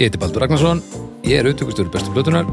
[0.00, 0.78] Ég heiti Baldur Ragnarsson,
[1.28, 2.46] ég er auðvitað bestu blötunar.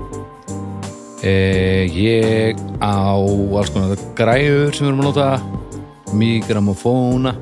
[1.24, 5.28] Eh, ég á alls konar græður sem við erum að nota,
[6.12, 7.34] migramofóna.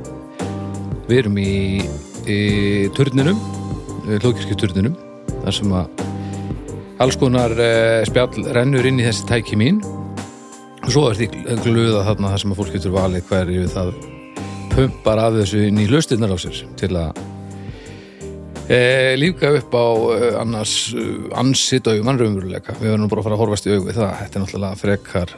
[1.09, 1.81] Við erum í,
[2.29, 2.37] í
[2.93, 3.41] turninum,
[4.05, 4.93] hlókirkju turninum,
[5.41, 6.05] þar sem að
[7.01, 9.81] alls konar eh, spjall rennur inn í þessi tæki mín.
[10.85, 11.31] Og svo er því
[11.65, 13.95] glöða þarna þar sem að fólk getur valið hverju það
[14.75, 17.25] pumpar af þessu inn í hlustinnar á sér til að
[18.69, 21.05] e, líka upp á e, annars e,
[21.37, 24.15] ansitt og mannraumveruleika við verðum bara að fara að horfast í augum við það.
[24.21, 25.35] Þetta er náttúrulega frekar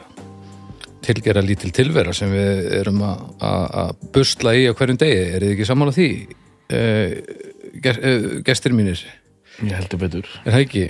[1.08, 5.20] tilgera lítil tilvera sem við erum að, að, að busla í á hverjum degi.
[5.26, 6.08] Er þið ekki saman á því
[6.68, 6.82] e,
[7.84, 8.14] ger, e,
[8.48, 9.04] gestir mínir?
[9.58, 10.32] Ég heldur betur.
[10.44, 10.86] er það ekki?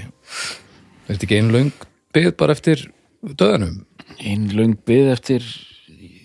[1.09, 2.89] Er þetta ekki einn löng byggð bara eftir
[3.25, 3.83] döðanum?
[4.19, 5.47] Einn löng byð eftir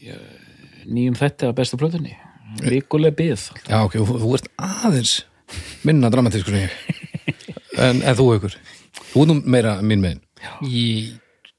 [0.03, 0.17] já,
[0.85, 2.17] nýjum þetta að bestu plötunni.
[2.61, 3.47] Vikuleg byð.
[3.65, 5.21] já ok, þú, þú ert aðeins
[5.87, 6.77] minna dramatískur en ég.
[7.73, 8.55] En, en þú ykkur?
[9.11, 10.23] Þú er nú meira mín megin.
[10.65, 10.83] Í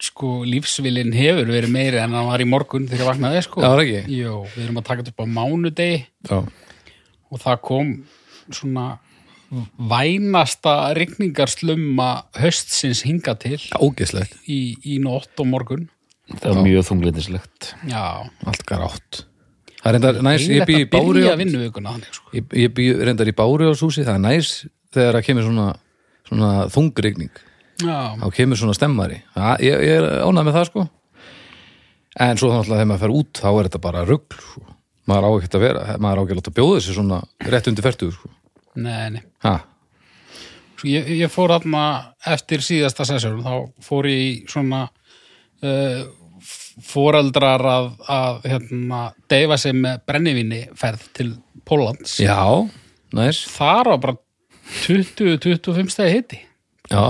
[0.04, 3.62] sko lífsvilin hefur verið meiri en hann var í morgun þegar ég vaknaði sko.
[3.64, 4.18] Já, var ekki?
[4.20, 5.98] Jó, við erum að taka þetta upp á mánudegi.
[6.28, 6.38] Já,
[7.30, 7.92] og það kom
[8.52, 8.86] svona
[9.90, 12.08] vænasta rigningarslumma
[12.38, 13.60] höstsins hinga til.
[13.78, 14.34] Ógeðslegt.
[14.50, 15.86] Í, í nótt og morgun.
[16.32, 17.70] Það er mjög þunglindislegt.
[17.90, 18.04] Já,
[18.48, 19.24] allt grátt
[19.84, 22.30] það er reyndar næs, ég bý í að bári þannig sko.
[22.32, 24.52] Ég, ég bý reyndar í bári á súsi það er næs
[24.94, 25.66] þegar það kemur svona
[26.24, 27.40] svona þungrigning,
[27.84, 29.18] Já, þá kemur svona stemmari.
[29.34, 30.84] Það, ég, ég er ánægð með það sko.
[32.24, 34.64] En svo náttúrulega þegar maður fer út þá er þetta bara rugl sko.
[35.10, 37.20] maður á ekki að vera, maður á ekki að láta bjóða þessi svona
[37.52, 38.30] rétt undir fertuð sko.
[38.80, 39.22] nei, nei.
[39.44, 39.54] Ha,
[40.80, 41.82] Svo ég, ég fór aðna
[42.26, 46.00] eftir síðasta sessjón, þá fór ég í svona uh,
[46.82, 51.28] foreldrar að, að hérna, deyfa sig með brennivíni ferð til
[51.64, 52.16] Póllands.
[52.20, 52.38] já,
[53.14, 54.16] næs Þar var bara
[54.84, 56.40] 20-25 stegi hitti.
[56.90, 57.04] já,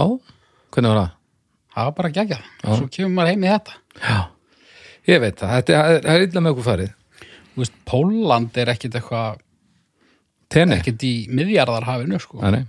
[0.75, 1.15] hvernig var það?
[1.75, 2.45] Það var bara geggjað.
[2.65, 3.79] Svo kemur maður heim í þetta.
[4.03, 4.19] já,
[5.11, 6.93] ég veit það, þetta er, er illa með okkur farið
[7.55, 9.43] veist, Pólland er ekkit eitthvað,
[10.53, 12.41] tenni, ekkit í miðjarðarhafinu, sko.
[12.43, 12.65] Nei, nei.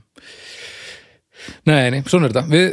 [1.70, 2.46] Nei, svona er þetta.
[2.52, 2.68] Við,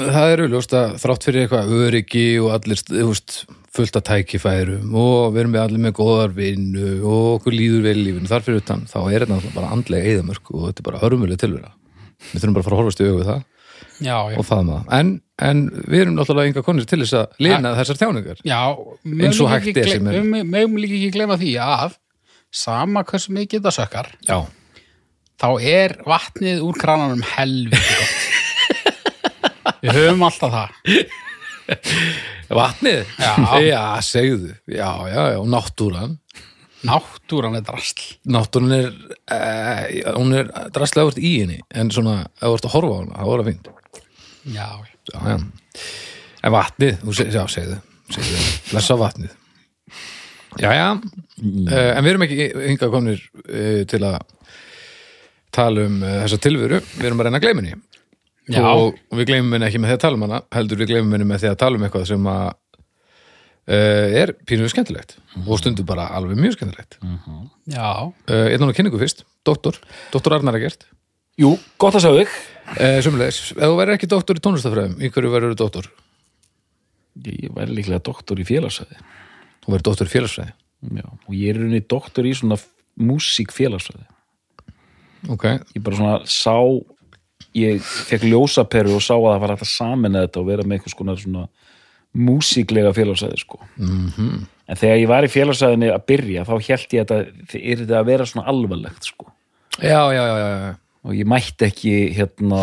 [0.00, 3.36] það er auðljóst að þrátt fyrir eitthvað öryggi og allir, þú veist,
[3.74, 7.96] fullt að tækifærum og við erum við allir með góðar vinnu og okkur líður vel
[8.00, 10.88] í lífinu þar fyrir utan, þá er þetta náttúrulega bara andlega eðamörk og þetta er
[10.90, 11.72] bara hörmulega tilvera.
[12.32, 13.46] Við þurfum bara að fara að horfast í augu við það
[14.00, 14.36] Já, já.
[14.40, 14.70] og það.
[14.96, 15.10] En,
[15.44, 18.42] en við erum náttúrulega enga konir til þess að lina þessar þjáningar.
[18.48, 18.60] Já,
[19.28, 20.22] Eins og hægt er sem er.
[20.40, 21.98] Mögum líka ekki glema því að
[22.50, 24.38] sama hversu mikið það sökkar, Já.
[25.38, 28.16] þá er vatnið úr krananum helviti gott.
[29.84, 30.96] Við höfum alltaf það.
[32.60, 33.04] Vatnið?
[33.20, 33.34] Já.
[33.62, 34.54] Já, segðu.
[34.66, 36.16] Já, já, já, náttúran.
[36.86, 38.00] Náttúran er drasl.
[38.24, 38.86] náttúrun er
[39.28, 42.98] eh, hún er drastlega vart í henni en svona, ef þú ert að horfa á
[43.02, 43.68] hana, það voru að fínt
[44.48, 44.68] Já,
[45.12, 45.34] já, já.
[46.40, 47.76] en vatnið, þú segir, já, segðu
[48.16, 49.34] segðu, blessa vatnið
[50.56, 54.16] já, já eh, en við erum ekki hingað komnir eh, til að
[55.52, 57.76] tala um eh, þessa tilveru, við erum að reyna að gleyma henni
[58.56, 58.64] Já.
[58.74, 61.28] og við gleymum henni ekki með því að tala um hana heldur við gleymum henni
[61.30, 62.46] með því að tala um eitthvað sem að
[63.70, 65.16] uh, er pínuðu skemmtilegt
[65.46, 66.98] og stundum bara alveg mjög skemmtilegt
[67.70, 67.90] já.
[68.10, 69.78] uh, einn og kynningu fyrst, doktor
[70.14, 70.88] doktor Arnar að gert
[71.40, 72.32] Jú, gott að sjá þig.
[72.74, 75.90] uh, sumulegis, ef þú verður ekki doktor í tónlistafræðum í hverju verður þú doktor?
[77.26, 78.98] Ég væri líklega doktor í félagsfræði.
[79.64, 80.52] þú verður doktor í félagsfræði
[80.96, 82.56] Já, og ég er unni doktor í svona
[83.00, 84.06] músík félagsfræði.
[85.28, 85.44] ok,
[85.76, 86.56] Ég bara svona sá,
[87.56, 90.78] ég fekk ljósaperu og sá að það var hægt að samina þetta og vera með
[90.78, 91.44] eitthvað svona, svona
[92.30, 93.60] músíklega félagsfræði, sko.
[93.78, 94.40] mhm
[94.70, 97.98] En þegar ég var í félagsfræðinni að byrja, þá held ég að þetta er þetta
[97.98, 99.32] að vera svona alvarlegt, sko.
[99.80, 100.74] já, já, já, já, já.
[101.02, 102.60] og ég mætti ekki hérna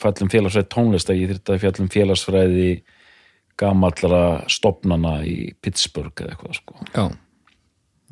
[0.00, 2.72] fjallum félagsfræði tónlist að ég þyrfti að fjallum félagsfræði
[3.58, 6.78] gamallra stopnana í Pittsburgh eða eitthvað sko.
[6.90, 7.06] já.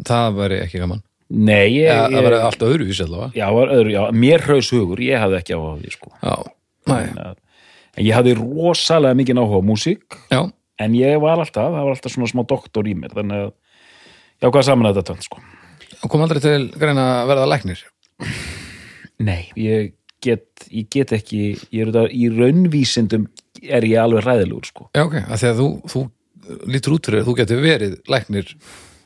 [0.06, 3.90] það væri ekki gaman Nei, ég, ja, það væri allt öðruvísi allavega já, var öðru,
[3.96, 6.12] já, mér hraus hugur, ég hafði ekki áhuga á því sko.
[6.22, 6.34] já,
[6.86, 7.34] Nei.
[7.96, 10.40] en ég hafði rosalega mikið áhuga á músík já,
[10.86, 14.48] en ég var alltaf, það var alltaf svona smá doktor í mér þannig að ég
[14.50, 15.42] ákvað saman að þetta tvennt sko.
[15.98, 17.86] og kom aldrei til greina að verða læknir
[19.16, 23.26] Nei, ég get, ég get ekki ég er þetta, í raunvísindum
[23.66, 26.02] er ég alveg ræðilegur sko Já, ok, að því að þú, þú
[26.70, 28.50] lítur út fyrir að þú getur verið læknir.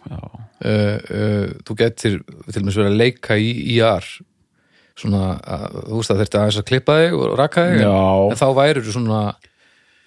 [0.09, 4.07] Uh, uh, þú getur til dæmis verið að leika í IR
[5.01, 7.95] svona, að, þú veist að þetta aðeins að klippa þig og raka þig Já.
[8.31, 9.21] en þá værir þú svona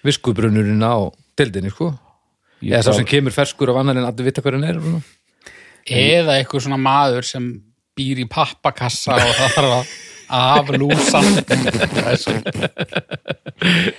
[0.04, 0.96] viskubrunurinn á
[1.38, 1.92] dildinni, sko
[2.62, 5.02] eða bara- sem kemur ferskur af annar en allir vita hver hann er og svona.
[5.88, 7.48] eða eitthvað svona maður sem
[7.94, 9.92] býr í pappakassa og það þarf að
[10.34, 11.22] aflúsa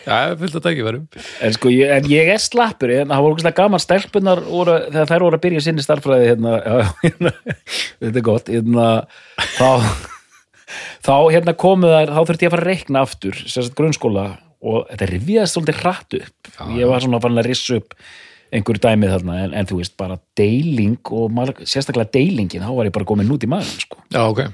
[0.06, 1.06] Já, það er fullt að tækifærum.
[1.46, 5.10] En sko, ég, en ég er slappur en það voru okkur gaman stelpunar voru, þegar
[5.12, 7.32] þær voru að byrja sinni starffræði hérna, já, já, hérna,
[8.04, 8.90] þetta er gott hérna,
[9.56, 9.70] þá
[11.06, 14.28] þá hérna komu þær, þá þurfti ég að fara að reikna aftur, sérst grunnskóla
[14.66, 16.54] og þetta rifjaðist svolítið hratt upp.
[16.76, 17.98] Ég var svona farin að rissa upp
[18.56, 22.90] einhverju dæmið þarna, en, en þú veist bara deiling og marg, sérstaklega deilingin þá var
[22.90, 24.04] ég bara komin út í maður sko.
[24.14, 24.46] Já, ok.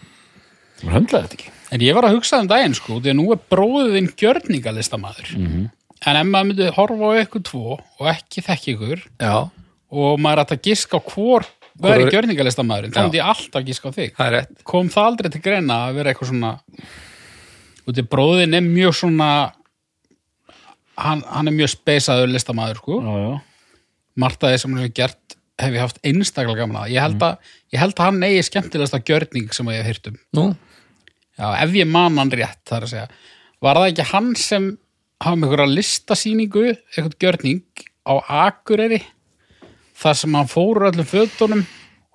[0.82, 3.30] Maður höndlaði þetta ekki En ég var að hugsa um daginn sko, því að nú
[3.32, 5.30] er bróðin gjörningalistamaður.
[5.38, 5.70] Mhm.
[6.06, 9.36] En ef maður myndi horfa á ykkur tvo og ekki þekki ykkur Já,
[9.92, 11.46] og maður ætti að giska á hvor
[11.82, 14.16] væri er- gjörningalistamaðurinn, þá myndi ég alltaf giska á þig.
[14.18, 16.52] það er rétt Kom það aldrei til greina að vera eitthvað svona,
[17.88, 19.30] út í bróðin er mjög svona,
[20.98, 23.00] hann, hann er mjög speisaður listamaður sko.
[23.02, 23.42] já, já.
[24.22, 26.90] Margt að þið sem hann hefur gert hef ég haft einstaklega gaman að.
[26.96, 27.38] Ég held að,
[27.72, 30.18] ég held að hann eigi skemmtilegasta gjörning sem að ég hef hýrt um.
[30.34, 30.46] Nú,
[31.40, 33.08] Já, ef ég man hann rétt, það er að segja.
[33.62, 34.68] Var það ekki hann sem
[35.22, 38.14] hafa með einhverja listasýningu, eitthvað gjörning á
[38.48, 39.02] Akureyri,
[40.02, 41.64] þar sem hann fór úr öllum fötunum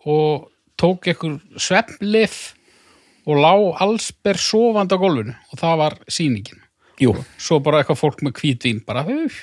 [0.06, 0.48] og
[0.78, 2.54] tók einhver svepplif
[3.26, 3.52] og lá
[3.82, 6.62] allsber sofandi á gólfinu og það var sýningin.
[6.96, 9.02] Jú, Svo bara eitthvað fólk með hvítvín, bara.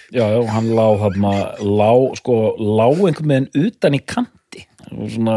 [0.10, 4.64] Já, já, hann lá þarna, lá, sko, lá einhvern veginn utan í kanti.
[4.90, 5.36] Svona,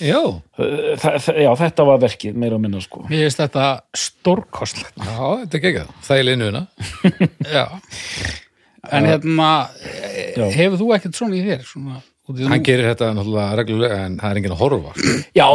[0.00, 0.20] já
[0.56, 3.02] það, það, já, þetta var verkið, meira og minna, sko.
[3.10, 3.66] mér finnst þetta
[4.04, 4.96] stórkostlegt.
[4.96, 6.62] Já, þetta er geggjað, þægileg innuðina
[7.58, 7.64] Já.
[8.92, 9.50] En hérna,
[10.36, 10.46] Já.
[10.56, 11.66] hefur þú ekkert svona í þér?
[11.68, 12.00] Svona,
[12.48, 14.92] Hann gerir þetta náttúrulega reglulega en það er enginn að horfa
[15.36, 15.46] Já,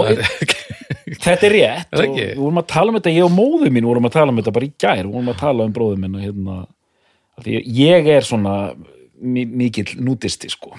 [1.24, 1.88] þetta er rétt.
[1.88, 2.26] Er það og ekki?
[2.28, 4.54] Við vorum að tala um þetta, ég og móðu mín vorum að tala um þetta
[4.58, 6.58] bara í gær, við vorum að tala um bróðu minn og hérna,
[7.38, 8.54] af því ég er svona
[9.18, 10.76] mi mikill nútisti, sko.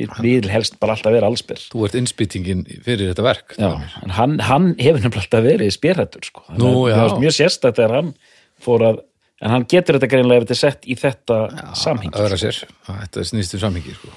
[0.00, 1.60] Við vil helst bara alltaf vera allsber.
[1.72, 3.70] Þú ert innspýtingin fyrir þetta verk Já,
[4.04, 6.46] en hann, hann hefur nefnilega alltaf verið spérhættur sko.
[6.56, 8.12] Nú, að var mjög sérstætt þegar hann
[8.60, 9.04] fór að
[9.40, 11.38] en hann getur þetta greinlega ef þetta er sett í þetta
[11.78, 12.58] samhengi að vera sér,
[12.88, 14.12] þetta snýst um samhengi sko.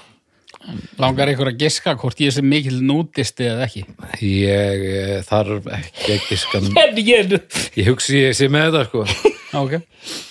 [1.00, 3.82] Langar ykkur að giska hvort ég sé mikil nútisti eða ekki?
[4.24, 7.34] ég eh, þarf ekki skan En ég,
[7.76, 9.04] ég hugsi ég sé með þetta sko.
[9.54, 9.76] Ok.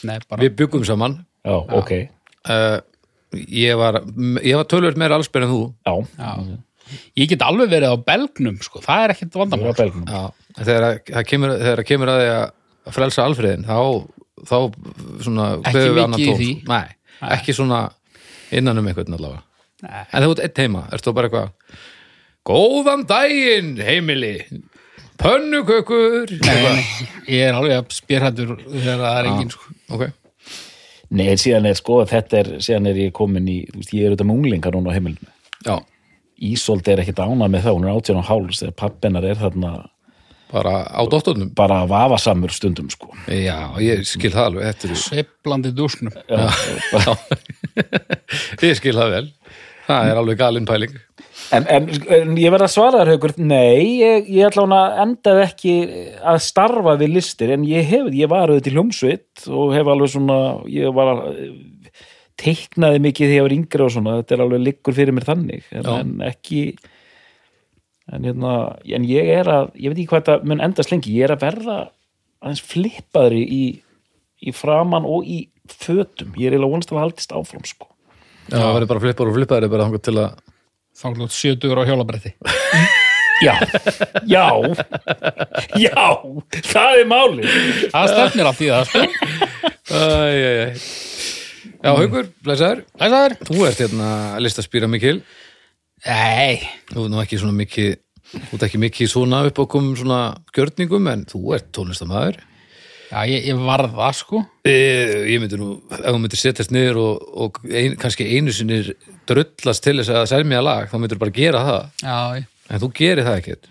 [0.03, 0.41] Nei, bara.
[0.41, 1.13] við byggum saman
[1.47, 2.81] já, ok uh,
[3.33, 4.01] ég var
[4.43, 6.57] ég var tölvöld meira allsber en þú Já, Já.
[7.17, 8.81] Ég get alveg verið á belgnum, sko.
[8.83, 10.33] Það er ekkert það vandamál.
[10.59, 13.77] þegar að- það kemur, þegar það kemur að því að frelsa alfriðin þá,
[14.43, 14.57] þá
[15.23, 16.49] svona Ekki mikið í því.
[16.59, 16.73] sko.
[16.73, 16.87] Nei,
[17.37, 17.79] ekki svona
[18.51, 19.41] innan um einhvern allavega
[19.81, 20.03] Nei.
[20.11, 21.49] en þegar þú ert einn heima, ertu þá bara eitthvað
[22.45, 24.35] góðan daginn heimili
[25.17, 26.27] pönnukökur
[27.29, 29.73] ég er alveg að spyrhættur þegar það er engin, sko.
[29.95, 30.03] ok,
[31.13, 34.13] Nei, síðan er sko, þetta er síðan er ég komin í, þú veist, ég er
[34.13, 35.33] auðvitað með unglingar núna á heimilinu.
[35.63, 35.75] Já,
[36.43, 39.73] Ísold er ekkit ánað með það, hún er átján og háls þegar pappinar er þarna
[40.53, 41.51] bara á dóttornum?
[41.55, 43.13] bara vafasamur stundum sko.
[43.29, 46.17] Já, ég skil það alveg þetta er, Sveiflandi dúsnum.
[48.67, 49.25] ég skil það vel.
[49.87, 50.97] Það er alveg galinn pæling
[51.53, 54.95] En, en, en ég verð að svara þér haukur, nei, ég, ég ætla hún að
[55.03, 55.73] endaði ekki
[56.31, 60.13] að starfa við listir, en ég hef, ég var auðvitað í hljómsveit og hef alveg
[60.15, 60.39] svona,
[60.71, 61.21] ég var að
[62.41, 65.67] teiknaði mikið þegar ég var yngri og svona, þetta er alveg liggur fyrir mér þannig,
[65.77, 66.63] en, en ekki
[68.11, 68.53] en hérna,
[68.97, 71.45] en ég er að, ég veit ekki hvað þetta mun endast lengi, ég er að
[71.45, 71.77] verða
[72.43, 73.63] aðeins flippaðri í,
[74.43, 77.87] í framan og í fötum, ég er eiginlega vonast að haldist áfram, sko.
[78.49, 80.42] já, það verður bara flippar og flippar bara til að
[80.93, 82.33] Þá er hljótt 70 á hjólabretti.
[83.43, 83.55] Já,
[84.29, 84.45] já,
[85.81, 86.03] já,
[86.69, 87.47] það er málið.
[87.91, 89.01] Það stefnir allt í það, sko.
[89.89, 91.13] Æ, æ, æ.
[91.83, 93.33] Já, Haukur, blæsaður Læsaður?
[93.43, 95.17] Þú ert hérna að lista spýra mikil
[96.05, 96.61] Nei,
[96.93, 97.89] Þú ert nú ekki svona mikið
[98.33, 100.19] Þú ert ekki mikið svona upp á komum svona
[100.55, 102.39] gjörningum en þú ert tónlistamæður
[103.13, 104.41] já, ég, ég varð það, sko.
[104.65, 104.73] e,
[105.29, 108.79] Ég myndi nú, ef þú myndir setjast niður og, og ein, kannski einu sinni
[109.29, 112.91] drullast til þess að selja lag þá myndir bara gera það Já, ég, en þú
[112.97, 113.69] gerir það ekkert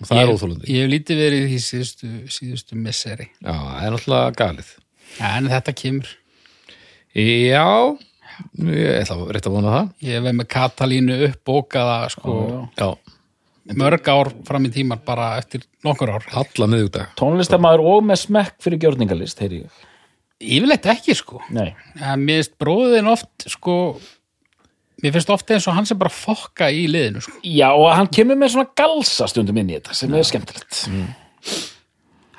[0.00, 3.28] og það ég, er óþólandi Ég hef lítið verið í síðustu, síðustu misseri.
[3.42, 4.72] Já, það er náttúrulega galið
[5.14, 6.08] Já, en þetta kemur.
[7.14, 7.66] Já,
[8.66, 12.34] ég ætla rétt að vona það Ég hef með Katalínu uppbókaða, sko.
[12.74, 12.88] Já,
[13.72, 16.26] mörg ár fram í tímar bara eftir nokkur ár.
[16.36, 19.84] Alla miðugdag tónlistamæður og með smekk fyrir gjörningalist, heyri ég.
[20.44, 21.40] yfirleitt ekki sko.
[21.54, 23.76] Nei, en mér finnst bróðin oft sko
[25.02, 27.38] mér finnst oft eins og hann sem bara fokka í liðinu sko.
[27.44, 30.82] já og hann kemur með svona galsa stundum inn í þetta sem er skemmtilegt.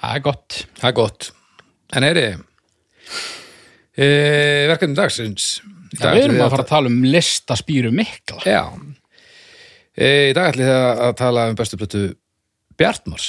[0.01, 0.60] það er gott.
[0.77, 1.32] Það er gott.
[1.96, 2.27] En heyri
[3.96, 4.05] e,
[4.70, 5.55] verkefni dagsins.
[5.94, 8.41] Í Já, dag við erum að fara að tala um listaspýru mikla.
[8.46, 8.62] Já
[9.98, 12.04] í dag ætlum við að tala um bestu plötu
[12.80, 13.28] Bjartmars.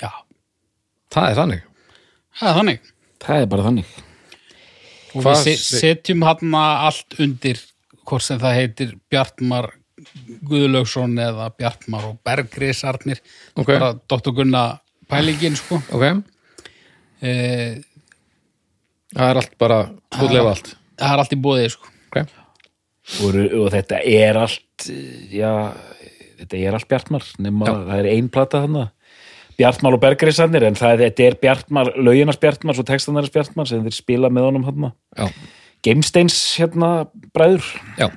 [0.00, 0.10] Já,
[1.14, 1.66] það er þannig.
[2.40, 2.88] Það er þannig.
[3.20, 3.90] Það er bara þannig.
[5.14, 7.58] og Hvað- við se- setjum hann allt undir
[8.06, 9.70] hvort sem það heitir Bjartmar
[10.48, 13.20] Guðlaugsson eða Bjartmar og Bergrisarnir.
[13.56, 13.66] Ok.
[13.66, 14.32] bara Dr.
[14.32, 15.82] Gunna pælingin sko.
[15.92, 16.22] Ok,
[17.22, 17.82] e,
[19.14, 19.80] það er allt bara
[20.14, 21.90] skotlega allt það er allt í bóðið sko.
[22.10, 22.36] Ok,
[23.24, 25.50] Og, og þetta er allt, eh, já,
[26.40, 27.74] þetta er allt Bjartmar, nema Já.
[27.90, 28.90] það er ein plata þannig.
[29.60, 33.96] Bjartmar og Bergrisarnir, en það þetta er Bjartmar, lauginars Bjartmar og textanarins Bjartmar sem þeir
[33.98, 34.92] spila með honum hann.
[35.18, 35.28] já,
[35.84, 36.90] Geimsteins hérna
[37.36, 37.66] bræður.
[38.00, 38.08] Já.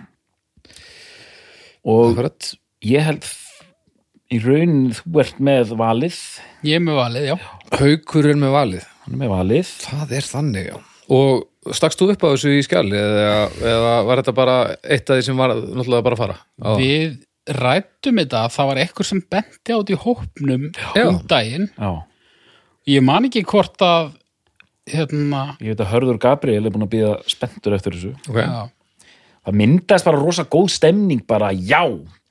[1.83, 2.53] Og akkurat
[2.87, 3.27] ég held
[4.33, 6.17] í raun þú ert með valið,
[6.65, 7.35] ég er með valið, já.
[7.75, 8.87] Haukur er með valið.
[9.03, 9.73] Hann er með valið.
[9.83, 10.77] það er þannig, já.
[11.13, 13.35] Og stakst þú upp á þessu í skjali eða,
[13.73, 16.37] eða var þetta bara eitt af því sem var náttúrulega bara að fara?
[16.63, 21.07] Á, við rættum þetta að það var eitthvað sem benti át í hópnum Já.
[21.07, 21.91] um daginn Já,
[22.95, 24.13] ég man ekki hvort að
[24.87, 28.13] hérna ég veit að Hörður Gabriel er búin að býða spenntur eftir þessu.
[28.29, 28.63] ok, já,
[29.43, 31.83] Það myndast bara rosa góð stemning bara, já,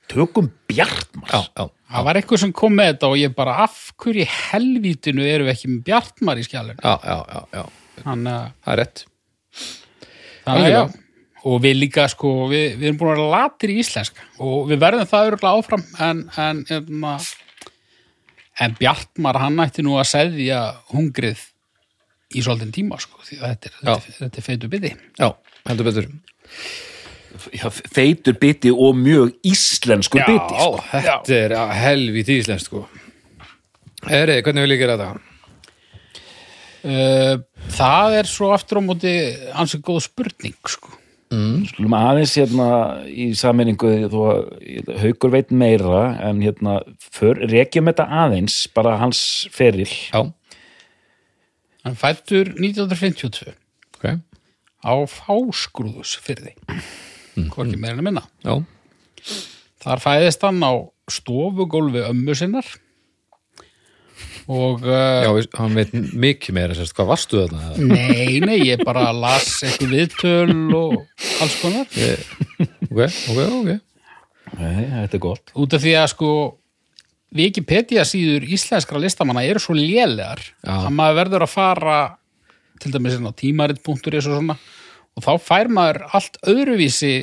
[0.09, 1.29] tökum Bjartmar.
[1.29, 4.29] já, já, það var eitthvað sem kom með þetta og ég bara af hverju í
[4.49, 7.63] helvítinu erum við ekki með Bjartmar í skjálun já, já, já, já.
[8.01, 9.05] þannig að það er rétt
[10.43, 11.02] Þannig að já, Algjörlega.
[11.43, 14.79] Og við líka sko, við, við erum búin að vera latir í íslenska og við
[14.83, 17.17] verðum það örgulega áfram en, en, en,
[18.63, 20.61] en Bjartmar hann ætti nú að seðja
[20.93, 21.41] hungrið
[22.33, 23.91] í svolítinn tíma sko, því að þetta er, Já.
[23.93, 24.93] þetta, er- þetta er feitu bytti.
[25.19, 25.29] já,
[25.69, 26.09] heldur betur
[27.53, 30.57] Já, feitur biti og mjög íslenskur já, biti.
[30.61, 30.83] Sko.
[30.93, 32.85] þetta er helvít íslenskt sko
[34.03, 35.29] Eri, hvernig vil ég gera þetta?
[36.83, 37.37] Uh,
[37.71, 39.11] það er svo aftur á móti
[39.55, 40.91] ansið góð spurning sko.
[41.69, 42.67] Skulum aðeins hérna
[43.09, 49.21] í sammenningu þó að haukur veit meira en hérna för, rekjum þetta aðeins bara hans
[49.53, 50.21] feril já,
[51.83, 53.51] Hann fættur 1952
[53.97, 54.05] ok,
[54.87, 56.77] á fáskrúðus fyrir því,
[57.51, 58.23] hvorki meira en að minna.
[58.45, 58.55] já.
[59.83, 60.73] Þar fæðist hann á
[61.11, 62.67] stofugólfi ömmu sinnar
[64.51, 67.69] og uh, já, hann veit mikið meira sérst, hvað varstu þarna?
[67.79, 70.97] nei, nei, ég bara las eitthvað viðtöl og
[71.43, 71.87] alls konar
[72.89, 73.73] ok, ok, ok
[74.53, 76.31] Nei, þetta er gott út af því að sko
[77.33, 80.75] Wikipedia síður íslenskra listamanna eru svo lélegar Já.
[80.83, 81.99] að maður verður að fara
[82.83, 84.57] til dæmis inn á tímarit.is og svona
[85.13, 87.13] og þá fær maður allt öðruvísi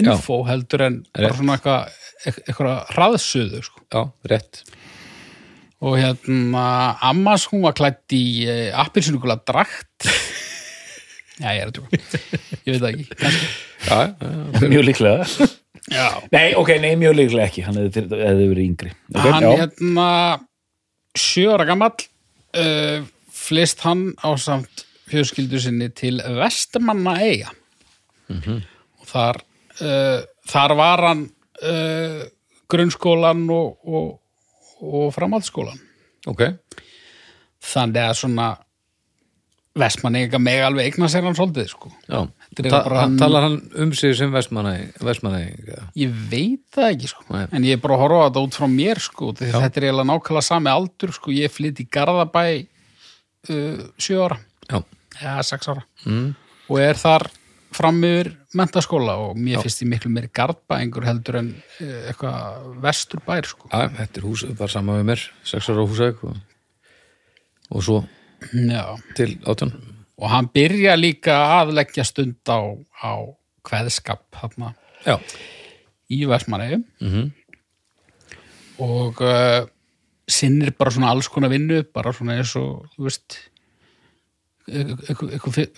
[0.00, 1.36] info heldur en bara Rétt.
[1.40, 1.98] svona eitthvað
[2.46, 3.82] eitthvað hraðsuðu sko.
[3.90, 4.62] já, rétt
[5.80, 6.64] og hérna
[7.08, 10.06] Ammas hún var klætt í uh, appilsinugula drakt.
[11.40, 13.04] Já ég er að tjóka ég veit það ekki
[13.88, 15.46] já, já, Mjög líklega.
[16.34, 17.62] Nei, ok, nei, mjög líklega ekki.
[17.64, 18.90] Hann hefði, verið yngri.
[19.14, 19.52] Okay, hann já.
[19.62, 20.08] hérna
[21.16, 27.50] sjö ára gamall uh, flist hann á samt fjölskyldu sinni til Vestmanna eiga
[28.30, 29.40] og þar
[29.82, 31.24] uh, þar var hann
[31.66, 32.22] uh,
[32.70, 34.10] grunnskólan og, og,
[34.80, 35.78] og framhaldsskólan
[36.30, 36.48] ok
[37.60, 38.50] þannig að svona
[39.80, 41.92] Vestmanna meg alveg eigna sér hann svolítið sko.
[42.08, 42.26] já.
[42.56, 45.54] Ta bara hann- talar hann um sig sem vestmanni vestmanni,
[45.94, 47.24] ég veit það ekki sko.
[47.30, 47.46] Nei.
[47.52, 50.42] en ég er bara að horfa þetta út frá mér sko, þetta er eiginlega nákvæmlega
[50.42, 51.30] sami aldur sko.
[51.30, 52.66] ég flytt í Garðabæ
[53.48, 54.82] uh, sjö ára já,
[55.22, 56.34] eða sex ára mm.
[56.68, 57.30] og er þar
[57.72, 63.22] fram yfir mentaskóla og mér finnst ég miklu meiri Garðbæingur heldur en uh, eitthvað vestur
[63.26, 63.68] bær sko.
[63.70, 66.36] já, þetta er hús, bara sama með mér sex ára á húsæk og,
[67.70, 68.00] og svo
[68.56, 68.96] Já.
[69.14, 69.74] til átján
[70.20, 72.58] og hann byrja líka að leggja stund á,
[73.04, 73.12] á
[73.64, 74.24] kveðskap
[75.06, 75.16] já,
[76.10, 77.30] í Vestmanneigum Mhm.
[78.80, 79.66] og uh,
[80.30, 83.36] sinnir bara svona alls konar vinnu bara svona eins og þú veist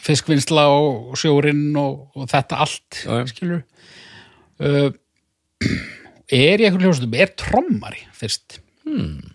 [0.02, 3.62] fiskvinnsla og sjórinn og, og þetta allt Já, skilur
[4.62, 4.90] uh,
[6.32, 8.60] er í eitthvað hljóðstum er trommari fyrst.
[8.82, 9.34] Hmm.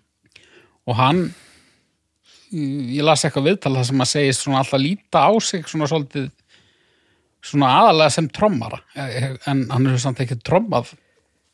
[0.87, 1.21] og hann
[2.51, 6.29] ég las eitthvað viðtal það sem að segist svona alltaf líta á sig svona svolítið
[7.47, 8.79] svona aðalega sem trommara.
[8.97, 10.93] En hann hefur samt ekki trommað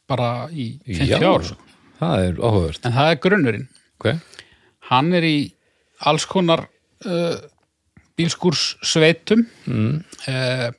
[0.10, 1.58] bara í 50 Já, ár sko.
[2.00, 2.86] það er áhugavert.
[2.88, 3.68] En það er grunnurinn.
[4.00, 4.10] Ok,
[4.90, 5.38] hann er í
[6.10, 6.66] alls konar
[7.06, 7.36] uh,
[8.20, 10.02] bílskúrs sveitum mm.
[10.30, 10.70] uh,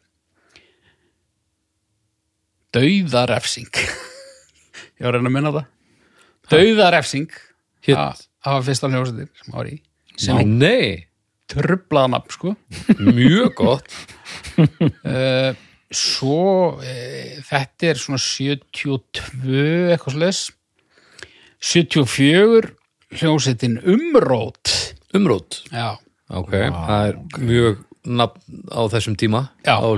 [2.75, 3.71] dauðarefsing.
[4.99, 5.69] Ég var að reyna að minna það.
[6.53, 7.35] Dauðarefsing.
[7.85, 9.77] Það var fyrsta hljósetir sem í.
[10.21, 10.55] Sem
[11.51, 12.55] trublaða nafn sko.
[13.03, 13.97] Mjög gott.
[14.57, 15.53] Uh,
[16.05, 16.45] svo
[16.79, 20.47] uh, þetta er svona 72 eitthvað slags
[21.65, 22.75] 74
[23.21, 24.73] hljósetin umrót.
[25.15, 25.95] Umrót, já
[26.31, 29.77] ok, það er mjög nafn á þessum tíma Já.
[29.81, 29.89] á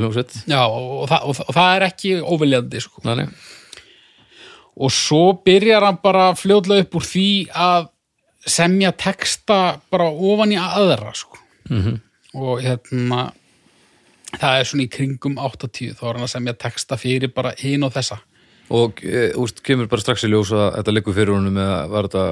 [0.47, 3.03] Já, og, það, og, það- og það er ekki óviljandi sko.
[3.05, 3.27] Nei.
[4.77, 7.89] og svo byrjar hann bara fljóðlega upp úr því að
[8.47, 11.39] semja texta bara ofan í aðra sko.
[11.69, 12.01] -hmm.
[12.35, 13.33] og hérna
[14.37, 17.83] það er svona í kringum 80 þá er hann að semja texta fyrir bara hinn
[17.87, 18.19] og þessa
[18.71, 22.09] og e, úst, kemur bara strax í ljós að þetta liggur fyrir honum eða var
[22.09, 22.25] þetta,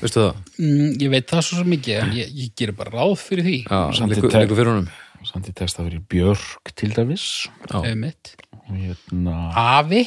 [0.00, 0.36] veistu það?
[0.58, 3.56] mm, ég veit það svo sem mikið en ég, ég gerir bara ráð fyrir því
[3.66, 4.88] Já, Samt í liggur, tek- liggur fyrir honum
[5.26, 7.24] samt í texta fyrir Björk til dæmis
[7.70, 7.80] Já.
[7.82, 8.34] einmitt.
[8.68, 10.04] og hérna Afi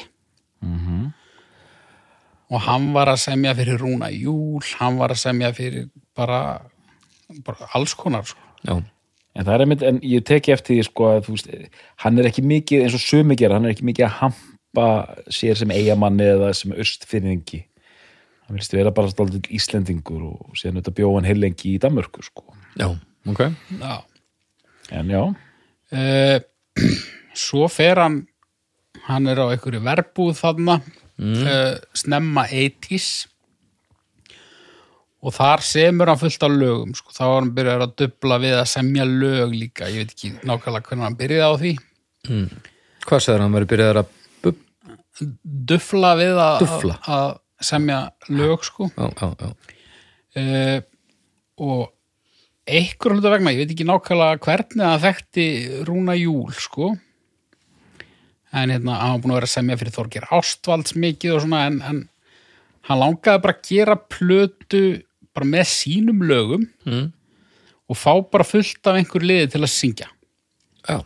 [2.49, 6.39] og hann var að semja fyrir Rúna Júl hann var að semja fyrir bara,
[7.45, 8.41] bara alls konar sko.
[8.65, 8.79] Já,
[9.37, 11.51] En það er einmitt, en ég teki eftir því sko að þú veist,
[12.01, 14.87] hann er ekki mikið eins og sumi gera, hann er ekki mikið að hampa
[15.31, 17.61] sér sem eigamanni eða sem östfyrningi.
[18.49, 22.43] Hann vilst vera bara stoltur Íslendingur og síðan þetta bjóð hann heilengi í Danmörku sko.
[22.79, 22.89] já,
[23.29, 23.45] ok
[23.79, 23.95] Já.
[24.91, 25.23] En já,
[25.89, 26.37] Uh,
[27.33, 28.19] svo fer hann
[29.07, 33.07] hann er á einhverju verbúð þarna uh, snemma 80s
[35.25, 37.09] og þar semur hann fullt af lögum sko.
[37.09, 40.85] þá var hann byrjar að dubla við að semja lög líka, ég veit ekki nákvæmlega
[40.91, 41.73] hvernig hann byrjaði á því
[43.09, 44.55] Hvað segir hann, verið byrjaðar að
[45.73, 46.99] dufla við að, Dufla.
[47.01, 47.99] að, að semja
[48.29, 49.49] lög sko Já, já, já,
[50.39, 50.81] uh,
[51.59, 51.89] og
[52.69, 55.45] einhver hluta vegna, ég veit ekki nákvæmlega hvernig það þekkti
[55.87, 56.91] Rúna Júl sko
[58.53, 61.63] en hérna, hann var búin að vera að semja fyrir Þorgir Ástvalds mikið og svona
[61.69, 61.99] en, en
[62.89, 64.83] hann langaði bara að gera plötu
[65.35, 67.11] bara með sínum lögum Mm.
[67.89, 70.07] og fá bara fullt af einhver liði til að syngja
[70.87, 70.97] já.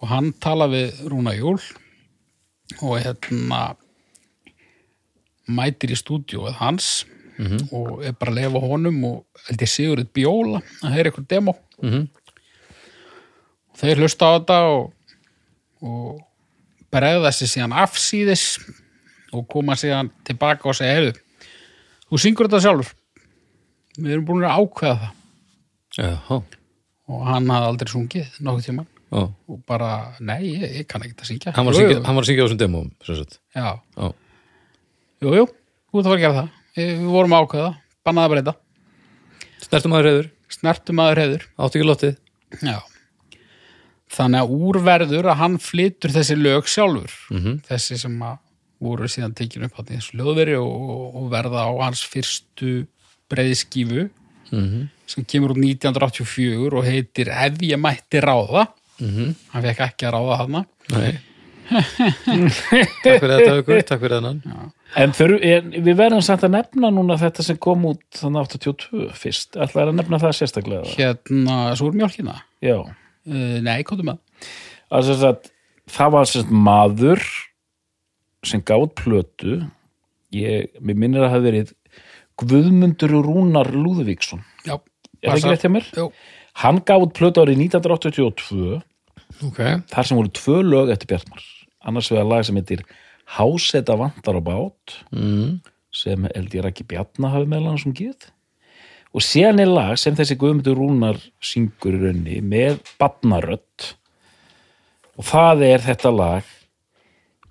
[0.00, 1.58] og hann talaði við Rúna Júl
[2.80, 3.60] og hérna
[5.56, 6.90] mætir í stúdíóið hans
[7.72, 11.54] og er bara að lefa honum og held ég Sigurður Bjóla að heyra eitthvað demo.
[11.80, 12.08] Mhm.
[13.70, 14.92] og þeir hlusta á þetta og,
[15.80, 16.20] og
[16.92, 18.44] bregða sér síðan afsíðis
[19.32, 21.14] og koma síðan tilbaka og segja heyrðu,
[22.10, 22.94] þú syngur þetta sjálfur.
[23.96, 25.12] Við erum búin að ákveða það.
[25.96, 26.10] Já,
[27.10, 29.22] og hann hafði aldrei sungið nokkuð tíma já.
[29.26, 31.54] og bara, nei, ég, ég kann ekki að syngja.
[31.56, 32.90] Hann, var að syngja, á þessum demóum.
[33.56, 34.12] Já, Já,
[35.22, 35.46] jú, jú,
[35.92, 36.50] þú ert að gera það.
[36.76, 37.70] Við, vorum ákveða,
[38.06, 38.54] bannaði að breyta.
[39.60, 41.42] Snertum aður reyður, snertum aður heiður.
[41.60, 42.16] Átti ekki lottið
[42.66, 42.78] Já.
[44.10, 47.12] Þannig að úrverður að hann flytur þessi lög sjálfur.
[47.30, 47.60] Mhm.
[47.68, 48.38] þessi sem að
[48.80, 52.86] voru síðan tekin upp á þessu löðveri og, og verða á hans fyrstu
[53.30, 54.08] breiðskífu
[54.50, 54.88] Mhm.
[55.06, 58.66] sem kemur úr 1984 og heitir Ef ég mætti ráða.
[59.00, 59.34] Mhm.
[59.52, 60.64] hann fekk ekki að ráða þarna.
[60.90, 61.18] Nei
[61.70, 64.70] Takk fyrir þetta ykkur, takk fyrir þennan.
[65.00, 69.04] En þurf, en við verðum samt að nefna núna þetta sem kom út þannig 82
[69.20, 70.94] fyrst, ætlaði að nefna það sérstaklega.
[70.96, 72.36] Hérna, súrmjólkina?
[72.64, 74.18] Já, uh, Nei, komdu með.
[74.90, 75.52] Að sem sagt,
[75.90, 77.22] það var sagt maður
[78.46, 79.60] sem gátt plötu.
[80.34, 81.72] Ég, mér minnir að það hafi verið
[82.40, 84.42] Guðmundur Rúnar Lúðvíksson.
[84.64, 84.78] Já,
[85.20, 85.88] er það ekki rétt hjá mér?
[85.98, 86.10] Jú,
[86.60, 88.80] Hann gátt plötu árið 1982
[89.46, 91.44] Ok, þar sem voru tvö lög eftir Bjartmar
[91.84, 92.84] annars vegar lag sem heitir
[93.30, 95.60] Háseta vantar á bát mm.
[95.94, 98.30] sem eldir ekki Bjarnahafi meðlan sem gið
[99.14, 103.94] og séðan er lag sem þessi Guðmundur Rúnar syngur í raunni með Badnarött
[105.20, 106.44] og það er þetta lag.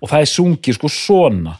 [0.00, 1.58] Og það er sungið sko svona.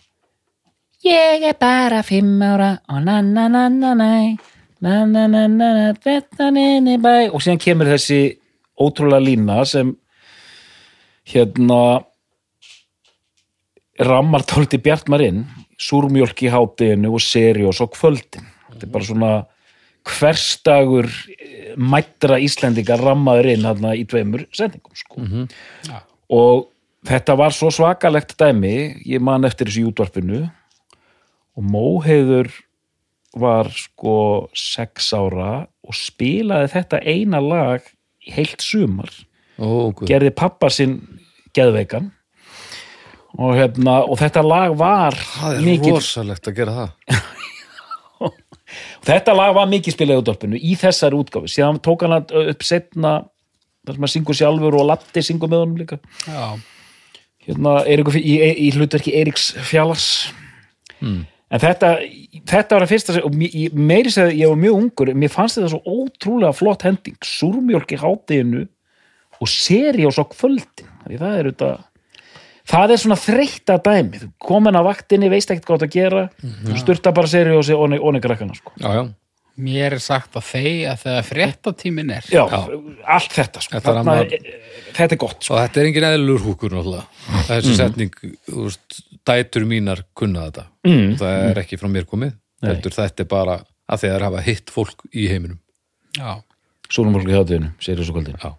[1.04, 4.36] Ég er bara fimm ára og na na na na næ
[4.80, 7.30] na na na na na þetta nini bæ.
[7.32, 8.20] Og séðan kemur þessi
[8.80, 9.92] ótrúlega lína sem
[11.28, 12.00] hérna
[14.00, 15.44] rammar tólti Bjartmar inn
[15.80, 18.46] súrmjólk í hátinu og seriós á kvöldin.
[18.70, 19.32] Þetta er bara svona
[20.08, 25.20] hverstagur eh, mættra Íslendinga rammaður inn hérna í tveimur sendingum sko.
[25.88, 26.00] Já.
[26.32, 26.70] og
[27.06, 30.42] þetta var svo svakalegt dæmi ég man eftir þessu í útvarpinu
[31.56, 32.50] og Móheiður
[33.36, 37.84] var sko sex ára og spilaði þetta eina lag
[38.30, 39.10] heilt sumar.
[39.60, 40.08] Ó, guð.
[40.08, 40.98] Gerði pappa sinn
[41.56, 42.10] geðveikan
[43.38, 47.20] og, hérna, og þetta lag var Það er mikill, rosalegt að gera það.
[49.00, 53.12] Þetta lag var mikið spilað í útvarpinu í þessari útgáfi, síðan tók hann upp setna
[53.86, 55.96] þar sem hann syngur sjálfur og Latti syngur með honum líka.
[56.28, 56.44] Já,
[57.48, 60.06] hérna, Eiríkur, í, í, í hlutverki Eiríks Fjallas
[61.00, 61.94] en þetta,
[62.52, 63.34] þetta var að fyrsta sem- og
[63.80, 67.16] meiri segði, ég var mjög ungur mér fannst þetta svo ótrúlega flott hending.
[67.24, 68.66] Súrmjólk í hátteginu
[69.40, 71.70] og seri á svo kvöldin því það er þetta
[72.70, 75.96] það er svona þreytta dæmi, þú komin að vaktinni veist ekkert hvað þú átt að
[75.96, 76.22] gera.
[76.68, 77.64] Þú sturta bara seri og
[78.10, 78.72] onni krakkana sko.
[78.80, 79.02] já, já,
[79.60, 82.28] mér er sagt að þeir að þegar fréttatímin er.
[82.32, 82.44] Já,
[83.16, 83.74] allt þetta sko.
[83.76, 85.54] Þetta er Þarna, annað- er- þetta er gott sko.
[85.54, 87.06] og þetta er engin eðlur húkur náttúrulega.
[87.50, 88.14] Þessi setning,
[88.48, 90.66] þú veist, dætur mínar kunna þetta.
[90.86, 91.16] Mm.
[91.20, 93.58] það er ekki frá mér komið heldur þetta er bara
[93.90, 95.58] að þeir hafa hitt fólk í heiminum.
[96.16, 96.40] Já,
[97.40, 98.38] hátteginu, seri og svo kvöldin.
[98.40, 98.54] Já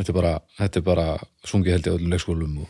[0.00, 1.06] þetta er bara, þetta er bara
[1.48, 2.68] sungið held í öllum leikskólum og,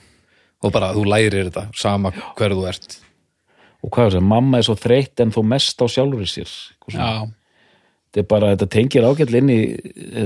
[0.67, 2.97] og bara þú lærir þetta sama hver þú ert
[3.81, 6.97] og hvað er það, mamma er svo þreytt en þó mest á sjálfur sér Eitthvað
[6.97, 7.07] svona.
[7.07, 7.69] já,
[8.11, 9.61] þetta er bara, þetta tengir ágætli inn í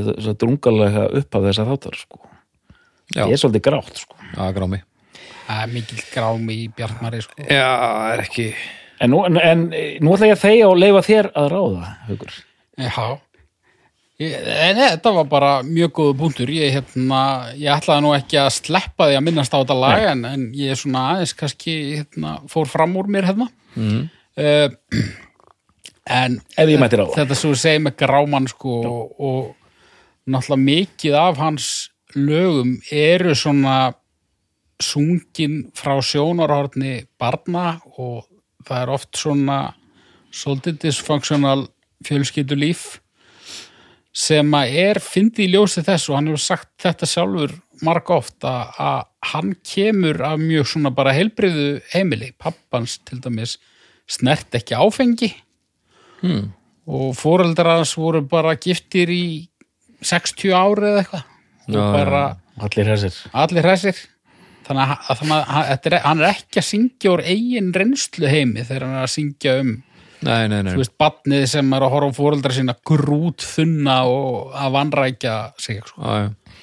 [0.09, 2.23] þess að drungalega upp af þessa þáttar sko.
[3.14, 4.19] já, ég er svolítið grátt sko.
[4.33, 4.81] já, grámi
[5.55, 7.37] er mikil grámi í Bjartmari sko.
[7.45, 8.49] já, það er ekki
[9.05, 9.69] en, nú, en, en
[10.01, 12.35] nú ætla ég að þegja og leifa þér að ráða hugur.
[12.81, 13.07] Já
[14.32, 16.52] En þetta var bara mjög góðu punktur.
[16.54, 17.20] Ég, hérna,
[17.58, 20.74] ég ætlaði nú ekki að sleppa því að minnast á þetta lag en, en ég
[20.74, 23.48] er svona aðeins kannski hérna, fór fram úr mér hérna.
[23.74, 24.08] Mm.
[26.04, 27.12] En mætti ráða.
[27.16, 31.68] þetta við segjum með gráman sko, og, og náttúrulega mikið af hans
[32.14, 33.94] lögum eru svona
[34.82, 38.26] sungin frá sjónarhorni barna og
[38.66, 39.58] það er oft svona
[40.34, 41.66] svolítið dysfunctional
[42.04, 42.84] fjölskyldulíf
[44.14, 48.46] sem að er fyndi í ljósi þess og hann hefur sagt þetta sjálfur marg oft
[48.46, 49.00] að, að
[49.33, 53.57] hann kemur af mjög svona bara heilbriðu heimili, pappans til dæmis
[54.11, 55.33] snert ekki áfengi
[56.22, 56.53] hmm.
[56.87, 59.27] og fóreldrar hans voru bara giftir í
[60.05, 61.31] 60 ári eða eitthvað
[62.61, 64.03] allir þessir allir hressir
[64.64, 68.87] þannig að, að, að er, hann er ekki að syngja úr eigin reynslu heimi þegar
[68.87, 69.74] hann er að syngja um
[70.26, 73.96] nei, nei, nei, þú veist, batnið sem er að horfa á fóreldra sína grút þunna
[74.10, 76.02] og að vanrækja sig sko.
[76.02, 76.60] já, já.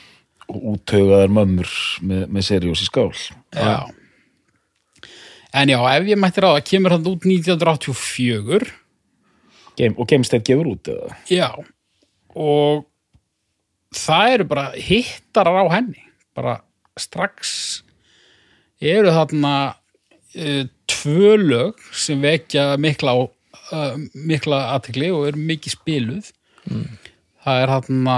[0.51, 3.11] Og úttaugaðar mömmur með, með seriós í skál.
[3.55, 3.87] Já.
[5.55, 8.71] en já, ef ég mætti ráða kemur hann út 1984
[9.79, 11.15] Game, og Gamestead gefur út eða?
[11.31, 11.49] já.
[12.35, 12.85] Og
[13.95, 16.03] það eru bara hittarar á henni.
[16.35, 16.59] Bara
[16.99, 17.83] strax
[18.81, 19.55] eru þarna
[20.35, 23.21] uh, tvö lög sem vekja mikla, á,
[23.73, 26.31] uh, mikla aðtekli og eru mikið spiluð.
[27.41, 28.17] Það er þarna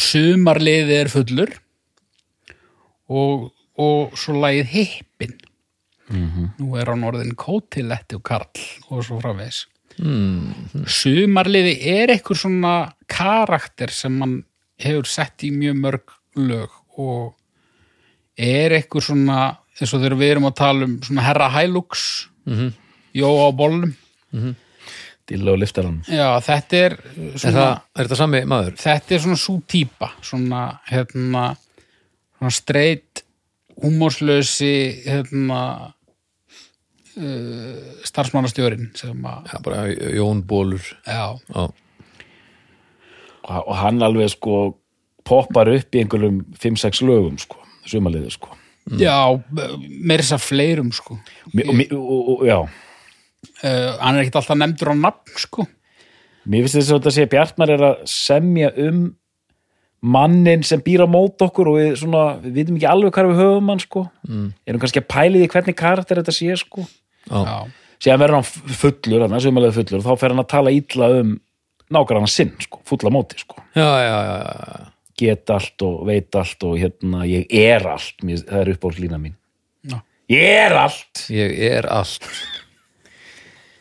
[0.00, 1.50] sumarliði er fullur
[3.10, 5.36] og, og svo lagið hippin.
[6.58, 9.66] Nú er hann orðin kótiletti og karl og svo framvegis.
[10.88, 12.74] Sumarliði er einhver svona
[13.10, 14.40] karakter sem hann
[14.80, 17.34] hefur sett í mjög mörg lög og
[18.40, 19.40] er einhver svona
[19.76, 22.06] eins og þegar við erum að tala um svona herra hælúks
[22.48, 22.70] mm
[23.14, 23.94] jó á bollum
[25.30, 28.76] Dilla og liftaran já þetta er er, svona, það, er þetta sami maður?
[28.80, 31.44] þetta er svona svo típa svona hérna
[32.38, 33.24] svona streit
[33.80, 34.74] húmórslösi
[35.06, 35.60] hérna
[37.16, 40.84] uh, starfsmannastjórin sem að Já, bara Jón Bólur.
[41.06, 41.64] Já, já,
[43.50, 44.60] og, og hann alveg sko
[45.26, 48.56] poppar upp í einhverjum 5-6 lögum sko, sumaliði sko.
[48.98, 49.14] Já
[49.52, 51.18] meira þess að fleirum sko.
[51.52, 52.58] Og, og, og, já,
[53.64, 55.66] uh, hann er ekkert alltaf nefndur á nafn sko
[56.44, 59.02] mér finnst þess að þetta sé að Bjartmar er að semja um
[60.00, 63.42] mannin sem býr á mót okkur og við svona, við vitum ekki alveg hvað við
[63.42, 64.46] höfum hann sko, mm.
[64.64, 67.58] erum kannski að pæli því hvernig karakter þetta sé sko já, já,
[68.00, 71.34] síðan verður hann fullur, hann fullur og þá fer hann að tala illa um
[71.90, 73.60] nákvæmlega sinn, sko, fulla móti sko.
[73.74, 74.88] já, já, já, já.
[75.20, 79.36] get allt og veit allt og hérna, ég er allt mér, það er uppáhaldslína mín
[79.84, 80.00] Já.
[80.32, 82.24] ég er allt ég er allt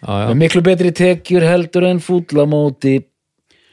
[0.05, 2.99] með miklu betri tekjur heldur en fulla móti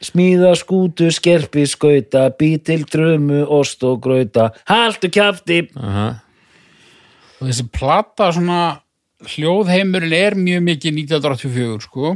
[0.04, 4.50] smíða skútu, skerpi, skauta bý til drömu, ost og grauta.
[4.68, 5.62] Haltu kjafti!
[5.80, 6.08] Aha.
[7.40, 8.60] Og þessi plata svona
[9.26, 12.14] hljóðheimurinn er mjög mikið 1984 sko.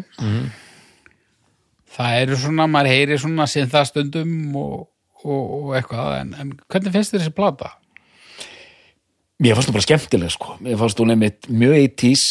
[1.96, 4.86] Það eru svona, maður heyri svona sinn það stundum og,
[5.24, 7.74] og, og eitthvað en, en hvernig finnst þér þessi plata?
[9.40, 10.56] mér fannst þú bara skemmtileg sko.
[10.64, 12.24] Mér fannst þú nefnitt mjög eitís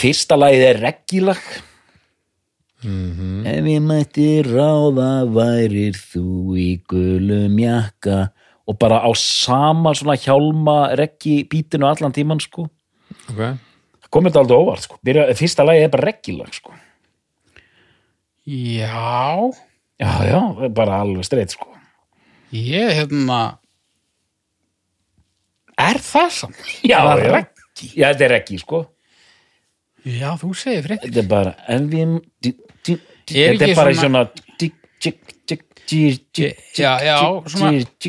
[0.00, 1.42] fyrsta lagið er reggilag
[2.80, 8.30] ef ég mætti ráða værir þú í gulum jakka.
[8.70, 12.68] Og bara á sama svona hjálma reggi bítinu allan tíman sko.
[13.28, 14.98] Ok, það komið þetta aldrei óvart sko.
[15.04, 16.76] Byrja, fyrsta lagið er bara reggilag sko.
[18.46, 19.50] Já,
[20.00, 21.66] Já, já, bara alveg streitt sko.
[22.56, 23.58] Ég hérna
[25.80, 26.62] Er það samt?
[26.84, 27.90] Já, Það er reggi.
[27.92, 28.80] Já, þetta er ekki sko
[30.04, 31.88] Já, þú segir frétt Þetta er bara en
[33.30, 34.26] Er Þetta er bara svona-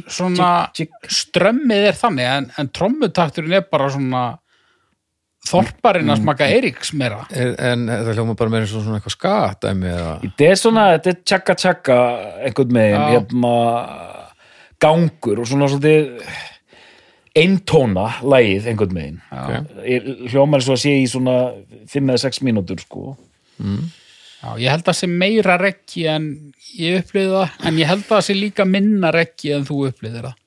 [0.09, 0.51] svona
[1.09, 4.21] strömmið er þannig en, en trommutakturinn er bara svona
[5.49, 7.23] þorparinn að smaka Eiríks meira.
[7.33, 9.15] Er- En það hljóma bara meira eins og svona eitthvað
[9.89, 11.97] eða Þetta er svona, þetta er tjekka tjekka
[12.45, 13.09] einhvern megin, Já.
[13.17, 13.53] hérna
[14.81, 16.21] gangur og svona svolítið
[17.37, 19.51] eintóna lagið einhvern megin Ok.
[20.33, 21.35] hljómar svo að sé í svona
[21.87, 23.13] 5 eða 6 mínútur sko.
[24.41, 26.25] Já, ég held að það sé meira reggi en
[26.75, 30.27] ég upplýði það en ég held að það sé líka minna reggi en þú upplýðir
[30.27, 30.37] það.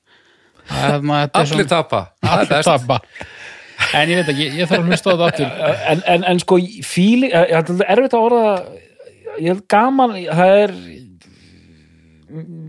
[0.65, 2.01] Það er er Allir svona- tapa.
[2.21, 2.99] Það Allir tapa.
[3.93, 5.49] En ég veit ekki, ég, ég þarf að hlusta á þetta aftur.
[5.91, 8.45] En, en, en sko fíli, ég held að það er erfitt að orða
[9.39, 10.75] ég held gaman það er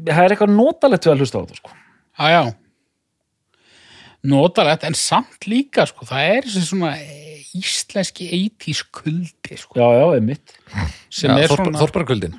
[0.06, 1.70] það er eitthvað notalegt við að hlusta á þetta sko.
[2.16, 2.42] Já, já
[4.26, 9.86] Notalegt, en samt líka sko, það er þessi svona eh, íslenski eitís kuldi sko, já,
[10.00, 10.54] já, einmitt.
[11.12, 12.36] Sem Já, er svona, Þorparakuldin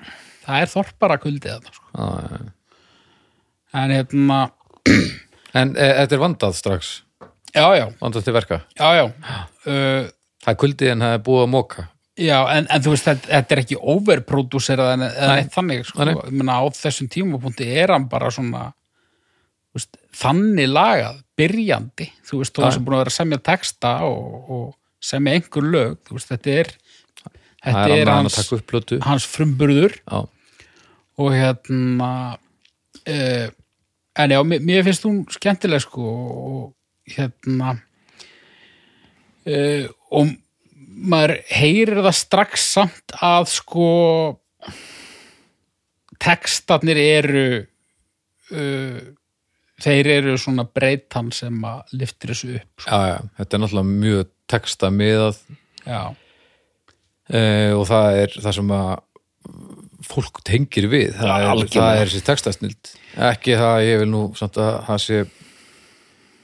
[0.48, 1.90] það er þorpara kuldi þarna sko.
[1.98, 2.54] Já, já, já.
[3.82, 4.40] en hérna,
[5.58, 6.90] En e, þetta er vandað strax?
[7.56, 7.86] Já, já.
[8.00, 8.62] Vandað til verka?
[8.78, 9.06] Já, já.
[9.68, 10.08] Uh,
[10.44, 11.84] Það er kuldið en það er búið að móka
[12.18, 16.06] Já, en, en þú veist, þetta, þetta er ekki overproducerað en neitt þannig, sko.
[16.34, 18.64] Meina, á þessum tímapunkti er hann bara svona,
[19.70, 23.94] þú veist, þannig lagað, byrjandi, þú veist, þú veist, búin að vera að semja texta
[24.08, 24.66] og, og
[25.04, 26.72] semja einhver lög, þú veist, þetta er,
[27.66, 28.40] þetta er er hans,
[29.06, 29.98] hans frumburður.
[30.02, 30.26] Já,
[31.18, 32.10] og hérna,
[33.10, 33.46] uh,
[34.18, 36.10] en já, mér, finnst hún skemmtileg, sko,
[36.50, 37.78] og hérna,
[39.48, 40.36] uh, og
[40.98, 43.90] maður heyrir það strax samt að sko
[46.22, 49.02] textarnir eru uh,
[49.84, 52.92] þeir eru svona breytan sem að liftir þessu upp sko.
[52.92, 55.42] já, já, þetta er náttúrulega mjög texta miðað
[55.88, 57.42] e,
[57.76, 58.96] og það er það sem að
[60.08, 62.92] fólk tengir við það, Já, er, það er þessi textasnild
[63.28, 65.22] ekki það, ég vil nú samt að það sé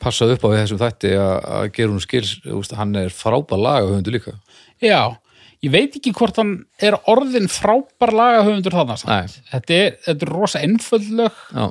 [0.03, 4.15] passað upp á þessum þætti að, að gera hún skils úst, hann er frábær lagahöfundu
[4.15, 4.35] líka
[4.83, 5.15] já
[5.63, 9.07] ég veit ekki hvort hann er orðin frábær lagahöfundur samt.
[9.07, 9.45] Nei.
[9.53, 11.65] þetta er, er rosa einföldlög já,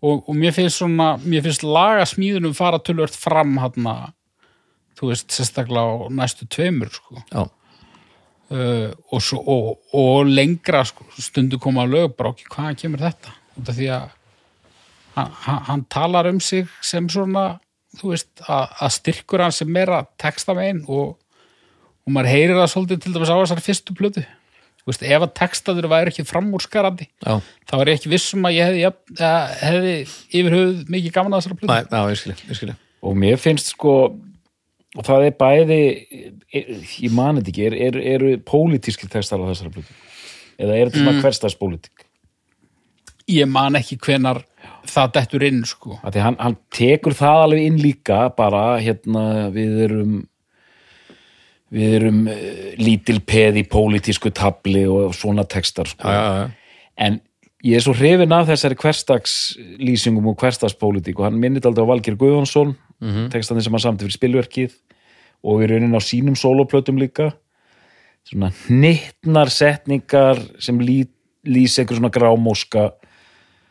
[0.00, 3.88] og, og mér finnst svona mér finnst lagasmíðunum fara tölvört fram hann
[5.00, 7.22] þú veist, sérstaklega á næstu tveimur sko.
[8.50, 13.04] Uh, og, svo, og, og lengra sko, stundu koma að lög bara okkur, hvaðan kemur
[13.06, 13.34] þetta?
[13.60, 14.08] Af því að
[15.14, 17.44] hann, hann, talar um sig sem svona
[18.00, 21.14] þú veist, að, að styrkur hann sem meira texta megin og,
[22.02, 24.26] og maður heyrir það svolítið til dæmis á þessari fyrstu plötu
[24.88, 27.34] veist, ef að textaður væri ekki framúrskarandi já,
[27.68, 29.94] þá er ég ekki vissum að ég hefði, jafn- eh, hefði
[30.40, 31.72] yfir höfuð mikið gaman að þessari plötu.
[33.02, 33.94] Og mér finnst sko
[34.98, 35.80] og það er bæði
[36.52, 36.70] er,
[37.04, 39.92] ég mani þetta ekki, er, er, eru pólitískir textar á þessari blötu
[40.60, 42.06] eða er þetta svona hverstagspólitík
[43.30, 44.40] ég man ekki hvenar
[44.90, 45.98] það dettur inn sko.
[46.02, 50.14] Að því hann, hann tekur það alveg inn líka bara hérna við erum
[51.70, 52.36] við erum uh,
[52.80, 56.08] lítil peð í pólitísku tabli og svona textar sko.
[56.08, 56.50] já, já,
[56.96, 57.20] en
[57.64, 62.16] ég er svo hrifin af þessari hverstagslýsingum og hverstagspólitík og hann minnit aldrei á Valgir
[62.20, 64.74] Guðjónsson mm textandi sem hann samt fyrir spilverkið
[65.46, 67.30] og í raunin á sínum soloplötum líka.
[68.28, 71.06] Svona hnittnar setningar sem lí,
[71.48, 72.90] lýs einhver svona grámóska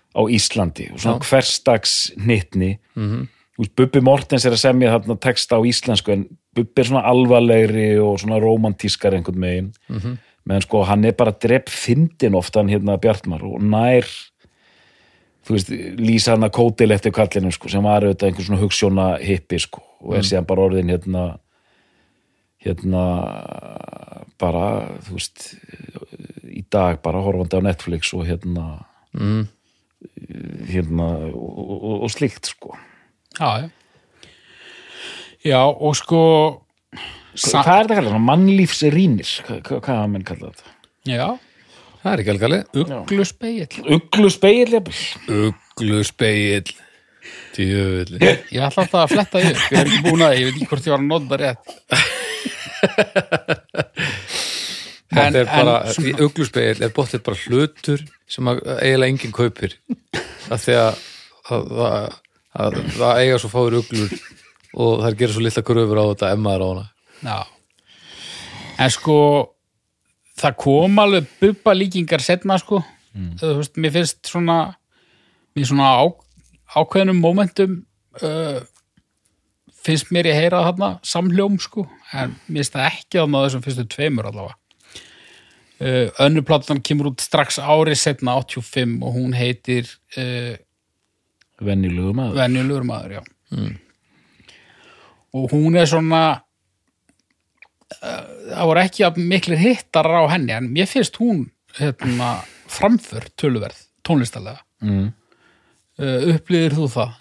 [0.10, 3.28] á Íslandi og svona hverstags hnittni mm -hmm.
[3.68, 8.20] Bubbi Mortens er að semja þarna texta á íslensku en Bubbi er svona alvarlegri og
[8.22, 10.18] svona romantískar einhvern megin mm -hmm.
[10.46, 14.08] meðan sko hann er bara drepp fyndin ofta hann hérna Bjartmar og nær
[15.46, 19.18] þú veist, lýsa hann að kótil eftir kallinu sko, sem var auðvitað einhver svona hugssjóna
[19.18, 21.40] hippi sko, og er síðan bara orðin hérna
[22.60, 23.04] hérna
[24.40, 24.66] bara,
[25.08, 25.56] þú veist
[26.44, 29.48] í dag bara horfandi á Netflix og hérna mm,
[30.68, 32.76] hérna og, og, og slíkt sko
[33.38, 33.70] já,
[35.46, 35.62] já.
[35.68, 36.22] Og sko
[37.36, 38.26] sa- hvað er þetta kallað?
[38.32, 39.30] Mannlífsrýnir?
[39.46, 40.68] Hvað, hvað, hvað hafa menn kallað þetta?
[41.10, 41.28] já,
[42.04, 42.32] það er ekki
[43.30, 44.70] speill Uglu speil
[45.30, 46.70] Uglu speill
[47.54, 50.56] Tjöfulli ég ætla alltaf að fletta því upp, ég er ekki búin að ég veit
[50.56, 51.64] ekki hvort ég var að nota það rétt.
[55.10, 55.74] Þetta er bara,
[56.22, 59.72] ugluspegil er bóttið bara hlutur sem að eiginlega enginn kaupir.
[60.54, 60.94] Af því að
[62.56, 64.14] að- að- að það eiga svo fáir uglur
[64.80, 66.86] og það gera svo litla gröfur á þetta ef maður á hana.
[67.24, 67.40] Já.
[68.80, 69.16] En sko
[70.40, 72.84] það kom alveg bubba líkingar setna sko
[73.42, 74.76] þú veist, mér finnst svona
[75.58, 76.06] mér svona á,
[76.78, 77.86] ákveðnum momentum
[78.24, 78.60] uh,
[79.84, 83.86] finnst mér ég heyra þarna samhljóm sko, en mér finnst það ekki þarna þessum fyrstu
[83.90, 84.56] tveimur allavega.
[85.80, 89.88] Uh, önnur platan kemur út strax árið setna 85 og hún heitir
[90.20, 90.56] uh,
[91.66, 93.24] venjulegu maður venjulegur maður, já
[95.34, 96.24] og hún er svona
[98.00, 103.30] uh, það voru ekki að miklir hittar á henni en mér finnst hún hérna, framför
[103.40, 105.10] töluverð tónlistarlega mm.
[106.02, 107.18] uh, upplýðir þú það?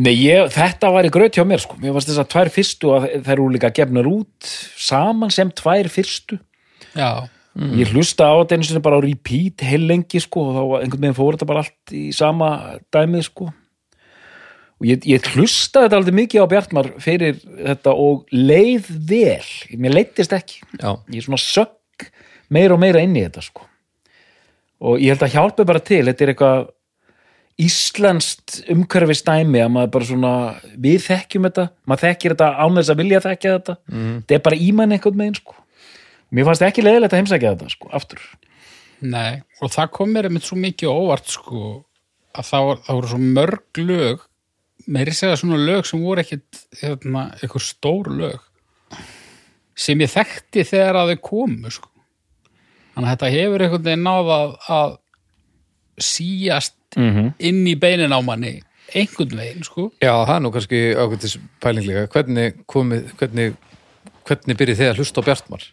[0.00, 1.74] Nei, ég, þetta var í gröt hjá mér sko.
[1.80, 5.88] Mér varst þess að tvær fyrstu að þær eru líka gefnar út saman sem tvær
[5.90, 6.38] fyrstu.
[6.94, 7.26] Já,
[7.58, 11.02] Ég hlusta á þetta einu sinni bara á repeat heil lengi sko og þá einhvern
[11.02, 12.50] veginn fór þetta bara allt í sama
[12.94, 13.48] dæmið sko.
[14.80, 19.50] Og ég, ég hlusta þetta aldrei mikið á Bjartmar fyrir þetta og leið vel.
[19.76, 20.62] Mér leittist ekki.
[20.78, 22.06] Já, Ég er svona sökk
[22.54, 23.66] meira og meira inn í þetta sko.
[24.80, 26.04] Og ég held að hjálpa bara til.
[26.06, 26.70] Þetta er eitthvað
[27.60, 30.32] íslenskt umhverfis dæmi að maður bara svona,
[30.80, 34.60] við þekkjum þetta maður þekkir þetta án þess að vilja þekkja þetta þetta er bara
[34.68, 35.56] ímann einhvern megin sko.
[36.30, 38.24] Mér fannst ekki leiðilegt að heimsækja þetta sko, aftur
[39.00, 41.62] nei, og það kom mér einmitt svo mikið óvart sko,
[42.36, 44.26] að það, var, það voru svo mörg lög
[44.90, 48.98] meiri segja svona lög sem voru ekkit hérna, eitthvað stór lög
[49.80, 51.88] sem ég þekkti þegar að þau komu sko.
[52.94, 54.98] þannig að þetta hefur einhvern veginn náð að, að
[56.00, 57.32] síjast mm -hmm.
[57.38, 58.60] inn í beinin á manni
[58.94, 62.06] einhvern veginn sko já það er nú kannski ákveðtis pælinglega.
[62.10, 63.54] Hvernig komið, hvernig,
[64.26, 65.66] hvernig byrjið þið að hlusta á Bjartmar?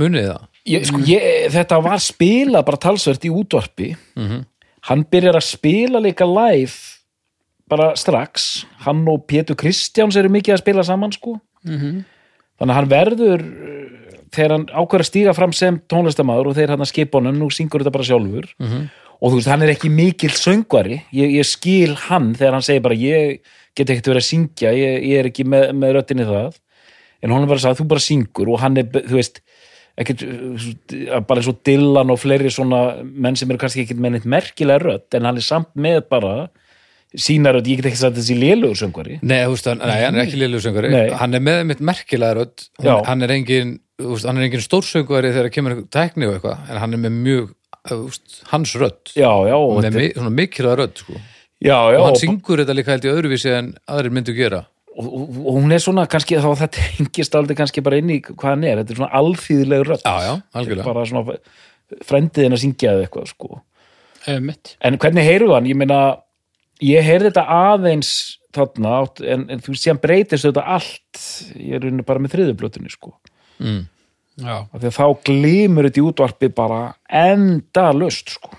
[0.00, 0.48] Munið það?
[0.72, 3.92] ég, sko, ég, þetta var spilað bara talsvert í útvarpi.
[4.16, 4.44] Mhm.
[4.88, 6.74] hann byrjar að spila líka live
[7.70, 8.64] bara strax.
[8.82, 11.38] Hann og Pétur Kristjáns eru mikið að spila saman sko.
[11.64, 12.04] Mm
[12.62, 16.72] þannig að hann verður uh, þegar hann ákveður að stíga fram sem tónlistamæður og þeir
[16.74, 18.46] hann að skipa honum, nú syngur þetta bara sjálfur.
[18.62, 18.84] Mhm.
[19.22, 22.82] og þú veist, hann er ekki mikill söngvari, ég, ég skil hann þegar hann segir
[22.82, 23.38] bara, ég
[23.74, 26.56] get ekkert verið að syngja, ég, ég er ekki með, með röttinni það,
[27.22, 28.50] en hann er bara að sagði, þú bara syngur.
[28.50, 29.38] Og hann er, þú veist
[30.04, 34.28] ekkert, uh, bara og Dylan og fleiri svona menn sem eru kannski ekkert með neitt
[34.34, 36.34] merkilega rött, en hann er samt með bara
[37.18, 39.18] sína rödd, ég get ekki sagt þessi lélugur söngvari.
[39.22, 41.02] Nei, veist, hann, nei, hann er ekki liðlusöngari Nei.
[41.20, 42.46] hann er með mitt merkilega
[42.80, 42.94] Já.
[42.94, 43.74] hann, hann er engin,
[44.40, 47.52] er engin stórsöngari þegar kemur einhver tækni og eitthvað en hann er með mjög,
[47.92, 49.12] veist, hans rödd.
[49.12, 51.12] Já, já, er þetta- mi, svona mikilvæg rödd sko.
[51.62, 54.64] já, já, og hann syngur þetta líka held í öðruvísi en aðrir myndu gera
[54.96, 58.20] og, og, og hún er svona kannski þá þetta hengist aldrei kannski bara inn í
[58.24, 60.86] hvað hann er, þetta er svona alþýðileg rödd Já, já, algjörlega.
[60.90, 61.36] bara svona
[62.08, 63.62] frendiðin að syngja eða eitthvað sko.
[64.40, 66.00] mitt en hvernig heyrðu hann, ég meina
[66.82, 68.12] ég heyrði þetta aðeins
[68.52, 71.22] þarna, átt- en, en þú veist, síðan breytist þetta allt,
[71.56, 73.14] ég er rauninni bara með þriðublötunni sko,
[73.62, 73.80] mm.
[74.42, 76.78] Já, af því að þá glimur þetta í útvarpi bara
[77.08, 78.52] enda löst sko.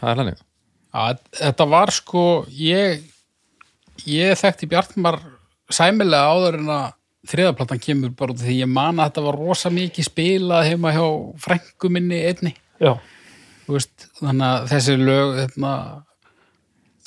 [0.00, 0.32] það er hann
[0.92, 1.04] Já,
[1.40, 3.00] þetta var sko ég,
[4.04, 5.16] ég þekkti Bjartmar
[5.74, 6.86] sæmilega áður en að
[7.32, 11.04] þriðaplatan kemur bara því ég man að þetta var rosa mikið spilað heima hjá
[11.44, 12.54] frængu minni einni.
[13.68, 15.74] Veist, þannig að þessi lög hérna,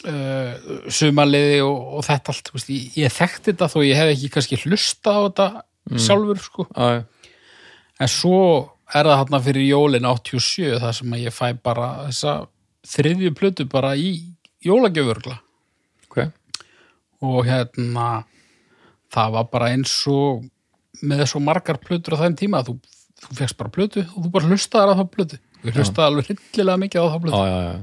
[0.08, 4.32] uh, sumaliði og, og þetta allt veist, ég, ég þekkti þetta þó ég hef ekki
[4.38, 5.49] kannski hlustað á þetta
[6.06, 6.67] sjálfur sko.
[7.99, 8.39] En svo
[8.93, 12.38] er það hérna fyrir jólin 87 þar sem að ég fæ bara þessa
[12.86, 14.15] þriðju plötu bara í
[14.65, 15.38] jólagjöfurgla
[16.08, 16.23] ok.
[17.25, 18.08] Og hérna
[19.13, 20.46] það var bara eins og
[21.06, 22.78] með svo margar plötur á þeim tíma að þú,
[23.26, 25.41] þú fegst bara plötu og þú bara hlustaðar á þá plötu.
[25.65, 27.38] Við hlustaði alveg hryllilega mikið á þá plötu.
[27.38, 27.76] Já, já, já.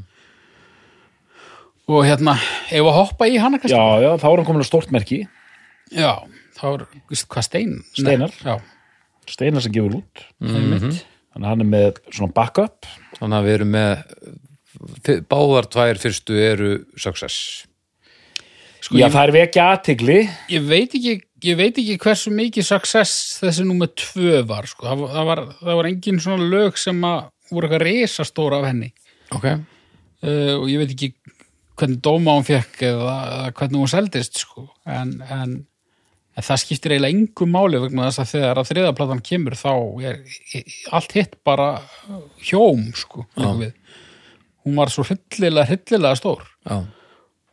[1.92, 2.36] og hérna,
[2.70, 3.76] ef að hoppa í hana kannski?
[3.76, 5.24] Já, já, þá er hann komin að stort merki.
[5.92, 6.12] Já
[6.62, 7.74] þá er, veist, hvað stein?
[7.96, 8.36] Steinar.
[8.42, 8.54] já,
[9.30, 10.24] Steinar sem gefur út.
[10.42, 11.02] Einmitt.
[11.32, 12.88] Þannig að hann er með svona backup.
[13.18, 17.66] Þannig að við erum með báðar tvær fyrstu eru success
[18.82, 20.18] sko, já, það er vekja aðtigli
[20.52, 24.86] ég veit ekki ég veit ekki hversu mikið success þessi númer tvö var sko.
[24.88, 28.68] það, var- það, var, það var engin svona lög sem að voru eitthvað risastóra af
[28.70, 28.92] henni
[29.32, 31.12] Ok, uh, og ég veit ekki
[31.80, 34.66] hvernig dóma hún fekk eða, eða hvernig hún seldist sko.
[34.86, 35.54] en, en,
[36.36, 39.70] en það skiptir eiginlega engu máli vegna þess að þegar að þriðaplatan kemur þá
[40.10, 40.20] er
[40.92, 41.70] allt hitt bara
[42.44, 43.24] hjóm sko,
[43.58, 43.72] við.
[44.66, 46.82] hún var svo hryllilega, hryllilega stór já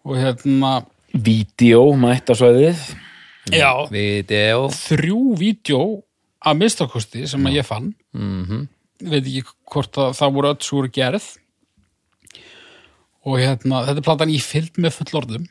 [0.10, 0.70] og hérna
[1.26, 2.84] vídeo mættasvæðið.
[3.56, 5.80] Já, Video þrjú vídeo
[6.46, 7.94] að mistakosti sem að ég fann.
[8.14, 8.68] Mm
[9.00, 11.28] veit ekki hvort að það voru öll svo gerð.
[13.28, 15.46] Og hérna, þetta er platan í fyllt með fullorðum.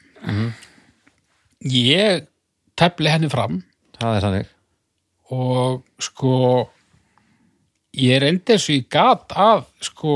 [1.69, 2.27] Ég
[2.79, 3.63] tefli henni fram.
[3.99, 4.53] Það er þannig.
[5.35, 6.35] Og sko
[7.99, 10.15] ég reyndi þessu í gat að sko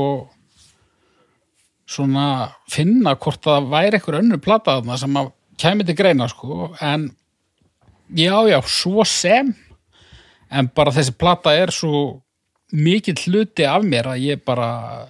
[1.93, 6.71] svona finna hvort það væri eitthvað önnur plata þarna sem að kæmi til greina sko
[6.81, 7.09] en
[8.15, 9.53] já já svo sem
[10.51, 12.21] en bara þessi plata er svo
[12.73, 15.07] mikill hluti af mér að ég bara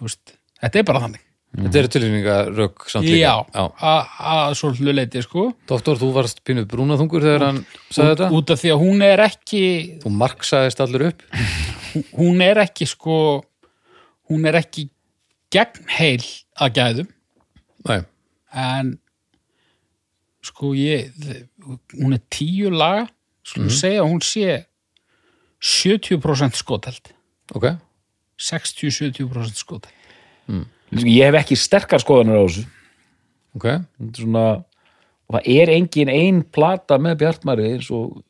[0.00, 1.24] veist, þetta er bara þannig
[1.58, 3.30] Þetta eru tilfinningarök samt líka.
[3.56, 8.28] já, að svo hluleiti sko Doktor, þú varst pínuð brúnaþungur þegar hann sagði út, þetta.
[8.36, 9.62] út af því að hún er ekki
[10.04, 11.22] Þú marksaðist allir upp.
[12.20, 13.16] hún er ekki sko
[14.28, 14.90] hún er ekki
[15.50, 16.20] gegn heil
[16.60, 17.08] að gæðum
[17.88, 18.00] Nei,
[18.52, 18.92] en
[20.48, 21.12] sko ég
[21.94, 23.06] hún er tíu laga
[23.46, 24.64] skulum segja að hún sé
[25.58, 27.12] 70% skoteld
[27.54, 27.70] ok.
[28.38, 29.94] 60-70% skoteld
[31.04, 32.66] ég hef ekki sterkar skoðanir á þessu
[33.56, 33.66] Ok.
[33.98, 34.46] Þetta er svona,
[35.28, 38.20] og það er engin ein plata með Bjartmari eins og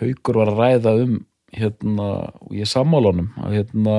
[0.00, 1.18] Haukur var að ræða um
[1.54, 2.08] hérna,
[2.42, 3.96] og ég sammála honum að hérna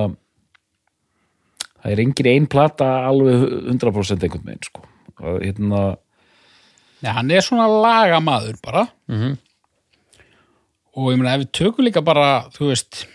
[1.79, 4.83] það er engin ein plata alveg 100% einhvern veginn sko.
[5.23, 5.83] að hérna,
[7.03, 9.37] Nei, hann er svona lagamaður bara Mhm.
[10.95, 13.05] og ég meina ef við tökum líka bara þú veist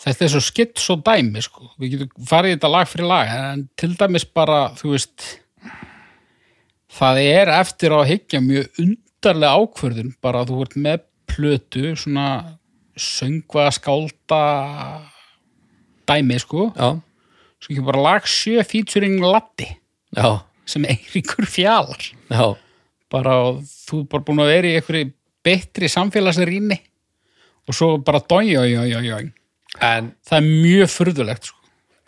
[0.00, 1.70] þetta er svo skitt svo dæmi sko.
[1.80, 5.26] við getum farið þetta lag fyrir lag en til dæmis bara þú veist
[6.96, 11.84] það er eftir á að hyggja mjög undarlega ákvörðun bara að þú ert með plötu
[11.98, 12.28] svona
[12.96, 14.42] söngva skálda
[16.08, 16.90] dæmi sko Já.
[17.60, 19.68] svo ekki bara lag sjö featuring Latti
[20.16, 20.40] Já.
[20.66, 22.46] Sem Eiríkur Fjalar Já.
[23.12, 25.10] bara þú er bara búin að vera í einhverju
[25.46, 26.78] betri samfélagsrýni
[27.66, 28.52] og svo bara dói
[29.76, 31.58] En það er mjög furðulegt sko.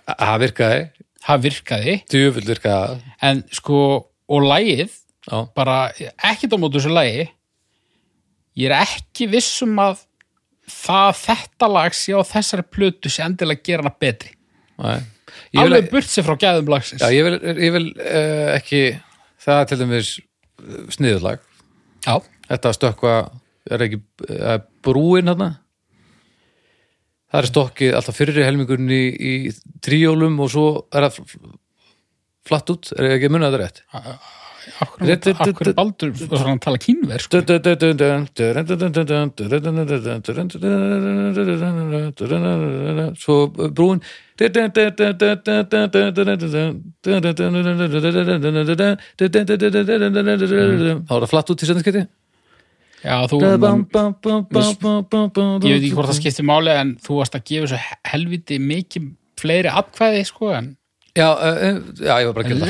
[0.09, 0.85] það virkaði.
[1.27, 1.95] það virkaði
[2.49, 3.01] virkaði.
[3.23, 3.81] en sko
[4.29, 4.95] og lægið
[5.29, 5.39] Já.
[5.55, 5.93] bara
[6.25, 7.29] ekkert á mótu þessu lægi
[8.59, 10.01] ég er ekki viss um að
[10.69, 14.35] það þetta lag sé á þessari plötu sé endilega gera hana betri
[14.79, 15.01] Nei.
[15.63, 18.83] Alveg burt sér frá gæðum lagsins já, ég vil, ég vil uh, ekki,
[19.45, 20.11] það er til dæmis
[20.97, 21.41] sniðurlag.
[22.07, 22.17] já,
[22.49, 23.15] Þetta stökkva,
[23.71, 24.01] er ekki
[24.33, 25.51] uh, brúin þarna?
[27.29, 29.33] Það er stokkið alltaf fyrri helmingurinn í, í
[29.85, 31.57] tríjólum og svo er það fl-
[32.49, 33.83] flatt út, er ekki að munna þetta rétt?
[35.49, 36.11] akkur, baldur
[36.41, 37.41] hann að tala kínver sko.
[43.21, 43.37] Svo
[43.77, 44.03] brúin
[51.09, 52.03] Þá er það flatt út í setjansketi
[53.03, 53.63] já, þú, ég
[55.75, 57.79] veit ekki hvort það skiptir máli en þú varst að gefa svo
[58.13, 59.03] helviti mikið
[59.39, 60.75] fleiri atkvæði sko en
[61.19, 62.61] Já, uh, já, ég var bara að gera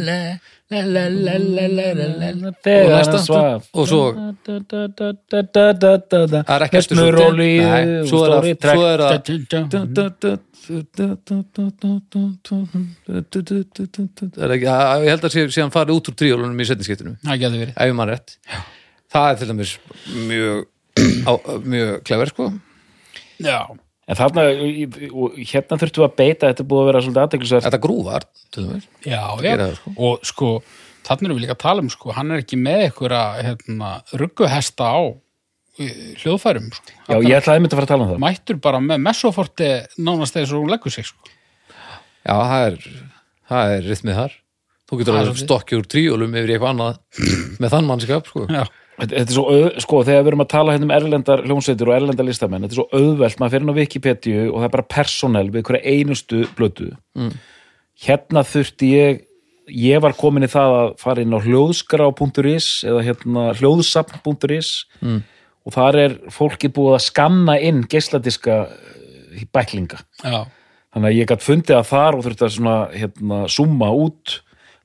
[0.00, 0.46] það
[2.64, 3.12] þegar næsta.
[3.14, 4.02] hann svaf Og svo
[4.46, 4.72] það
[6.56, 7.02] er ekki eftir og
[8.10, 9.12] svo er það- svo er það
[14.36, 17.36] Er ekki, ég held að sé, sé hann farið út úr tríólunum í setniskiptinu það
[17.44, 17.74] getur verið
[19.12, 19.72] það er til dæmis
[20.26, 20.58] mjög
[21.64, 22.44] mjög klefur sko
[23.40, 23.58] já,
[24.06, 28.26] en þarna, hérna þurftum við að beita þetta búið að vera svolítið aðteklisverð þetta grúvar
[28.54, 29.54] til dæmis já, já.
[29.78, 29.94] Sko.
[29.98, 30.50] og sko
[31.06, 33.90] þannig erum við líka að tala um sko hann er ekki með einhverja hérna,
[34.22, 35.00] rugguhesta á
[35.76, 36.96] hljóðfærum sko.
[37.10, 40.38] já, ég ætlaði einmitt að fara að tala um það mættur bara með messoforti nánast
[40.38, 41.34] þegar svo hún leggur sig sko.
[42.22, 42.90] já, það er,
[43.50, 44.40] það er rithmið þar
[44.86, 47.00] þú getur að stokkja úr tríólum yfir eitthvað annað
[47.58, 48.62] með þann mannskap sko já,
[48.96, 49.44] Þetta er svo,
[49.84, 52.80] sko, þegar við erum að tala hérna um erlendar hljómsveitir og erlendar listamenn, þetta er
[52.80, 56.38] svo auðvelt, maður fyrir inn á Wikipedia og það er bara persónel við hverja einustu
[56.56, 56.86] blötu.
[57.18, 57.34] Mm.
[58.06, 59.20] Hérna þurfti ég,
[59.68, 64.72] ég var komin í það að fara inn á hljóðskrá.is eða hérna hljóðsapn.is
[65.02, 65.20] Mm.
[65.66, 70.00] og þar er fólki búið að skanna inn geisladiska eh, bæklinga.
[70.24, 70.46] já,
[70.96, 74.38] Þannig að ég gætt fundið að þar og þurfti að svona, hérna, summa út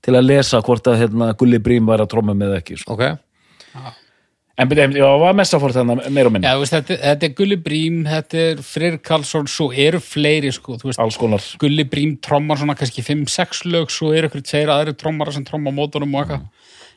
[0.03, 2.75] til að lesa hvort að hérna, Gulli Brím var að tromma með ekki.
[2.81, 2.97] Sko.
[2.97, 3.05] ok,
[4.61, 6.45] En byrja, já, var messafórt þannig meir og minni.
[6.45, 10.51] já þú veist, þetta, þetta er Gulli Brím þetta er Freyr Karlsson, svo eru fleiri
[10.53, 14.93] sko, þú veist, Gulli Brím trommar svona kannski 5-6 lög svo eru ykkur tveir aðri
[14.99, 16.45] trommara sem tromma á mótunum og eitthvað.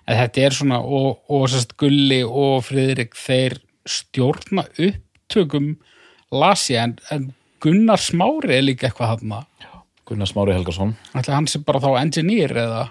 [0.05, 3.57] En þetta er svona og, og sérst Gulli og Friðrik þeir
[3.89, 5.75] stjórna upptökum
[6.35, 7.31] lasi en, en
[7.65, 9.35] Gunnar Smári er líka eitthvað hann
[10.05, 10.93] Gunnar Smári Helgason.
[11.17, 12.85] Ætli hann sem bara þá engineer eða?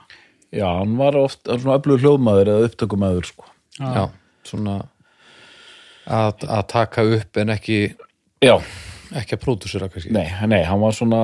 [0.53, 3.45] Já, hann var oft hann svona öflugur hljóðmaður eða upptökumæður sko.
[3.77, 4.09] já,
[4.49, 4.79] svona
[6.05, 7.77] að, að taka upp en ekki
[8.43, 8.55] já,
[9.15, 10.13] ekki að pródúsera kannski.
[10.15, 11.21] Nei, nei, hann var svona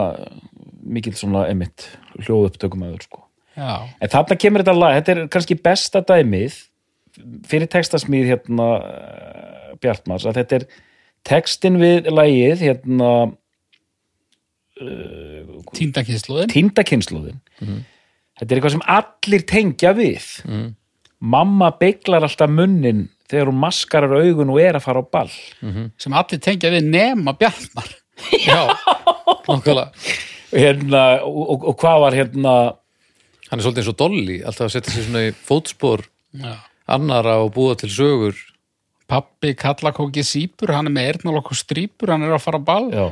[0.90, 1.90] mikill svona emitt
[2.24, 3.26] hljóðupptökumæður sko.
[3.58, 6.62] já, en þarna kemur þetta lag, þetta er kannski besta dæmið
[7.50, 10.66] fyrir textasmíð hérna eh, Bjartmars að þetta er
[11.28, 13.12] textin við lagið hérna
[15.76, 20.28] Tíndakynsluðin týndakynnslóðin þetta er eitthvað sem allir tengja við
[21.20, 25.32] mamma beiglar alltaf munnin þegar hún maskarar augun og er að fara á ball.
[26.02, 27.90] Sem allir tengja við nema Bjartmar.
[28.42, 28.74] Já,
[29.48, 29.90] nákvæmlega.
[30.50, 32.54] Hérna, og, og, og hvað var hérna?
[33.50, 36.04] Hann er svolítið eins og Dolly, alltaf að setja sér svona í fótspor
[36.38, 36.56] Já.
[36.90, 38.38] annara og búa til sögur.
[39.10, 42.90] Pappi kallakóki sípur, hann er með eyrnalokk og strípur, hann er að fara á ball.
[42.94, 43.08] Já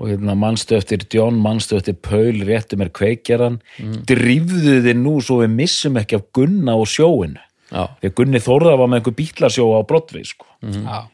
[0.00, 4.02] og hérna mannstu eftir John, mannstu eftir Paul réttu mér kveikjaran mm.
[4.08, 7.36] drifðu þið nú svo við missum ekki af Gunna og sjóin
[7.70, 10.48] Já, því Gunni Þórða var með einhver bítlasjó á Broadway sko.
[10.60, 11.04] Já.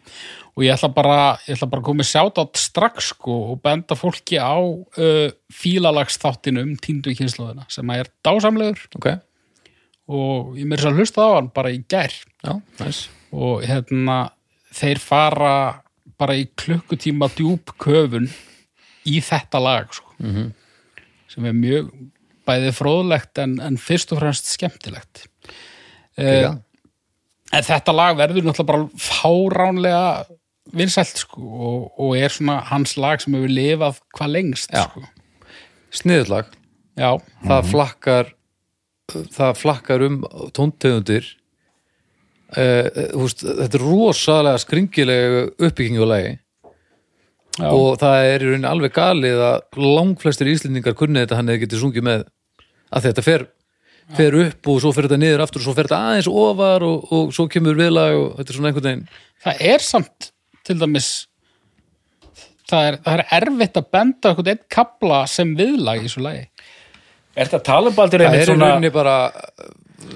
[0.56, 3.98] og ég ætla bara ég ætla bara að koma sjátt átt strax sko, og benda
[3.98, 8.86] fólki á uh, fílalagsþáttinu um tíndu kynsluðina sem að er dásamlegur.
[8.96, 9.10] Ok,
[10.08, 12.16] og ég mér svo að hlusta á hann bara í gær.
[12.40, 13.04] Já, næs
[13.36, 14.18] og hérna
[14.74, 15.54] þeir fara
[16.16, 18.30] bara í klukkutíma djúb köfun
[19.06, 20.12] í þetta lag sko.
[20.18, 20.52] -hmm.
[21.32, 21.90] sem er mjög
[22.46, 25.26] bæði fróðlegt en, en fyrst og fremst skemmtilegt
[26.16, 26.54] Já.
[26.54, 26.56] uh,
[27.52, 30.36] en þetta lag verður náttúrulega bara fáránlega
[30.76, 35.04] vinsælt sko, og, og er svona hans lag sem hefur lifað hvað lengst sko.
[35.94, 36.48] Sniðurlag,
[36.98, 37.10] Já,
[37.46, 38.32] það flakkar
[39.06, 40.16] það flakkar um
[40.56, 41.28] tóntegundir
[42.56, 46.32] uh, húst, þetta er rosalega skringilega uppbyggingu á lagi
[47.58, 51.62] já, og það er í rauninni alveg galið að langflestir íslendingar kunni þetta hann eða
[51.64, 52.26] getið sungið með
[52.96, 53.46] að þetta fer,
[54.16, 57.06] fer upp og svo fer þetta niður aftur og svo fer þetta aðeins ofar og,
[57.16, 59.06] og svo kemur viðlag og þetta er svona einhvern veginn.
[59.46, 60.30] Það er samt
[60.66, 61.10] til dæmis
[62.66, 66.46] það er, það er erfitt að benda eitthvað einn kapla sem viðlag í svo lagi.
[67.36, 69.16] Er þetta talubaldur það einmitt er í svona rauninni bara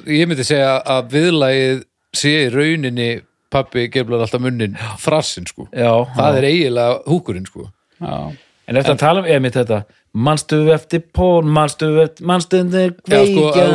[0.08, 1.82] ég myndi segja að viðlagið
[2.16, 3.10] sé í rauninni
[3.50, 5.66] pappi geflar alltaf munnin frassin sko.
[5.72, 7.68] Já, það er eiginlega húkurinn sko.
[8.00, 8.30] Já,
[8.70, 9.80] En eftir að tala um einmitt þetta
[10.10, 13.72] Manstu eftir pól, manstu eftir Manstu eftir Já, sko, að, þú kveikjana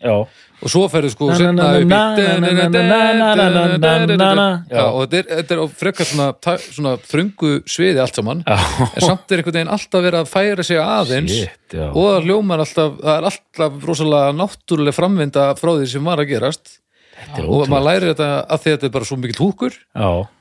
[0.02, 0.16] Já,
[0.62, 1.28] og svo ferðu sko
[4.86, 9.72] og þetta er, er frekar svona, þröngu sviði allt saman en samt er einhvern veginn
[9.74, 11.34] alltaf verið að færa sig aðeins
[11.88, 16.30] og það hljómar alltaf, það er alltaf rosalega náttúrulega framvinda frá því sem var að
[16.36, 16.76] gerast
[17.36, 19.74] er og maður lærir þetta að því að þetta er bara svo mikill húkur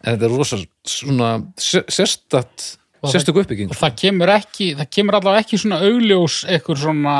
[0.05, 1.31] en þetta er rosa svona
[1.61, 2.69] sérstakt
[3.09, 3.69] sérstök uppbygging.
[3.73, 7.15] og það kemur ekki það kemur allavega ekki svona augljós eitthvað svona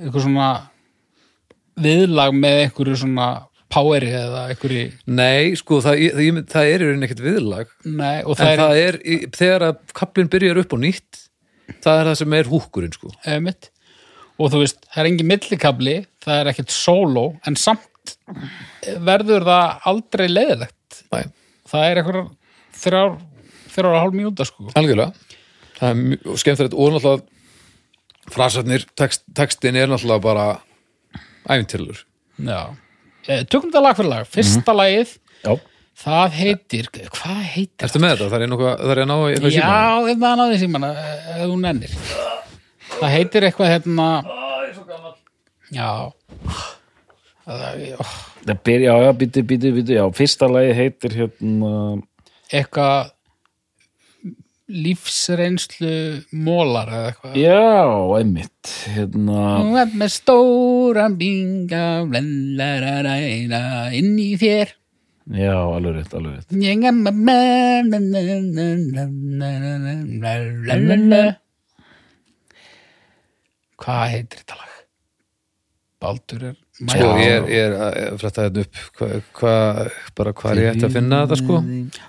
[0.00, 0.48] eitthvað svona
[1.84, 3.28] viðlag með einhverju svona
[3.74, 4.82] poweri eða einhverju
[5.18, 7.70] Nei, sko, það, það, það er í rauninni ekkert viðlag.
[7.86, 11.22] Nei, og en það er það er, í- þegar að kaplinn byrjar upp á nýtt
[11.82, 13.10] það er það sem er húkurinn sko.
[13.34, 13.70] Emitt
[14.34, 18.14] og þú veist, það er engin millikabli það er ekkert sóló en samt
[19.06, 21.02] verður það aldrei leiðilegt.
[21.14, 21.20] Næ,
[21.70, 22.32] það er eitthvað
[22.84, 23.14] þrjár
[23.74, 24.68] þrjár og hálf mínúta sko.
[24.78, 25.12] Algjörlega.
[25.78, 30.46] Það er mjög skemmtilegt og náttúrulega frasarnir, text, textin er náttúrulega bara
[31.50, 31.98] æfintilur
[32.40, 32.62] já,
[33.24, 34.26] Eh, tökum þetta lag fyrir lag.
[34.28, 35.14] Fyrsta lagið,
[35.44, 35.54] Já,
[36.04, 38.26] það heitir hvað heitir Ertu með þetta?
[38.34, 40.84] Það er nokkuð, það er að ná í eitthvað síma Já, þetta er náðið síman
[40.90, 41.94] ef þú nennir.
[42.98, 44.08] Það heitir eitthvað hérna
[45.72, 45.88] Já.
[47.44, 48.04] Það er ó,
[48.44, 51.72] það byrja, já, já, býtu, býtu, býtu Já, fyrsta lagi heitir hérna
[52.52, 53.13] eitthvað
[54.72, 57.34] lífsreynslu mólar eða eitthvað.
[57.36, 57.64] Já,
[58.18, 59.42] einmitt Hérna.
[59.92, 61.84] Með stóran binga
[63.98, 64.72] inn í þér.
[65.34, 66.50] Já, alveg rétt, alveg rétt.
[66.60, 67.14] Ég er með
[73.84, 74.70] Hvað heitir þetta lag?
[76.04, 79.52] Baldur er Sko, ég er, ég er að frætta þetta upp hvað, hva,
[80.18, 81.58] bara hvað er ég ætti að finna þetta sko.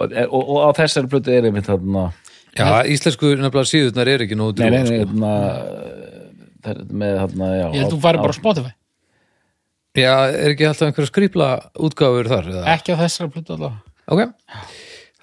[0.02, 2.08] Og, og, og á þessari plötu er einmitt hérna
[2.56, 4.98] Já, íslensku nefnilega síðurnar er ekki nógu Nei, nei, nei, sko.
[5.02, 5.32] hérna
[6.64, 8.74] það er með hérna, já Ég held þú færi bara á Spotify
[9.96, 11.50] Já, er ekki alltaf einhverja skrýpla
[11.88, 12.48] útgáfur þar?
[12.52, 12.64] Eða?
[12.76, 14.24] Ekki á þessari plötu allavega Ok,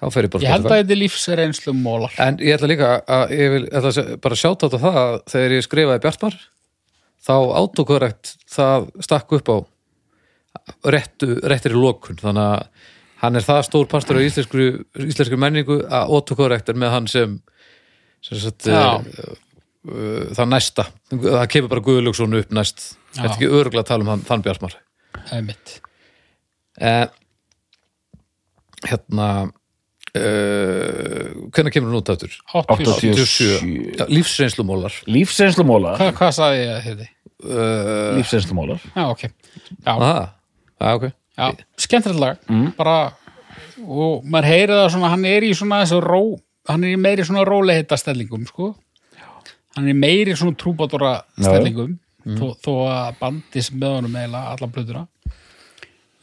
[0.01, 0.79] þá fer ég bara á Ég held að Spotify.
[0.83, 4.39] þetta er lífsreynslu mólar En ég ætla líka að ég vil ætla að se- bara
[4.43, 6.39] sjáta á það að þegar ég skrifaði Bjartmar
[7.23, 9.57] þá autokorrekt það stakk upp á
[10.93, 12.89] réttu, réttir í lokun þannig að
[13.23, 14.67] hann er það stór partur af íslensku,
[15.05, 17.37] íslensku menningu að autokorrekt er með hann sem,
[18.25, 18.99] sem sagt, uh,
[19.87, 20.87] uh, það næsta.
[21.13, 22.93] Það kemur bara Guðlöksson upp næst.
[23.13, 24.77] Þetta er ekki örgulega að tala um hann, þann Bjartmar.
[25.31, 25.79] Einmitt.
[26.81, 27.11] en
[28.83, 32.33] hérna uh, hvernig kemur hún út aftur?
[32.51, 33.97] 87 87.
[33.99, 39.27] Já, lífsreynslumólar Lífsreynslumólar Hvað, hvað sagði ég að uh, Lífsreynslumólar Já, ok.
[39.29, 40.25] Já, aha,
[40.81, 41.05] já, ok
[41.37, 41.51] já.
[41.81, 42.41] Skemmtilegt lag.
[42.77, 42.97] Bara,
[43.83, 46.23] og maður heyri það svona hann er í svona þessu ró
[46.69, 48.73] hann er í meiri svona róleheita stellingum sko.
[49.75, 54.53] Hann er í meiri svona trúbátora stellingum þó, þó að bandi sem með honum eiginlega
[54.53, 55.01] alla blöðuna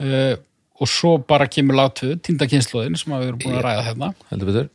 [0.00, 0.36] uh,
[0.80, 3.82] og svo bara kemur lag 2, týnda kynnslóðin sem að við erum búin að ræða
[3.90, 4.06] hérna.
[4.30, 4.70] Heldur betur.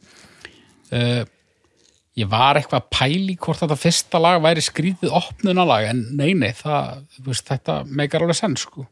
[0.93, 1.23] Uh,
[2.19, 6.51] ég var eitthvað að pæli hvort þetta fyrsta lag væri skrítið opnunalag en nei, nei,
[6.55, 8.85] það, veist, þetta meikar alveg senn sko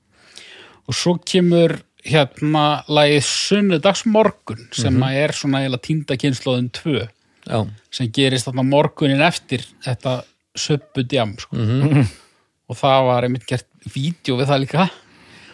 [0.88, 7.60] og svo kemur hérna lagið sunnudagsmorgun sem að er svona eiginlega týnda kynnslóðin 2 já,
[7.94, 10.18] sem gerist þarna morgunin eftir þetta
[10.60, 11.58] söppudjam sko.
[12.70, 14.90] og það var einmitt gert vídeo við það líka.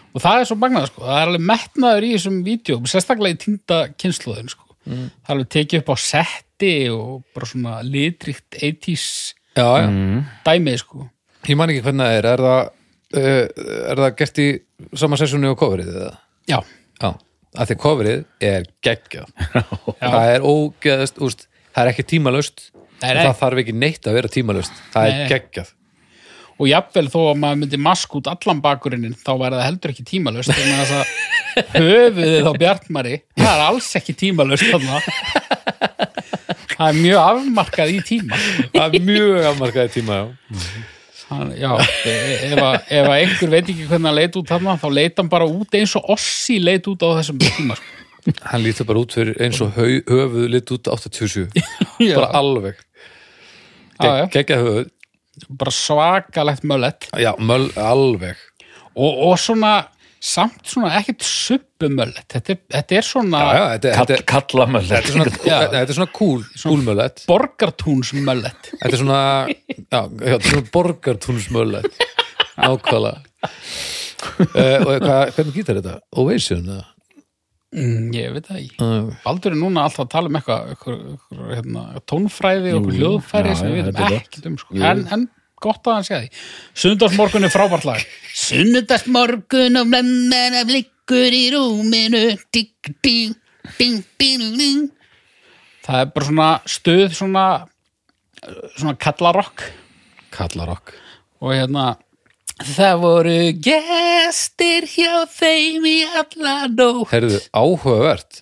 [0.10, 3.40] Og það er svo magnað sko, það er alveg metnaður í þessum vídeo, sérstaklega í
[3.44, 9.06] týnda kynnslóðin sko, það er alveg tekið upp á setti og bara svona litrikt 80s
[9.54, 9.90] já, já.
[10.48, 11.06] dæmi sko.
[11.48, 12.28] Ég man ekki hvernig það er.
[12.34, 12.72] Er það,
[13.18, 14.48] er það gert í
[14.98, 16.12] sama sessjónu og coverið eða?
[16.50, 16.60] já,
[17.02, 17.10] já,
[17.58, 19.32] að því coverið er geggjað.
[20.04, 23.24] Það er ógeðast, úst, það er ekki tímalöst Nei, nei.
[23.24, 25.74] það þarf ekki neitt að vera tímalöst það Nei, er geggjað.
[26.60, 30.06] Og jafnvel þó að maður myndi mask út allan bakurinn þá væri það heldur ekki
[30.20, 31.14] að
[31.74, 35.08] höfuðið á Bjartmari það er alls ekki tímalöst þannig
[36.76, 38.38] það er mjög afmarkað í tíma.
[38.76, 40.99] Það er mjög afmarkaði tíma, já
[41.30, 41.70] Hann, já,
[42.10, 45.20] e- ef, að, ef að einhver veit ekki hvernig hann leit út þarna þá leit
[45.22, 48.34] hann bara út eins og Ossi leit út á þessum tíma sko.
[48.50, 51.46] hann lítur bara út fyrir eins og hau, höfuð lit út 87,
[52.10, 52.16] Já.
[52.18, 52.82] bara alveg.
[54.34, 54.90] Geggjað höfuð.
[55.62, 58.36] Bara svakalegt möllett já, möl, alveg.
[58.98, 59.76] Og, og svona
[60.20, 65.00] samt svona ekkert suppumöllett þetta, þetta er svona já, já, þetta, Kall, þetta, Kallamöll þetta
[65.00, 65.58] er svona, Já.
[65.72, 70.72] þetta er svona cool, cool möllet borgartúnsmöllett þetta er svona, já, já, þetta er svona
[70.76, 72.08] borgartúnsmöllet.
[72.60, 75.98] Ákvæða uh, og hvað, hvernig gítar þetta?
[76.20, 76.86] Ovation eða?
[77.76, 78.78] mm, ég veit það ekki.
[78.84, 80.74] Uh, Baldur er núna alltaf að tala um eitthvað,
[81.54, 84.80] hérna, tónfræði og hljóðfæri sem við þetta er veitum ekkert um sko.
[84.92, 85.28] en, en
[85.64, 86.30] gott að hann sé því.
[86.84, 88.04] Sundagsmorgun er frábært lag.
[88.44, 92.24] Sundagsmorgun og blemmena blikkur í rúminu.
[92.54, 93.36] Digg, digg,
[93.80, 94.90] ding, ding, ding.
[95.86, 97.46] Það er bara svona stuð svona
[98.76, 99.66] svona kallarokk.
[100.36, 100.94] Kallarokk.
[101.42, 101.96] Og hérna
[102.60, 103.34] Það voru
[103.64, 107.08] gestir hjá þeim í alla nótt.
[107.14, 108.42] Herðu, áhugavert.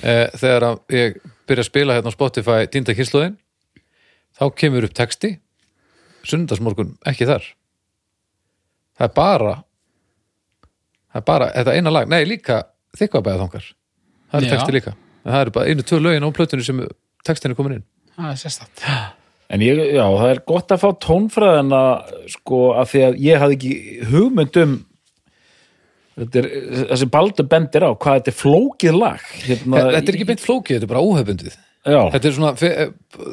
[0.00, 3.36] Eh, Þegar að ég byrja að spila hérna á Spotify Dínda kyslóðin
[4.34, 5.34] þá kemur upp texti
[6.24, 7.46] Sundarsmorgun, ekki þar.
[8.98, 9.54] Það er bara
[11.14, 12.62] það er bara, þetta eina lag, nei líka
[12.98, 13.58] þykvabæða það
[14.38, 14.94] er texti líka.
[15.24, 16.80] En það eru bara einu, tvö lögin á plötunni sem
[17.26, 17.86] textin er komin inn.
[18.14, 18.88] Það er sérstætt
[19.54, 21.80] En ég, já, það er gott að fá tónfræðina
[22.32, 23.74] sko að því að ég hafði ekki
[24.10, 24.72] hugmynd um
[26.14, 26.48] þetta er,
[26.94, 30.78] þessi baldur bendir á hvað þetta er flókið lag hérna, Þetta er ekki beint flókið,
[30.78, 32.52] þetta er bara óhefbundið Já, Þetta er svona,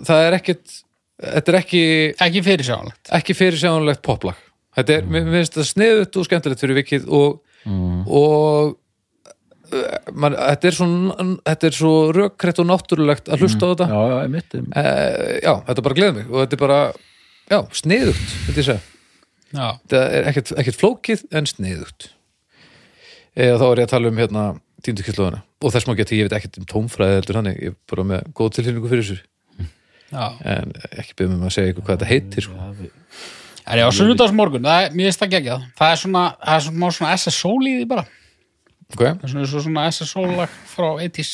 [0.10, 0.76] það er ekkit
[1.22, 1.84] þetta er ekki
[2.28, 4.40] Ekki fyrir sjálflegt ekki fyrirsjánulegt poplag
[4.78, 7.42] þetta er, mér mér finnst þetta sniðut og skemmtilegt fyrir vikið og,
[8.08, 10.88] og uh, man, þetta er svo
[11.50, 13.90] þetta er svo rökkrett og náttúrulegt að hlusta á þetta.
[13.92, 14.64] Já, já, ég mitt uh,
[15.44, 16.82] já, þetta bara gleður mig og þetta er bara,
[17.52, 18.80] já, sniðugt þetta
[19.52, 22.12] þetta er ekkert, ekkert flókið en sniðugt.
[23.36, 24.46] Eða þá er ég að tala um hérna
[24.82, 27.76] tíndu kyslóðina og þess má geta, ég veit ekkert um tómfræði heldur hann, ég er
[27.92, 29.20] bara með góð tilhynningu fyrir þessu
[30.12, 32.72] en ekki byrjum um að segja ykkur hvað þetta heitir sko.
[33.62, 36.64] Það er á sunnudagsmorgun, það er, mér finnst það geggjað Það er svona, það er
[36.66, 38.04] svona, svona SSO líði bara
[38.90, 39.14] okay.
[39.14, 41.34] Það er svona, svona, svona SSO lag frá 80s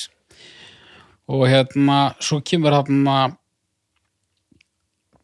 [1.28, 3.16] og hérna svo kemur hérna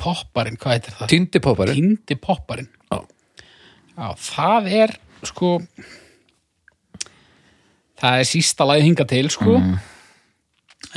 [0.03, 1.11] popparinn, hvað heitir það?
[1.13, 2.97] Týndi poppari Týndi popparinn Já.
[3.93, 5.53] Já, það er sko
[8.03, 9.75] það er sísta lagi hinga til sko mm.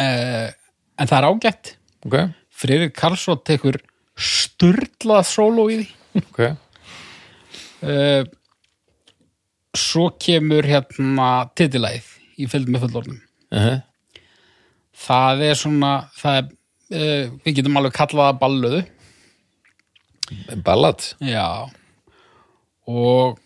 [0.03, 1.73] en það er ágætt
[2.09, 2.33] okay.
[2.57, 3.79] Friðrik Karlsson tekur
[4.17, 5.89] sturlað sóló í því.
[6.17, 6.55] Okay.
[7.85, 8.23] uh,
[9.77, 12.09] svo kemur hérna titilæð
[12.41, 13.19] í fylgd með fullorðnum.
[13.53, 13.81] Uh -huh.
[15.07, 16.47] það er svona það er,
[16.97, 18.83] uh, við getum alveg kallað það balluðu
[20.65, 21.05] ballad?
[21.21, 21.69] Já.
[22.87, 23.39] Og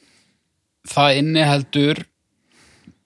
[0.88, 2.04] það inniheldur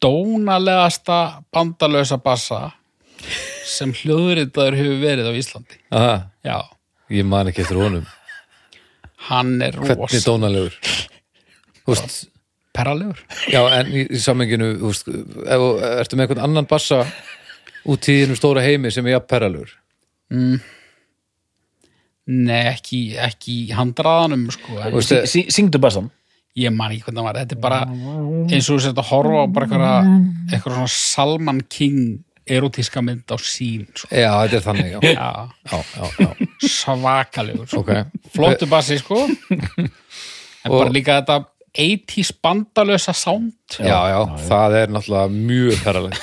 [0.03, 2.75] dónalegasta bandalösa bassa
[3.65, 5.79] sem hljóðritaður hefur verið á Íslandi.
[5.95, 6.57] Aha, já,
[7.17, 8.07] ég man ekki eftir honum.
[9.31, 10.75] Hann er Hvernig rosa dónalegur?
[11.85, 12.19] Þú veist,
[12.77, 13.23] perralegur?
[13.53, 15.65] Já, en í, í sammenginu veist, ef,
[16.03, 17.03] ertu með einhvern annan bassa
[17.89, 19.73] út í þínum stóra heimi sem er jafn perralur
[22.25, 24.79] Nei, ekki, ekki í handraðanum sko.
[24.81, 26.07] en Veistu, Sí, sí, Syngdu bassan.
[26.57, 27.39] Ég man ekki hvernig það var.
[27.43, 27.81] Þetta er bara
[28.55, 30.09] eins og þú sért að horfa á bara eitthvað,
[30.55, 31.99] eitthvað svona Salman King
[32.47, 34.09] erotíska mynd á sín sko.
[34.13, 36.49] Já, þetta er þannig, já, Já, já, já, já.
[36.69, 37.81] svakalegur sko.
[37.81, 37.93] ok
[38.35, 39.23] flottu bassi sko
[40.65, 46.23] en Og- bara líka þetta 80s bandalösa sound já, já, það er náttúrulega mjög perralegt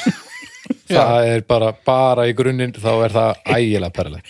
[0.91, 4.28] það er bara, bara í grunninn þá er það ægilega perralegt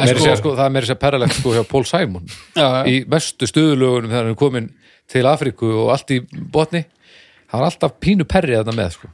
[0.00, 2.24] sko- segja, sko, það er meira sér perralegt sko hjá Paul Simon
[2.56, 2.82] Já, já.
[2.88, 4.70] í mestu stöðulögunum þegar hann er komin
[5.10, 6.20] til Afríku og allt í
[6.54, 6.84] botni
[7.50, 9.08] hann er alltaf pínu perri þetta með sko.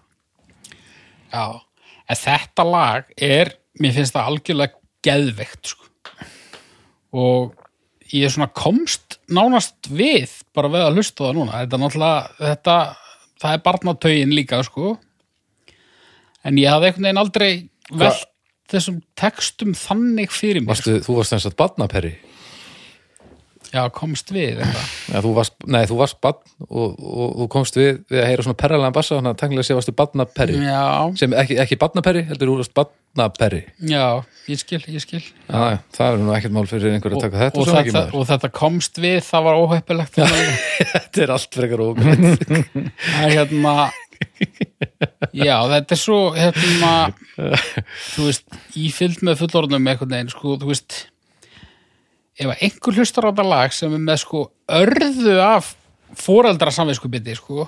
[1.37, 1.61] Já,
[2.09, 5.89] en þetta lag er, mér finnst það algjörlega geðveikt sko.
[7.17, 7.55] og
[8.13, 11.59] ég svona komst nánast við bara við að hlusta það núna.
[11.63, 12.77] Þetta er náttúrulega, þetta
[13.43, 14.95] það er barnatögin líka sko.
[16.47, 17.51] En ég hafði einhvern veginn aldrei
[17.91, 18.29] velt
[18.71, 20.75] þessum textum þannig fyrir mér.
[20.75, 22.15] Varstu, þú varst þess að badnaperri
[23.77, 27.91] já, komst við ja, þú varst, nei, þú varst badn og, og, þú komst við,
[28.13, 30.85] við að heyra svona perralega bassa þannig að tangilega sé varstu badnaperri já,
[31.21, 33.63] sem ekki, ekki badnaperri, heldur þú varst badnaperri
[33.93, 34.07] já,
[34.51, 35.23] ég skil, ég skil.
[35.47, 38.27] Já, það er nú ekkert mál fyrir einhver að taka þetta og, ekki þetta, og
[38.33, 40.21] þetta komst við, það var óheppilegt
[40.97, 42.27] Þetta er allt frekar ógætt.
[42.47, 43.77] Það er hérna
[45.37, 46.93] Já, þetta er svo hérna
[48.15, 48.47] þú veist,
[48.79, 50.99] í fylgd með fullorðnum einhvern veginn, sko, þú veist
[52.37, 54.43] ef einhver hlustar á þetta lag sem er með sko
[54.77, 55.75] örðu af
[56.17, 57.67] foreldra samviskubiti, sko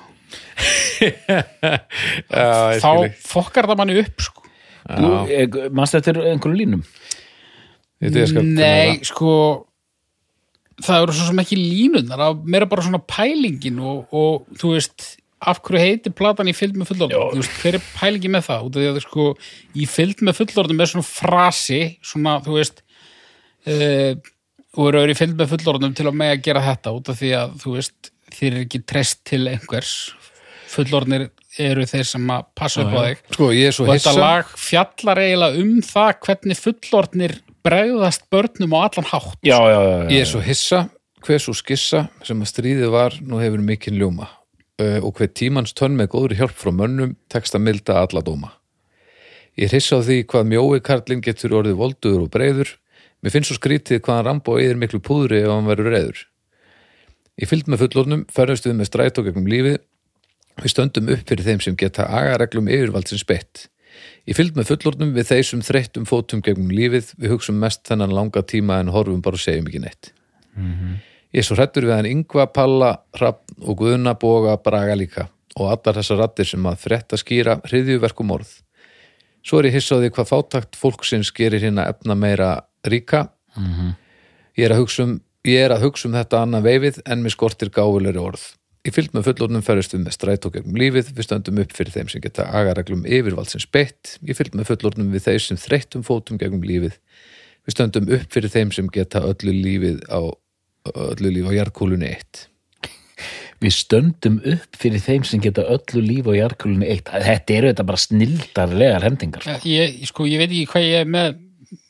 [2.29, 2.91] Já, þá
[3.25, 4.45] fokkar það manni upp, sko.
[5.77, 6.83] Manstu eftir einhverju línum?
[8.03, 9.33] Ég veit ég skal- Nei, sko
[10.85, 14.75] það eru svo sem ekki línunar það er meira bara svona pælingin og, og þú
[14.77, 15.09] veist,
[15.43, 16.93] af hverju heitir platan í fylgd með
[17.35, 19.27] veist, hver er pælingin með það, út af því að sko
[19.75, 22.83] í fylgd með fullorðnum er svona frasi svona, þú veist
[23.66, 24.12] uh,
[24.77, 27.33] og eru í fylgd með fullorðnum til að með að gera þetta, út af því
[27.39, 29.93] að þú veist, þér er ekki treyst til einhvers.
[30.69, 33.23] Fullorðnir eru þeir sem að passa upp á þig.
[33.35, 38.77] Sko, ég er svo og þetta lag fjallar eiginlega um það hvernig fullorðnir bregðast börnum
[38.77, 39.39] á allan hátt.
[39.43, 40.09] Já, já, já, já.
[40.12, 40.85] Ég er svo hissa.
[41.27, 44.29] Hver svo skissa sem að stríðið var nú hefur mikinn ljóma.
[44.79, 48.53] Uh, og hver tímans tönn með góðri hjálp frá mönnum tekst að milda alla dóma.
[49.59, 52.71] Ég hissa á því hvað mjói karlinn getur orðið volduður og breyður.
[53.23, 56.21] Mér finnst svo skrítið hvað hann rambo eðir miklu púðri ef hann verður reyður.
[57.39, 59.81] Ég fylgd með fullornum, ferðumst við með strætó gegnum lífið.
[60.59, 63.69] Við stöndum upp fyrir þeim sem geta agareglum yfirvaldsins beitt.
[64.27, 67.12] Ég fylgd með fullornum við þeir þreyttum fótum gegnum lífið.
[67.19, 70.12] Við hugsum mest þennan langa tíma en horfum bara og segjum ekki neitt.
[71.35, 75.73] Ég er svo hrættur við hann Yngva, Palla, Hrafn og Guðna Boga Braga líka og
[75.73, 78.51] allar þessar rattir sem að frétta skýra hriðjuverkum orð.
[79.43, 82.51] Svo er ég hissaði hvað fátakt fólksins gerir hérna efna meira
[82.95, 83.24] ríka.
[84.59, 85.18] Ég er að hugsa um
[85.49, 88.43] Ég er að hugsa um þetta annað veifið en mér skortir gáfulegri orð.
[88.86, 92.11] Ég fylgd með fullorðnum ferðist við með strætó gegnum lífið, við stöndum upp fyrir þeim
[92.12, 94.16] sem geta agareglum yfirvaldsins beitt.
[94.26, 96.99] Ég fylgd með fullorðnum við þeir sem þreyttum fótum gegnum lífið.
[97.68, 100.20] Við stöndum upp fyrir þeim sem geta öllu lífið á
[101.09, 102.45] öllu líf á jarðkúlunni eitt.
[103.59, 107.11] Við stöndum upp fyrir þeim sem geta öllu líf á jarkulunni eitt.
[107.11, 109.43] Þetta eru þetta bara snildarlegar hendingar.
[109.43, 109.59] sko.
[109.66, 111.41] ég, sko, ég veit ekki hvað ég er með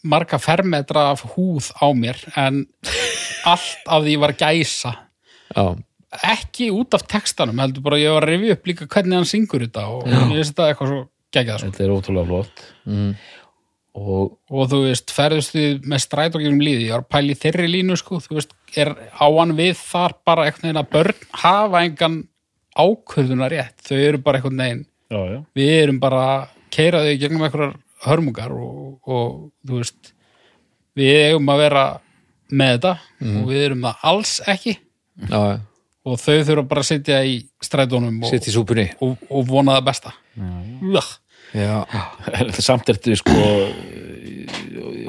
[0.03, 2.65] marga fermetra af húð á mér en
[3.49, 4.95] allt af því var gæsa
[5.49, 5.77] Já,
[6.29, 9.65] ekki út af textanum heldur bara ég var að rifja upp líka hvernig hann syngur
[9.65, 11.01] þetta og ég veist þetta eitthvað svo
[11.35, 11.71] geggjað sko.
[11.73, 12.65] Þetta er ótrúlega flott.
[13.99, 17.71] Og og þú veist, ferðust þið með strætókjum líði, ég var að pæla í þeirri
[17.73, 22.21] línu sko, þú veist, er áan við þar bara einhvern veginn að börn hafa engan
[22.79, 24.43] ákvörðunar rétt, þau eru bara
[25.09, 25.39] já, já.
[25.57, 26.23] við erum bara
[26.71, 27.75] keiraði gegnum einhverjar
[28.07, 29.33] hörmungar og, og
[29.67, 30.13] þú veist
[30.99, 31.87] við eigum að vera
[32.49, 32.93] með þetta
[33.33, 35.41] og við erum það alls ekki já,
[36.09, 38.89] og þau þurfa bara að sitja í strætónum og, sitt í súpunni.
[39.05, 41.11] og, og vona það besta Ugh.
[41.57, 41.81] Já,
[42.67, 43.33] Samt ertu sko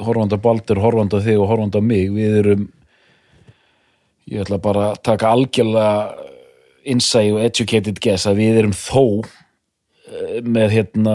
[0.00, 2.08] horfandi á Baldur, horfandi á þig og horfandi á mig.
[2.14, 2.66] Við erum
[4.30, 6.28] ég ætla bara að taka algjörlega
[6.90, 9.26] insight og educated guess að við erum þó
[10.42, 11.14] með hérna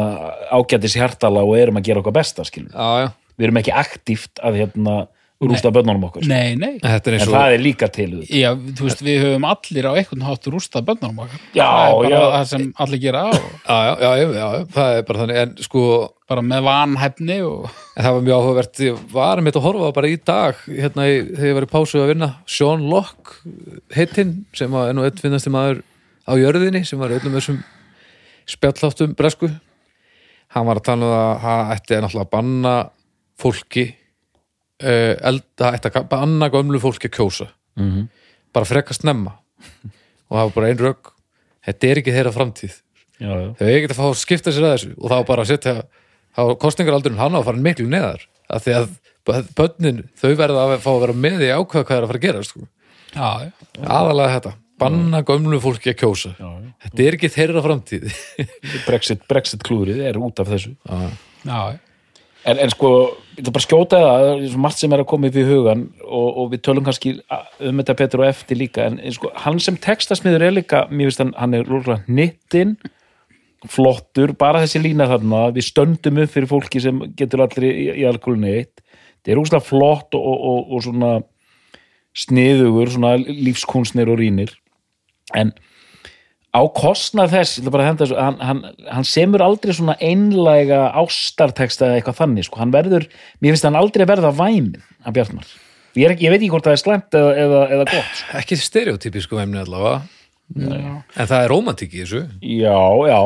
[0.54, 3.10] ágætis hjartala og erum að gera okkar besta já, já.
[3.36, 4.96] Við erum ekki aktíft að hérna
[5.44, 6.26] rústa bönnunum okkur.
[6.30, 7.36] Nei, nei Þetta er En eins og...
[7.36, 8.10] það er líka til.
[8.32, 12.12] Já, veist, við höfum allir á einhvern hátt rústað bönnunum okkar Já, það er bara
[12.14, 12.28] já.
[12.36, 14.46] það sem allir gera og Já, já, já, já, já,
[14.78, 15.84] það er bara þannig, en sko,
[16.32, 20.18] bara með vanhæfni og það var mjög áhugavert, ég var með að horfa bara í
[20.32, 23.40] dag, hérna, í, þegar ég var í pásu að vinna, Sean Locke,
[23.96, 25.84] heitinn, sem var enn og einn finnasti maður
[26.26, 27.64] á jörðinni, sem var í öllum þessum
[28.50, 29.50] spjalláttum bresku,
[30.56, 32.74] hann var að tala um að það ætti náttúrulega að banna
[33.42, 33.86] fólki
[34.84, 38.06] uh, elda, ætti að banna gömlu fólki að kjósa Mhm.
[38.56, 39.34] bara frekar snemma
[40.30, 41.10] og það var bara ein rögg
[41.66, 42.76] þetta er ekki þeirra framtíð
[43.20, 43.50] já, já.
[43.60, 45.74] þau ekki að fá að skipta sér að þessu og þá var bara að setja
[46.38, 48.88] þá kostningaraldurinn hann á að fara miklu neðar af því að
[49.60, 52.26] bönnin þau verða að fá að vera með í ákveða hvað er að fara að
[52.30, 52.64] gera sko.
[53.12, 53.52] já, já.
[53.84, 56.36] aðalega þetta, banna gömlu fólki að kjósa.
[56.40, 56.72] Já, já.
[56.86, 58.08] þetta er ekki þeirra framtíð.
[58.88, 60.76] Brexit, Brexit klúrið er út af þessu.
[61.46, 61.78] Já.
[62.46, 62.90] En, en sko,
[63.34, 65.46] ég ætla bara að skjóta það er svo margt sem er að koma upp í
[65.48, 69.32] hugan og, og við tölum kannski um þetta betur og eftir líka, en, en sko,
[69.42, 72.76] hann sem textasmiður er líka, mér finnst hann, hann er rúlega nittin,
[73.72, 78.06] flottur bara þessi lína þarna, við stöndum upp fyrir fólki sem getur allir í, í
[78.06, 78.84] alkoholinu eitt,
[79.18, 81.12] þetta er rúslega flott og, og, og, og svona
[82.16, 84.54] sniðugur, svona lífskunstnir og rínir,
[85.34, 85.54] en
[86.56, 88.62] á kostnað þess, ég ætla bara að henda þessu, hann, hann,
[88.98, 93.08] hann semur aldrei svona einlæga ástarteksta eða eitthvað þannig, sko, hann verður,
[93.44, 95.50] mér finnst hann aldrei verða væmin að Bjartmar.
[95.96, 98.38] Ég, er ég veit ekki hvort það er slæmt eða, eða, eða gott, sko.
[98.40, 100.02] ekki stereotypísku emni allavega.
[100.56, 102.26] En það er romantík í þessu.
[102.40, 103.20] Já, já,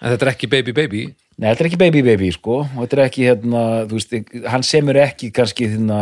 [0.00, 1.02] en þetta er ekki baby baby.
[1.38, 4.16] Nei, þetta er ekki baby baby, sko, og þetta er ekki, hérna, þú veist,
[4.50, 6.00] hann semur ekki kannski, hérna,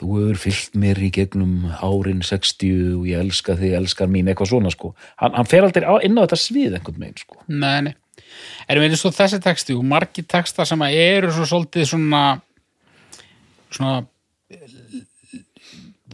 [0.00, 4.52] þú hefur fyllt mér í gegnum árin 60 og ég elska þig, elskar mín, eitthvað
[4.52, 4.92] svona, sko.
[5.22, 7.40] Hann, hann fer aldrei á, inn á þetta svið einhvern megin, sko.
[7.48, 7.94] Nei, nei.
[8.68, 12.24] Erum við svo þessi texti og margir texta sem eru svo svolítið svona
[13.72, 14.04] svona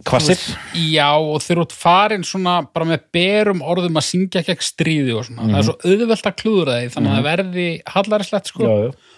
[0.02, 0.40] Hvassir?
[0.74, 5.26] já og þeir eru farin svona bara með berum orðum að syngja ekki stríði og
[5.28, 8.72] svona, það er svo auðvelt að klúðra því þannig að það verði hallarislegt sko Já,
[8.86, 9.11] já,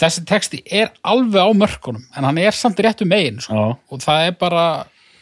[0.00, 3.74] þessi texti er alveg á mörkunum en hann er samt réttu megin sko.
[3.76, 4.64] og það er bara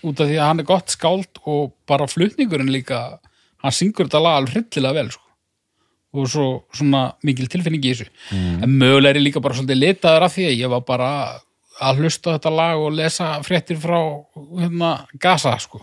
[0.07, 3.19] út af því að hann er gott skáld og bara flutningurinn líka
[3.65, 5.25] hann syngur þetta lag alveg hryllilega vel sko.
[6.19, 8.09] og svo svona mikil tilfinning í þessu
[8.63, 11.11] en mögulega er ég líka bara svolítið litaður af því að ég var bara
[11.79, 14.01] að hlusta þetta lag og lesa fréttir frá
[14.59, 15.79] hérna, Gaza sko.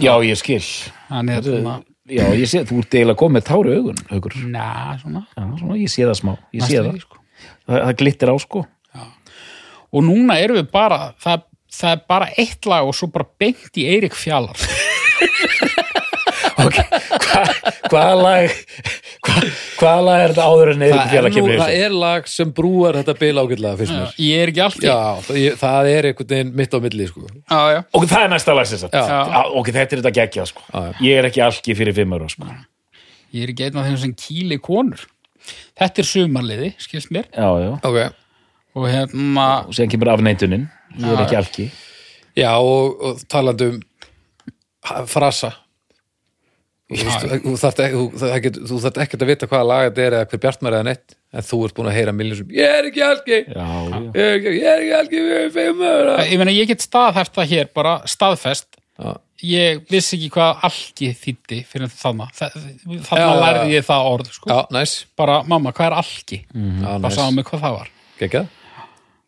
[0.00, 0.62] Já, ég skil.
[1.10, 4.66] hann er hérna Já, ég sé, þú ert eiginlega komið með tári í augun, na,
[5.00, 6.90] svona, svona, ég sé það smá, ég sé næstu það.
[6.92, 7.18] því, sko.
[7.66, 7.82] Það.
[7.86, 8.64] Það glittir á, sko.
[9.96, 13.78] og núna erum við bara það, það er bara eitt lag og svo bara beint
[13.78, 14.56] í Eirik Fjallar
[16.56, 17.40] Ok, hva,
[17.92, 18.52] hvaða lag,
[19.26, 19.34] hva,
[19.78, 21.82] hvaða lag er þetta áður en það er, Fjallar kemur í það þessu?
[21.86, 24.96] er lag sem brúar þetta bil ágætlega fyrst mér ég er ekki allt í já,
[25.26, 27.26] það, það er einhvern veginn mitt á milli sko.
[27.28, 27.80] já, já.
[27.92, 28.96] Ok, það er næsta lag sem sagt.
[28.96, 29.18] Já.
[29.36, 30.64] Já, Ok, þetta er þetta geggjað, sko.
[30.72, 30.96] Já, já.
[31.06, 32.48] Ég er ekki alki fyrir fimm ára, sko.
[33.36, 35.04] ég er ekki einn af þeim sem kýli konur
[35.78, 37.72] þetta er sumarliði, skilst mér Já, já.
[37.82, 37.98] ok,
[38.76, 40.66] og hérna, Og síðan kemur afneitunin.
[41.00, 41.68] Ég er ekki alki.
[42.36, 45.54] já og, og talandi um frasa
[46.86, 51.42] þú þarft ekkert að vita hvaða lag þetta er eða hver bjartmar eða neitt en
[51.46, 53.98] þú ert búin að heyra milljón sem ég er ekki algi ég Já, já.
[54.14, 55.18] er ekki, ég er ekki algi
[55.90, 58.68] ára ég meina ég get staðhæft það hér bara staðfest
[59.02, 59.16] Já.
[59.44, 64.06] Ég vissi ekki hvað alki þýtti fyrir þarna Þa- þarna Já, já, lærði ég það
[64.12, 64.50] orð sko.
[64.50, 66.38] já, næs, bara mamma, hvað er alki?
[66.54, 67.14] já, þá næs.
[67.18, 67.90] sagði mig hvað það var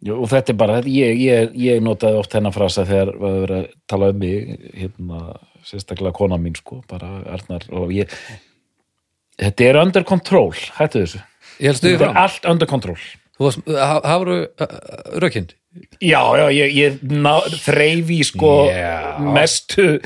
[0.06, 3.32] Jú, og þetta er bara, þetta, ég, ég, ég notaði oft hennar frasa þegar var
[3.42, 5.22] verið að tala um mig, hérna,
[5.66, 8.06] sérstaklega kona mín, sko, bara Arnar, og ég,
[9.42, 11.22] þetta er under control, hættu þessu.
[11.58, 12.94] ég Þetta er allt under control.
[13.38, 14.38] þú varst, ha- hafðu
[15.18, 15.50] rökinn
[16.00, 16.98] Já, já, ég, ég
[18.14, 19.18] í, sko, Já.
[19.20, 19.98] mestu,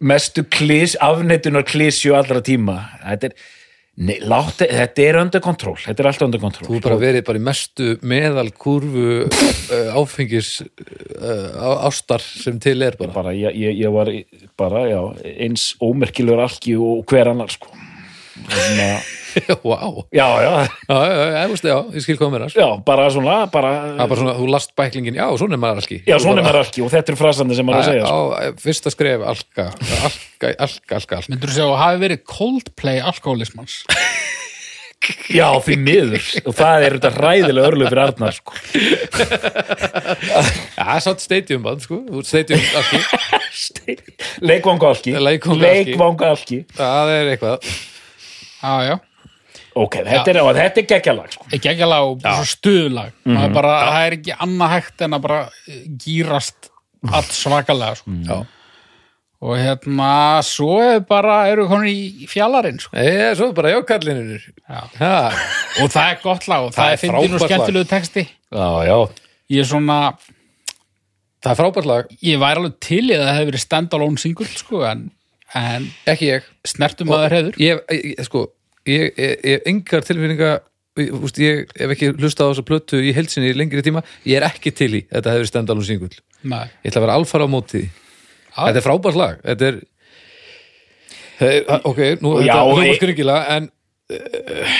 [0.00, 2.76] mestu klís, afneitunar klísju allra tíma.
[3.02, 3.34] Þetta er,
[4.00, 6.70] nei, láta, þetta er under control, þetta er allt under control.
[6.70, 12.96] þú er bara verið bara í mestu meðalkurvu uh, áfengis uh, ástar sem til er
[12.98, 14.10] bara bara, ég, ég, var
[14.58, 15.02] bara, já,
[15.36, 17.74] eins ómerkilegur alki og hver annar, sko.
[19.64, 20.06] Wow.
[20.12, 23.70] já, já, já, já, já, já, veist, já, ég skil mér Já, bara svona, bara,
[23.70, 26.00] það er bara svona, þú last bæklingin, já, svona er maður alki.
[26.08, 28.16] Já, svona er maður alki og þetta er frasandi sem maður að segja, sko.
[28.34, 31.20] á, fyrsta skref, alka alka, alka, alka, alka.
[31.30, 33.78] Myndur þú segja að hafi verið Coldplay alkoholismans
[35.32, 38.52] Já, því miður, og það er þetta ræðilega örlug fyrir Arnar, sko.
[40.20, 40.42] já,
[40.74, 43.00] það er satt stadium band, sko, stadium alki,
[44.44, 45.14] Leikvanga alki.
[45.16, 46.60] Leikvanga alki.
[46.76, 47.70] það er eitthvað
[48.62, 48.98] já, já,
[49.80, 51.44] Ok, þetta er, þetta er geggjalag, sko.
[51.54, 53.12] ekki ekki lag og svo stuðlag.
[53.24, 55.38] Það er bara, það er ekki annað hægt en að bara
[55.70, 56.70] eh, gýrast
[57.10, 58.14] allt svakalega sko.
[58.26, 58.38] já,
[59.40, 60.10] og hérna,
[60.44, 62.92] svo er bara eru konur í fjallarinn sko.
[62.98, 64.80] eða, svo bara jákallinur Já.
[65.00, 65.12] ha,
[65.80, 68.26] og það er gott lag og það, Það er er fyndin og skemmtilegu texti.
[68.52, 68.98] Já, já.
[69.54, 70.00] ég er svona,
[71.40, 74.50] það er frábært lag, ég væri alveg til í að það hefur verið stand-alone single
[74.52, 75.06] sko, en,
[75.58, 76.48] en ekki ég.
[76.68, 78.42] Snertum að það hefur ég, ég, sko
[78.86, 80.50] ég ég- ég hef engar tilfinninga
[81.20, 84.46] úst, ég hef ekki hlustað á þessa plötu í heilsinni í lengri tíma, ég er
[84.50, 86.66] ekki til í þetta hefur stendalum singull, Nei.
[86.84, 87.90] ég ætla að vera alfara á móti því,
[88.56, 89.40] þetta er frábært lag.
[89.46, 89.80] Þetta er
[91.40, 93.70] Hey, ok, nú Já, þetta hljóma skringilega en
[94.12, 94.74] uh,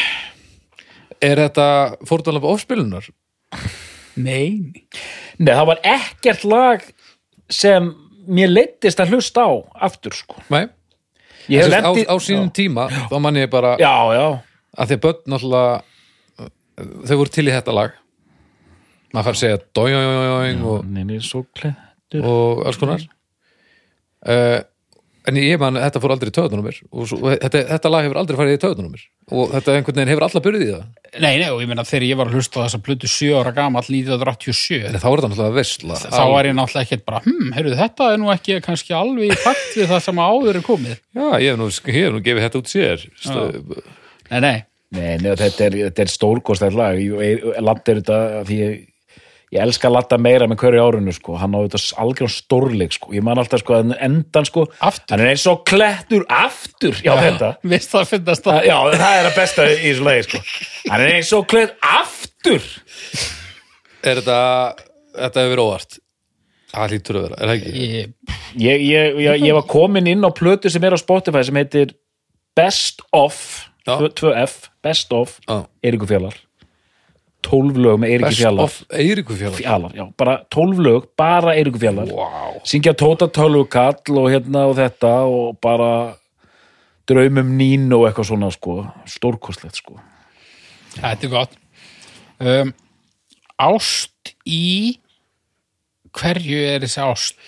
[1.25, 1.69] er þetta
[2.05, 3.07] fórtalega ofspilunar?
[4.21, 4.85] Nei.
[5.41, 6.85] Nei, það var ekkert lag
[7.49, 7.89] sem
[8.31, 9.53] mér leittist að hlusta á
[9.91, 10.39] aftur, sko.
[10.53, 10.69] Nei,
[11.51, 14.27] Ég hef Sest, á, á sínum tíma þá mann ég bara Já, já,
[14.77, 15.81] að að börn náttúrulega
[17.09, 17.97] þau voru til í þetta lag.
[19.11, 20.85] Maður fær að segja doing og,
[22.21, 23.03] og alls konar.
[24.21, 24.61] Uh,
[25.29, 28.21] en ég man þetta fór aldrei í töðunum mér og svo, þetta, þetta lag hefur
[28.23, 30.87] aldrei farið í töðunum mér og þetta einhvern veginn hefur alla byrðið í það
[31.21, 33.53] Nei, nei, og ég meina þegar ég var að hlusta á þessa plötu 7 ára
[33.57, 37.53] gamall 1987 en þá er þetta náttúrulega veistla þá var ég náttúrulega ekkert bara, hm,
[37.57, 40.97] heyrðu þetta er nú ekki kannski alveg í takt við það sem áður er komið.
[41.11, 43.07] já, ég hef nú, ég hef nú gefið þetta út sér
[44.31, 44.59] Nei, nei,
[44.91, 46.97] Nei, nei, þetta er, þetta er stórkostæð lag.
[46.99, 48.17] Ég ladd er þetta
[48.49, 48.79] því ég,
[49.51, 51.37] ég elska að ladda meira með hverju árinu, sko.
[51.41, 53.15] Hann á þetta algjörn stórleik, sko.
[53.17, 54.67] Ég man alltaf, sko, að endan, sko.
[54.79, 55.15] Aftur.
[55.17, 57.01] Hann er eins og klettur aftur.
[57.05, 57.55] Já, þetta.
[57.73, 58.61] Vist það finnast það?
[58.71, 60.45] Já, það er að besta í þessu lagi, sko.
[60.91, 62.71] Hann er eins og klettur aftur.
[64.07, 64.39] er þetta
[65.17, 65.99] þetta hefur verið óvart
[66.71, 67.73] það lítur að vera, er það ekki?
[67.81, 68.13] Ég,
[68.61, 71.95] Ég, ég, ég, var komin inn á plötu sem er á Spotify sem heitir
[72.59, 73.97] Best Of Já.
[74.15, 75.65] 2F, Best Of Já.
[75.83, 76.37] Eiríkur Fjallar
[77.47, 81.83] 12 lög með Best Fjallar of Eiríku fjallar Fjallar, já, bara 12 lög, bara Eiríkur
[81.83, 82.59] Fjallar wow.
[82.69, 85.91] syngja Tóta Tölvukall og hérna og þetta og bara
[87.11, 89.99] draumum nín og eitthvað svona sko, stórkostlegt sko
[90.97, 91.57] þetta er gott.
[92.41, 92.73] Um,
[93.61, 94.99] ást í
[96.17, 97.39] hverju er þessi ást?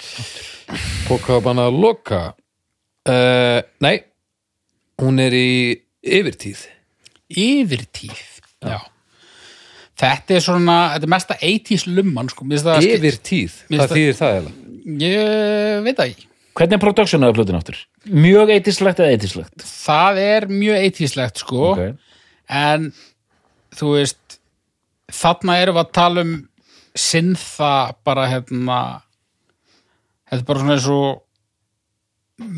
[1.09, 3.97] Pokabanna Loka uh, Nei
[5.03, 5.49] Hún er í
[6.05, 6.69] yfirtíð
[7.33, 8.21] Yfirtíð.
[8.61, 8.92] Já.
[10.03, 12.45] Þetta er svona, þetta er mesta 80s lumman, sko.
[12.51, 14.53] Það Yfirtíð, Mér hvað þýðir það eða?
[14.99, 16.27] Ég veit það ekki.
[16.59, 17.79] Hvernig er production af plötun áttur?
[18.13, 19.63] Mjög eitislegt eða eitislegt?
[19.63, 21.69] Það er mjög 80slegt, sko.
[21.73, 21.85] Ok.
[22.53, 22.91] en
[23.79, 24.35] þú veist
[25.13, 26.33] þarna erum við að tala um
[26.99, 27.71] sinnþa
[28.05, 28.79] bara hérna
[30.29, 31.23] þetta er bara svona eins og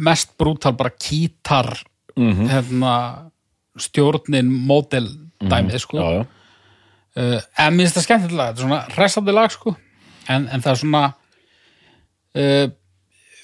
[0.09, 1.71] mest brútal bara kítar
[2.17, 2.49] Mhm.
[2.49, 2.95] hérna
[3.79, 5.07] stjórnin mótel
[5.43, 6.27] dæmið sko Já, já.
[7.21, 9.75] Uh, en minnst það skemmtilega, þetta er svona hressandi lag sko.
[10.29, 11.05] En, en það er svona
[12.39, 12.67] uh,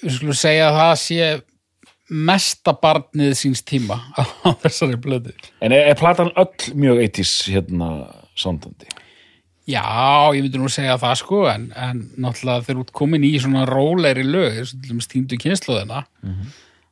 [0.01, 1.29] við skulum segja að það sé
[2.11, 5.31] mesta barnið síns tíma á þessari blöðu
[5.63, 7.91] En er, er platan öll mjög eitis hérna
[8.35, 8.89] sándandi?
[9.69, 9.85] Já,
[10.35, 14.25] ég myndi nú segja það sko en, en náttúrulega þeir út komin í svona rólegri
[14.27, 16.01] lög, dæmis týndu kynsluðina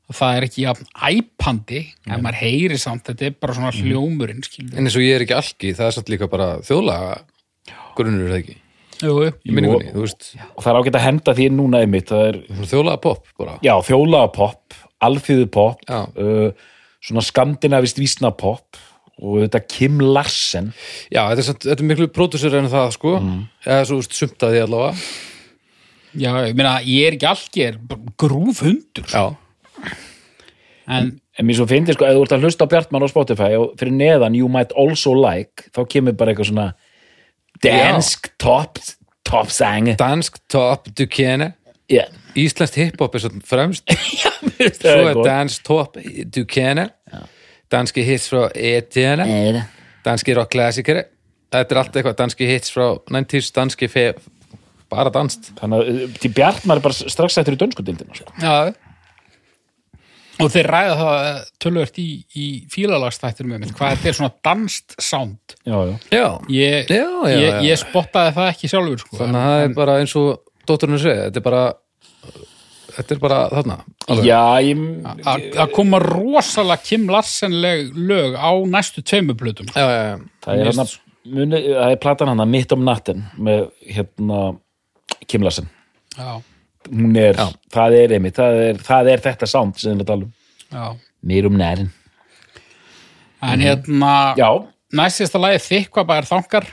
[0.10, 4.42] og það er ekki jafn æpandi, en maður heyri samt þetta er bara svona hljómurinn
[4.46, 4.74] skilur.
[4.74, 7.20] En eins og ég er ekki algi, það er satt líka bara þjóðlaga
[8.00, 8.58] grunnur er það ekki?
[9.00, 9.32] Jú, jú.
[9.48, 13.32] minningunni, veist, Og það er ágætt að henda því núna einmitt, það er, þjóðlaga pop
[13.40, 13.56] bara.
[13.64, 18.82] Já, þjólaða pop, alþýðu pop, uh, svona skandinavist vísna pop
[19.20, 20.72] og þetta Kim Larsen.
[21.12, 23.16] Já, þetta er, samt, þetta er miklu pródusur en það sko.
[23.68, 25.10] Eða svo veist, sumt að því allavega.
[26.18, 29.36] Já, ég meina, ég er ekki algi, ég er bara grúf hundur Já,
[30.90, 33.54] en En mér svo finnir sko, ef þú ert að hlusta á Bjartmann á Spotify
[33.56, 36.66] og fyrir neðan You Might Also Like, þá kemur bara eitthvað svona
[37.64, 38.80] dansk top,
[39.24, 39.88] top sang.
[40.00, 41.54] dansk top Duquesne
[41.90, 42.04] Já,
[42.38, 43.88] Íslenskt hiphop er svona fremst.
[44.78, 45.26] Svo er er gott.
[45.26, 45.96] dansk top
[46.36, 46.90] Duquesne
[47.72, 49.64] Danski hits frá Etienne Nei,
[50.06, 51.06] Danski rock klassikeri
[51.50, 53.88] Þetta er allt eitthvað, danski hits frá 90s, danski
[54.90, 58.34] bara danst Þannig að til Bjartmann er bara strax eftir í dönskudildina sko.
[58.42, 58.74] Já
[60.40, 62.08] Og þeir ræða það tölvört í,
[62.40, 65.56] í fílalagstættir með mér, hvað þetta er svona danst sound.
[65.68, 65.96] Já, já.
[66.16, 67.60] Já, Ég, Já, já, ég, já.
[67.68, 69.18] ég spottaði það ekki sjálfur, sko.
[69.20, 70.30] þannig að það er bara eins og
[70.70, 71.64] dótturinn segja, þetta er bara
[73.00, 73.78] þetta er bara þarna
[74.10, 74.26] alveg.
[74.28, 74.86] Já, ég...
[75.34, 79.70] Að að koma rosalega Kim Larsenleg lög á næstu tveimuplutum.
[79.76, 80.18] já, já, já.
[80.46, 80.98] Það
[81.30, 84.40] það er platan hana mitt om natten með hérna
[85.30, 85.68] Kim Larsen.
[86.18, 86.40] Já,
[86.88, 87.50] Hún er, Já.
[87.76, 90.34] það er einmitt, það er, það er þetta sound sem við tala um.
[90.72, 90.86] já.
[91.30, 91.90] Mér um nærin.
[93.44, 94.50] En hérna, Já,
[94.96, 96.68] næstista lagi þykva er þangar.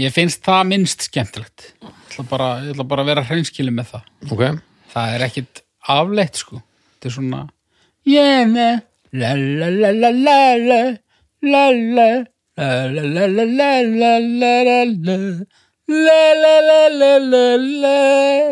[0.00, 1.72] Ég finnst það minnst skemmtilegt.
[1.84, 4.04] Ég ætla bara, ég ætla bara að vera hreinskili með það.
[4.32, 4.44] ok
[4.90, 5.62] Það er ekkit
[5.94, 6.62] afleitt, sko.
[6.96, 7.42] Þetta er svona
[8.08, 8.80] Yeah,
[9.12, 10.80] la la la la la la
[11.42, 12.08] la la la
[12.96, 15.16] la la la la la la la la la
[15.90, 17.96] la la la la la la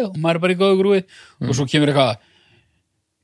[0.08, 1.00] og maður er bara í góðu grúi.
[1.46, 2.18] Og svo kemur eitthvað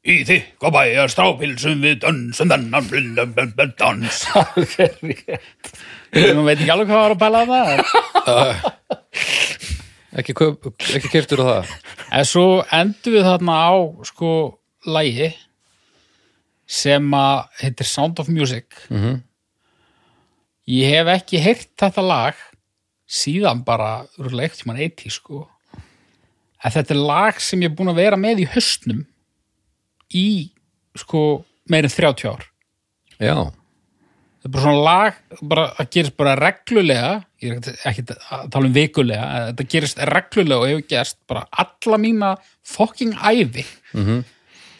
[0.04, 3.30] Í þykka bæjar strápilsum við dönsum þennan blindum
[3.78, 4.18] dans.
[6.14, 7.70] Ég veit ekki alveg hvað var að bæla það.
[10.20, 11.72] Ekki, kaup, ekki keiftur á það.
[12.20, 12.44] En svo
[12.76, 13.72] endur við þarna á
[14.10, 14.34] sko
[14.92, 15.30] lægi
[16.68, 18.68] sem að heitir Sound of Music.
[18.92, 19.22] Mhm.
[20.68, 22.44] Ég hef ekki heyrt þetta lag
[23.08, 25.48] síðan bara leikt tímann 80 sko.
[26.64, 29.02] En þetta er lag sem ég er búin að vera með í höstnum
[30.14, 30.26] í
[30.96, 32.44] sko meirinn 30 ár.
[33.20, 37.10] Já, þetta er bara svona lag bara, það gerist bara reglulega
[37.42, 41.44] ég er ekkert- ekkert að tala um vikulega þetta gerist reglulega og hefur gerst bara
[41.52, 42.32] alla mína
[42.62, 44.24] fucking æfi Mhm.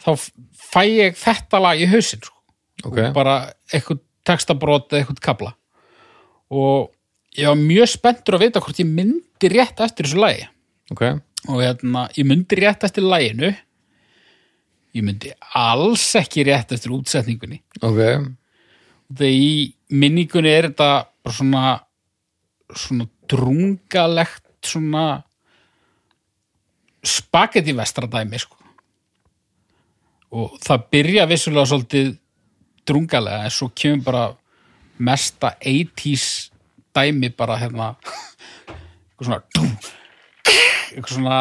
[0.05, 0.31] þá f-
[0.73, 2.33] fæ ég þetta lag í hausinn sko.
[2.85, 2.97] ok.
[2.97, 5.53] Og bara eitthvað textabrót eða eitthvað kabla
[6.51, 6.91] og
[7.35, 10.47] ég var mjög spenntur að vita hvort ég myndi rétt eftir þessu lagi.
[10.93, 11.03] Ok,
[11.49, 13.53] og hérna, ég myndi rétt eftir laginu.
[14.95, 17.59] Ég myndi alls ekki rétt eftir útsetningunni.
[17.81, 17.99] Ok.
[19.15, 20.89] Þegar í minningunni er þetta
[21.25, 21.65] bara svona
[22.73, 25.23] svona drungalegt svona
[27.05, 28.57] spagetti vestradæmi sko.
[30.35, 32.07] og það byrja vissulega svolítið
[32.85, 34.23] drungalega en svo kemur bara
[34.97, 36.49] mesta 80s
[36.95, 37.91] dæmi bara hérna
[39.15, 39.41] eitthvað svona
[40.95, 41.39] eitthvað svona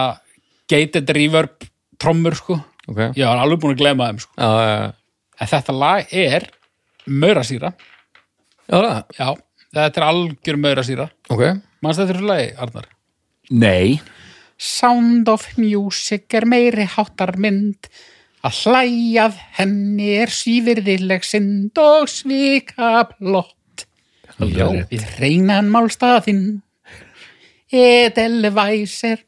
[0.71, 1.67] gated reverb
[2.01, 2.59] trommur sko.
[2.91, 4.35] Ok, ég var alveg búin að glema þeim sko.
[4.37, 4.93] Já, já, já.
[5.45, 6.49] En þetta lag er
[7.11, 7.71] maurasýra.
[8.71, 8.81] Já,
[9.19, 9.29] Já,
[9.75, 11.09] þetta er algjör maurasýra.
[11.31, 11.43] ok.
[11.85, 12.87] Manst þetta fyrir lagi, Arnar?
[13.53, 14.01] Nei,
[14.57, 17.89] Sound of music er meiri háttar mynd.
[18.45, 23.54] Að hlæjað henni er svífyrðileg synd og svika blott.
[24.39, 24.67] Já.
[24.91, 26.45] Við reynan málstaðinn
[27.75, 29.25] Edelweiser.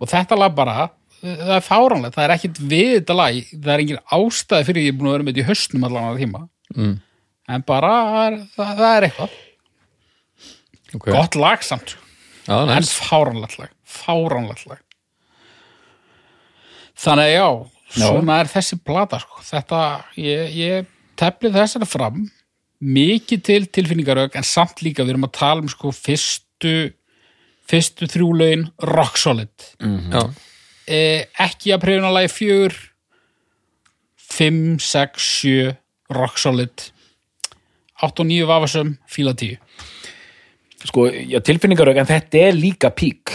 [0.00, 0.90] Og þetta lag bara
[1.24, 3.40] það er fáránlegt, það er ekkit við þetta lag.
[3.54, 6.08] Það er engin ástæði fyrir ég er búin að vera með þetta í höstnum allan
[6.10, 6.46] að tíma.
[6.74, 6.94] Mm.
[7.54, 9.36] en bara það það, er eitthvað.
[10.94, 12.00] Ok, gott lag samt sko.
[12.46, 13.74] já, en fáránlegt lag.
[13.84, 14.80] Fáránlegt lag.
[17.04, 17.48] Þannig að já,
[17.98, 19.44] svona er þessi plata sko.
[19.44, 19.80] þetta,
[20.20, 22.24] ég, ég tefli þessari fram
[22.84, 26.74] mikið til tilfinningarög en samt líka við erum að tala um sko fyrstu
[27.64, 29.52] fyrstu þrjúlaugin rock solid.
[29.80, 30.24] Já,
[30.86, 32.74] eh, ekki að pröfuna lagi fjögur
[34.34, 35.76] 5, 6, 7
[36.12, 36.90] rock solid.
[38.02, 39.58] 8 og 9 vafasum, fíla 10
[40.84, 43.30] Sko, já, tilfinningarög, en þetta er líka pík.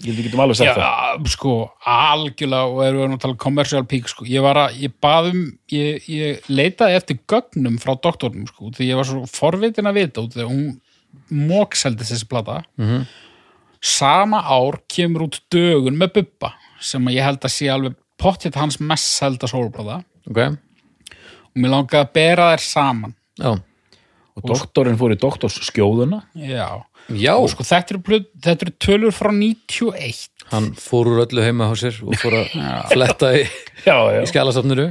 [0.00, 1.26] Við getum alveg sagt það.
[1.34, 4.24] Sko, algjörlega og erum við að tala commercial peak, sko.
[4.28, 5.42] Ég var að, ég baðum,
[5.74, 10.24] ég, ég leitaði eftir gögnum frá doktornum, sko, því ég var svo forvitin að vita
[10.24, 10.80] út þegar hún
[11.50, 12.62] mókseldi þessi plata.
[12.80, 13.04] -hmm.
[13.80, 18.80] Sama ár kemur út dögun með Bubba, sem ég held að sé alveg pottið hans
[18.80, 20.58] mest selda sólplata ok
[21.50, 23.14] og mér langaði að bera þær saman.
[23.40, 23.50] Já,
[24.38, 26.20] Og doktorinn fór í doktorsskjóðuna.
[26.38, 26.84] Já.
[27.16, 27.32] Já.
[27.36, 30.28] Og sko, þetta eru, plut, þetta eru tölur frá 91.
[30.50, 32.54] hann fór úr öllu heima á sér og fór að
[32.92, 33.42] fletta í,
[33.86, 34.90] í skjálasafnuru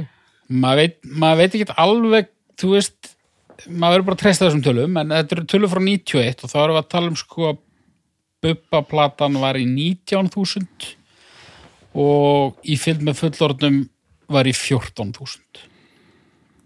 [0.50, 3.14] maður veit, maður veit ekki alveg, þú veist
[3.68, 6.58] maður verður bara að treysta þessum tölum en þetta eru tölur frá 91 og þá
[6.62, 7.60] erum við að tala um sko að
[8.40, 10.92] bubbaplatan var í 19.000
[12.00, 13.82] og í fylg með fullorðnum
[14.30, 15.68] var í 14.000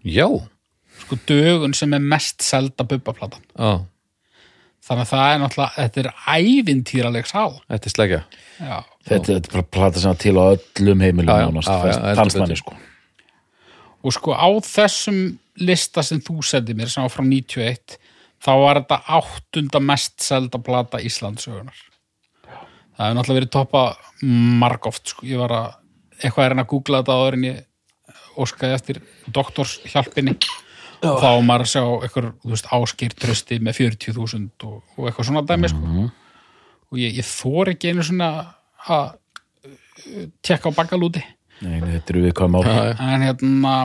[0.05, 0.27] Já,
[1.01, 3.41] sko dögun sem er mest selda bubbaplatan.
[3.57, 3.81] Já,
[4.85, 8.19] þannig að það er náttúrulega, þetta er ævintýraleg sál þetta er slegja
[8.59, 8.75] já,
[9.05, 12.25] Þetta, þetta er bara plata sem er til á öllum heimilum Já, já, já, já,
[12.25, 12.59] betur.
[12.61, 12.75] sko.
[14.05, 15.19] og sko á þessum
[15.65, 17.97] lista sem þú sendi mér sem var frá 91
[18.45, 21.77] þá var þetta áttunda mest selda plata Íslandsögunar
[22.95, 23.85] það hefur náttúrulega verið toppa
[24.61, 25.25] margóft sko.
[25.27, 25.71] ég var að
[26.21, 27.63] eitthvað er hann að googla þetta áður en ég
[28.35, 29.01] óskaði eftir
[29.35, 30.35] doktorshjálpinni
[31.11, 35.07] og þá var maður að sjá eitthvað, þú veist, áskýr trösti með 40.000 og, og
[35.09, 36.05] eitthvað svona dæmi sko.
[36.91, 38.29] og ég, ég þór ekki einu svona
[38.85, 39.05] að
[39.65, 41.23] uh, tekka á bakalúti
[41.63, 42.33] Nei, þetta eru við.
[42.35, 42.95] Já, já.
[42.99, 43.75] en hérna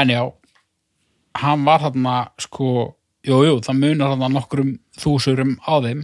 [0.00, 0.22] en já
[1.38, 2.66] hann var þarna sko
[3.24, 6.02] jú, jú, það munar þarna nokkrum þúsurum á þeim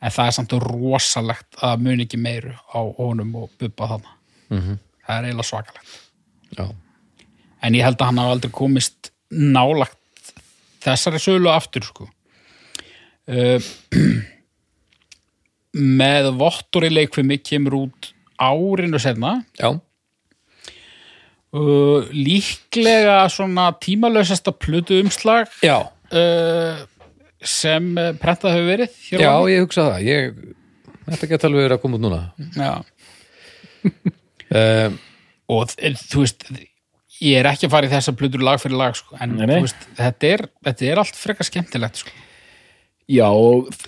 [0.00, 4.16] en það er samt rosalegt að mun ekki meiru á honum og bubba þarna
[4.50, 4.78] Mhm.
[5.06, 5.98] það er eiginlega svakalegt
[6.58, 6.64] Já,
[7.62, 9.98] en ég held að hann hafa aldrei komist nálagt
[10.84, 12.08] þessari sölu aftur sko.
[13.30, 13.60] Uh,
[16.00, 19.68] með vottur í leikfimi kemur út árinu senna já,
[21.54, 26.80] uh, líklega svona tímalösasta plötu umslag já, uh,
[27.38, 30.08] sem uh, prentað hefur verið hér já, ég hugsa það.
[30.08, 30.40] Ég,
[31.10, 32.18] Þetta geta alveg verið að koma út núna.
[32.54, 32.72] Já.
[34.54, 34.98] um,
[35.54, 36.44] og þú veist
[37.20, 39.60] ég er ekki að fara í þessa plötur lag fyrir lag sko, en Nei, nei.
[39.64, 42.10] veist, þetta, er, þetta er allt frekar skemmtilegt sko.
[43.10, 43.26] Já,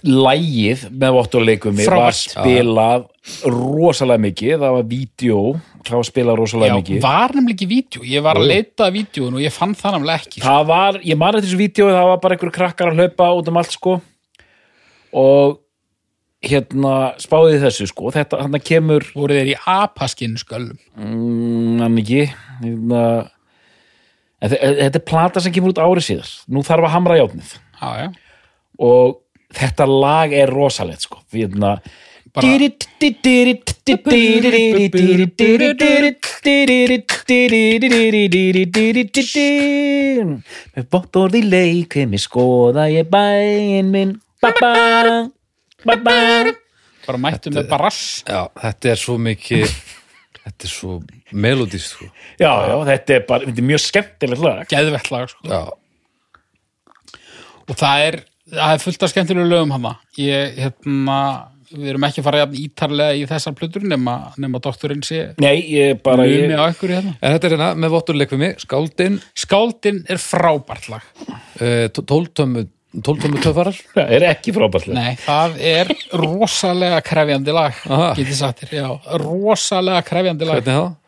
[0.02, 3.04] lægið með vottorleikumi var spilað
[3.46, 5.42] rosalega mikið, það var vídeo,
[5.86, 6.98] það var spilað rosalega Já, mikið.
[7.04, 10.24] var nefnilega ekki vídeo, ég var að leita að vídeoun og ég fann það nefnilega
[10.24, 10.46] ekki sko.
[10.48, 13.60] Það var, ég eftir þessu vídeo, það var bara einhver krakkar að hlaupa út um
[13.62, 13.94] allt sko
[15.22, 15.61] og
[16.42, 22.24] hérna spáði þessu sko, þetta hann kemur, voru þeir í apaskinn skölum mm, hann ekki,
[22.62, 23.02] hérna,
[24.42, 27.26] þe- þetta er plata sem kemur út árið síðar, nú þarf að hamra já,
[28.82, 29.20] og
[29.54, 31.20] þetta lag er rosalegt sko.
[31.34, 31.76] Hérna
[40.72, 44.14] með bóttorð í leik heimi skoða ég bæinn minn.
[44.40, 45.18] Ba-ba, ba-ba
[45.86, 49.66] bara mættum með barass já, þetta er svo mikið
[50.42, 50.98] þetta er svo
[51.32, 52.08] melodíst sko.
[52.40, 54.66] já, já, þetta er bara, þetta er mjög skemmtileg lag.
[54.70, 55.62] Gæðvett lag sko.
[57.62, 58.20] og það er
[58.52, 61.18] það er fullt af skemmtilegu lögum hama ég, hérna,
[61.72, 66.26] við erum ekki farið ítarlega í þessar plötur nema, nema doktorinn sé Nei, ég bara
[66.28, 66.52] ég...
[66.52, 67.16] Ykkur, hérna.
[67.18, 69.18] en þetta er hérna, með votturleikfumi, Skáldin.
[69.38, 71.06] Skáldin er frábært lag.
[71.58, 77.78] Eh, uh, Tóltömmut 12-12 töfarar það er ekki frábærslega Nei, það er rosalega krefjandi lag
[77.88, 78.10] Aha.
[78.18, 78.88] getið sattir, já,
[79.22, 81.01] rosalega krefjandi lag hvernig þá?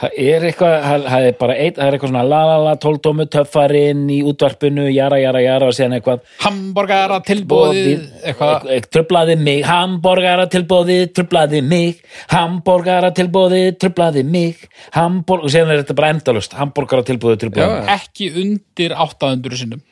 [0.00, 2.74] Það er eitthvað, það það er bara eitt, það er eitthvað svona la la la,
[2.80, 6.26] tóltómu töffarinn í útvarpinu, jara jara jara og síðan eitthvað.
[6.44, 14.68] Hamborgara tilbóðið eitthvað, truflaði mig, hambúrgara tilbóðið truflaði mig, hambúrgara tilbóðið truflaði mig.
[14.96, 17.80] Hambúrgara, og síðan er þetta bara endalust hambúrgara tilbóðið truflaði Já.
[17.80, 19.82] mig ekki undir 800 sinnum.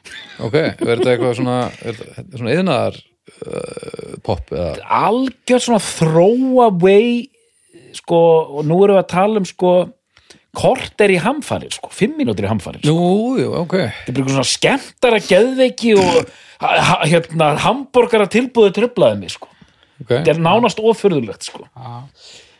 [0.44, 4.74] Ok, verður þetta eitthvað svona þetta svona yðnaðar uh, pop eða?
[5.04, 7.24] Algjör svona throwaway
[7.94, 8.18] sko,
[8.58, 9.74] og nú erum við að tala um sko
[10.54, 12.94] kort er í hamfarir, sko, fimm mínútur í hamfarir Jú,
[13.40, 13.74] jú, ok.
[14.06, 16.30] Þetta er bara svona skemmtara geðveiki og
[16.62, 19.48] ha, hérna, hambúrgara tilbúið truflaði mig, sko.
[20.04, 21.66] Ok, þetta er nánast ofurðulegt, sko.
[21.74, 22.04] Já,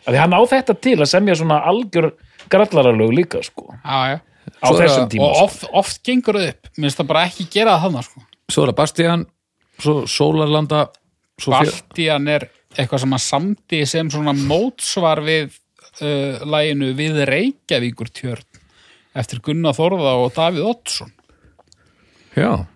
[0.05, 2.11] að því hann á þetta til að semja svona algjör
[2.51, 3.69] grallaralög líka, sko.
[3.85, 4.19] Já, já.
[4.61, 5.45] Á Svo þessum það- tíma, og sko.
[5.45, 6.67] oft, oft gengur það upp.
[6.77, 8.21] Minnst það bara ekki gera það þannig sko.
[8.51, 9.23] svo er það Bastian
[9.81, 10.81] svo Sólarlanda
[11.47, 12.45] Bastian er
[12.75, 15.57] eitthvað sem hann samdi sem svona mótsvar við
[16.03, 18.61] uh, læginu við Reykjavíkur tjörn
[19.15, 21.13] eftir Gunnar Þórða og Davíð Oddsson.
[22.35, 22.67] Já,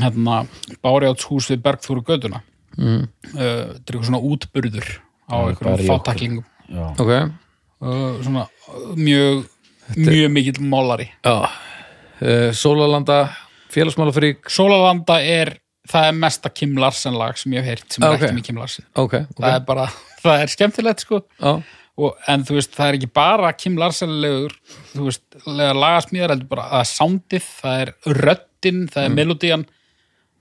[0.00, 0.40] hérna
[0.82, 2.42] Bárjátshús við Bergþúru Götuna.
[2.78, 3.04] Mm.
[3.04, 4.90] uh, þetta er eitthvað svona útburður
[5.26, 6.84] á bara einhverjum fátaklingum Já.
[7.02, 7.12] ok.
[7.80, 9.46] Uh, svona uh, mjög
[9.96, 11.50] mjög mikill mólari uh,
[12.54, 13.24] Sólarlanda
[13.70, 14.48] félagsmálafrík.
[14.50, 15.56] Sólalanda er
[15.90, 18.22] það er mesta Kim Larsen lag sem ég hef heyrt sem er Ok.
[18.26, 18.86] ekki með Kim Larsen.
[18.94, 19.36] Ok, ok.
[19.42, 19.86] Það er bara,
[20.24, 21.20] það er skemmtilegt sko.
[21.40, 21.52] Já,
[22.00, 24.54] og, en þú veist, það er ekki bara Kim Larsen legur,
[24.94, 29.66] þú veist, lagasmíðar það er soundið, það er röddin, það er melodían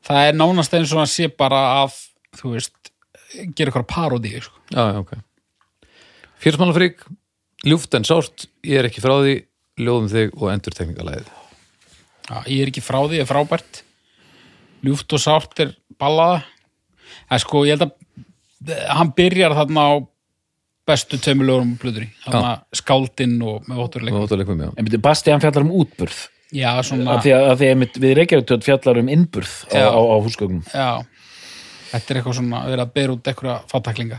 [0.07, 1.97] það er nánast eins og að sé bara að,
[2.39, 2.93] þú veist
[3.57, 4.85] gera eitthvað parodíu, sko.
[5.03, 5.17] Ok.
[6.39, 7.03] Félagsmálafrík
[7.67, 9.33] Ljúft en sárt, ég er ekki frá því
[9.83, 11.27] Ljóðum þig og endurtekningalæðið
[12.29, 13.81] Já, ég er ekki frá því, ég er frábært
[14.85, 16.41] ljúft og sárt er ballaða.
[17.29, 19.93] En sko, ég held að hann byrjar þarna á
[20.89, 23.83] bestu tveimulögurum blöðri, þarna skáldinn og með
[24.65, 24.71] já.
[24.81, 26.23] En Basti hann fjallar um útburð.
[26.49, 29.85] Já, svona, af því að, að því að við Reykjavík fjallar um innburð á, Já.
[29.93, 30.63] á, á húsgögnum.
[30.73, 30.89] Já.
[31.91, 34.17] Þetta er eitthvað svona, að vera að bera út eitthvað fátaklinga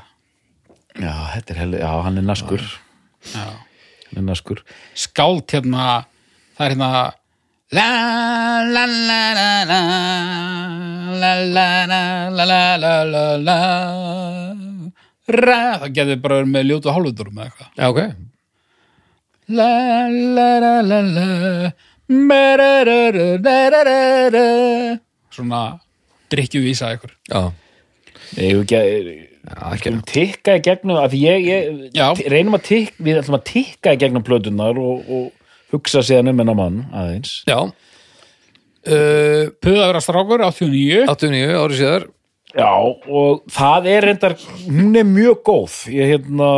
[0.99, 2.65] já, þetta er heldur, já, hann er naskur.
[3.31, 3.47] Já.
[4.11, 4.63] hann er naskur.
[4.99, 5.87] Skáld hérna
[6.57, 6.91] það er hérna
[7.73, 9.81] La la la la la
[11.23, 13.59] La la la la la la la
[15.31, 18.03] Ra Það getur bara verið með ljótu hálfutur með eitthvað Já, ok
[19.55, 19.71] La
[20.11, 21.71] la la la la
[22.11, 24.99] Mererererererere
[25.31, 25.79] Svona
[26.35, 27.55] drikkjúvísa eitthvað Já
[28.41, 28.67] Ég hef
[29.71, 31.39] ekki að tikka í gegnum af því ég,
[31.95, 35.31] ég reynum að tikka við ætlum að tikka í gegnum plötunar og, og
[35.73, 37.41] hugsa síðan um hennar mann aðeins.
[37.49, 37.59] Já.
[38.81, 42.09] Uh, Puðagra strákur 89 89 árið síðar.
[42.51, 44.35] Já, og það er reyndar
[44.65, 45.75] hún er mjög góð.
[45.95, 46.49] Ég, hérna,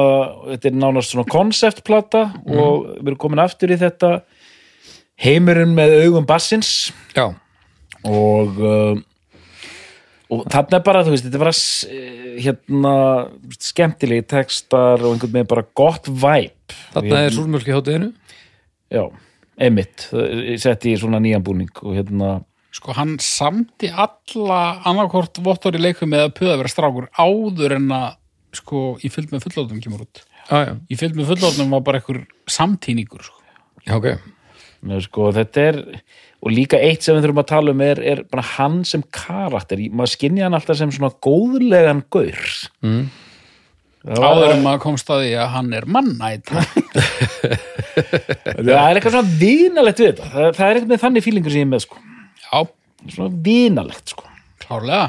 [0.55, 4.15] þetta er nánast svona konceptplata og við erum komin aftur í þetta.
[5.23, 7.29] Heimurinn með augum bassins Já,
[8.09, 8.97] og uh,
[10.33, 11.55] og þarna er bara, þú veist, þetta er bara
[11.93, 12.95] eh, hérna,
[13.69, 18.11] skemmtilegi textar og einhvern veginn bara gott væp þarna er súrmjölk í hátíðinu
[18.93, 19.05] Já,
[19.59, 20.09] einmitt.
[20.13, 22.33] Ég setti í svona nýjan búning og hérna
[22.73, 28.11] sko hann samti alla annarkort vottor í leikum með að puðagra strákur áður en að
[28.57, 30.23] sko í fyllt með fullótum kemur út.
[30.49, 33.39] Já, já, Í fylg með fullorðnum var bara einhver samtíningur sko.
[33.87, 34.09] já, ok.
[34.83, 35.77] Nei, sko, þetta er
[36.43, 39.79] og líka eitt sem við þurfum að tala um er, er bara hann sem karakter.
[39.95, 42.41] Maður skinja hann alltaf sem svona góðlegan gaur.
[42.83, 43.05] Mm.
[44.03, 46.51] Áður en maður komst að því að hann er mannætt
[47.93, 50.31] það er eitthvað svona vinalegt við þetta.
[50.33, 52.03] Það, það er eitthvað með þannig fílingur sem ég er með sko.
[53.13, 54.29] Svona vinalegt sko.
[54.63, 55.07] klárlega.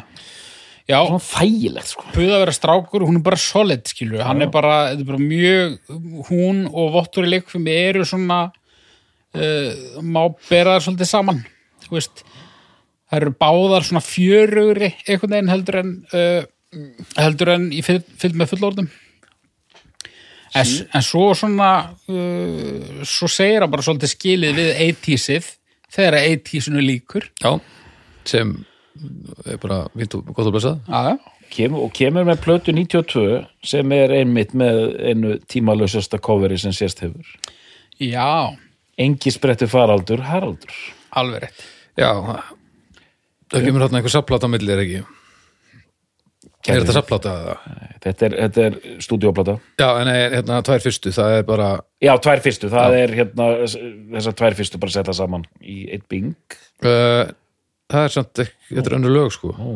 [0.83, 2.05] Já, svona þægilegt sko.
[2.11, 5.21] Puð að vera strákur, hún er bara solid skilur, hann er bara, þetta er bara
[5.23, 11.43] mjög hún og Vottur í leikfum eru svona uh, má bera það svolítið saman
[11.85, 12.25] þú veist.
[13.07, 16.43] Það eru báðar svona fjörugri einhvern veginn heldur en uh,
[17.17, 18.89] heldur en í fylg, með fullorðum
[20.53, 21.69] en, en svo svona
[22.09, 25.49] uh, svo segir hann bara svolítið skilið við 80-sið
[25.93, 27.57] þegar 80-sinu líkur Já,
[28.29, 28.55] sem
[29.49, 30.73] er bara fínt og gott að blessa.
[31.53, 37.03] Kemur, og kemur með plötu 92 sem er einmitt með einu tímalösasta coveri sem sést
[37.03, 37.27] hefur.
[38.01, 38.53] Já,
[38.97, 40.77] engi sprettu faraldur Haraldur.
[41.13, 41.65] Alveg rétt.
[41.99, 42.09] Já,
[43.53, 45.03] það kemur hérna einhver sapplata á milli er ekki
[46.71, 47.31] Er þetta sapplata?
[48.03, 49.55] þetta er, þetta er stúdíóplata.
[49.79, 51.69] Já, en nei, hérna tvær fyrstu, það er bara
[52.03, 56.37] já, tvær fyrstu, það er hérna þessar tvær fyrstu bara setja saman í eitt bing.
[56.83, 57.27] Uh,
[57.91, 59.51] það er samt þetta er önnur lög sko.
[59.55, 59.73] Ó,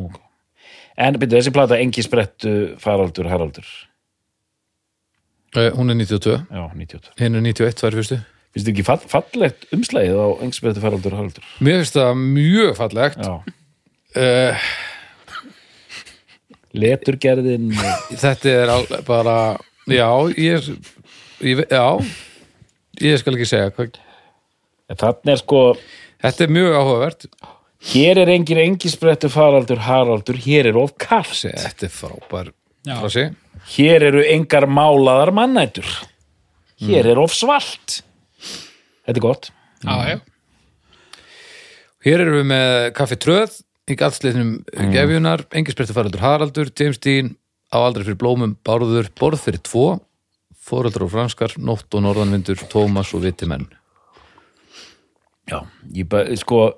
[1.04, 3.70] en byrju, þessi plata engi sprettu faraldur Haraldur.
[5.56, 8.20] Uh, Hún er 92, já, 92 hinn er 91, tvær fyrstu.
[8.56, 11.48] Finnst þið ekki fall, fallegt umslægið á engi sprettu faraldur Haraldur?
[11.64, 13.24] Mér finnst það mjög fallegt.
[13.24, 13.58] Já,
[14.24, 14.70] uh,
[16.82, 17.70] leturgerðin.
[18.14, 19.38] Þetta er al, bara
[19.88, 20.72] Já, ég,
[21.46, 21.86] ég Já,
[23.04, 23.98] ég skal ekki segja hvað
[24.98, 25.62] þannig er sko
[26.24, 27.28] Þetta er mjög áhugavert.
[27.92, 32.54] Hér er engin engi sprettu faraldur Haraldur, hér er of kall Þetta er frábær
[32.88, 33.28] frasi.
[33.68, 35.88] Hér eru engar málaðar mannætur.
[36.80, 38.02] Hér er of svalt.
[39.08, 39.50] Þetta er gott.
[39.84, 40.18] Já, já.
[42.08, 44.92] Hér erum við með kaffi tröð í gallsliðnum mm.
[44.94, 47.36] gefjunar engisbrettu faraldur Haraldur, James Dean
[47.72, 49.88] á aldrei fyrir blómum, bárður, borð fyrir tvo
[50.68, 53.68] fóröldrar og franskar, nótt og norðanvindur Tómas og viti menn
[55.48, 55.62] Já,
[55.96, 56.74] ég bara, sko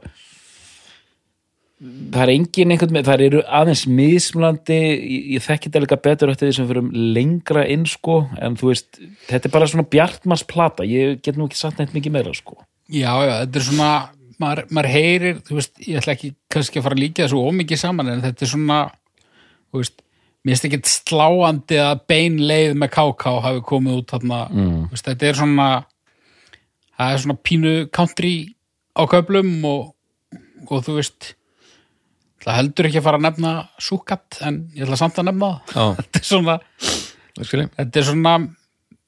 [1.79, 6.31] það er engin einhvern með, það eru aðeins mismlandi, ég, ég þekki þetta líka betur
[6.33, 8.99] eftir því sem fyrir lengra inn sko, en þú veist,
[9.29, 12.59] þetta er bara svona bjartmars plata, ég get nú ekki sagt neitt mikið meira sko.
[12.89, 13.91] Já, já, þetta er svona
[14.39, 17.81] maður, maður heyrir, þú veist, ég ætla ekki kannski að fara að líka þessu ómikið
[17.81, 18.79] saman en þetta er svona,
[19.69, 20.03] þú veist
[20.39, 24.77] mér finnst ekki sláandi að bein leið með KK hafi komið út þarna, mm.
[24.93, 25.69] veist, þetta er svona
[26.99, 28.33] það er svona pínu country
[28.95, 29.83] á köflum og,
[30.67, 31.33] og þú veist
[32.43, 33.53] það heldur ekki að fara að nefna
[33.83, 35.91] súkat en ég ætla samt að nefna það.
[35.99, 36.57] Þetta er svona
[37.75, 38.33] þetta er svona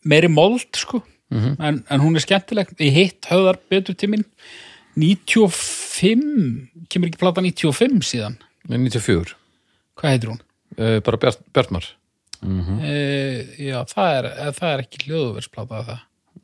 [0.07, 1.01] meiri mold sko.
[1.31, 2.73] En, en hún er skemmtileg.
[2.83, 4.25] Ég hitt höfðar betur til mín
[4.99, 8.37] 95 kemur ekki plata 95 síðan?
[8.69, 9.35] Með 94,
[9.99, 10.41] hvað heitir hún?
[10.77, 11.87] uh, bara Bjart, Bjartmar.
[12.41, 12.93] E,
[13.61, 15.99] já, það er, eh, það er ekki hljóðuversplata það?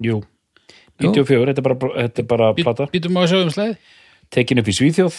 [0.06, 0.18] Jú,
[1.02, 3.74] 94, þetta er bara, þetta er bara Bí- plata, Býtum á að sjá um sleið
[4.30, 5.18] tekin upp í Svíþjóð.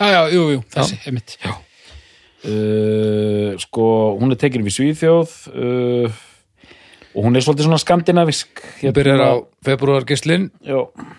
[0.00, 1.36] Já, já, jú, jú, þessi, einmitt.
[1.44, 1.52] Já,
[2.50, 3.86] uh, sko,
[4.20, 6.18] hún er tekin upp í Svíþjóð uh,
[7.16, 9.32] og hún er svolítið svona skandinavisk Hún byrjar á
[9.64, 10.50] februargislin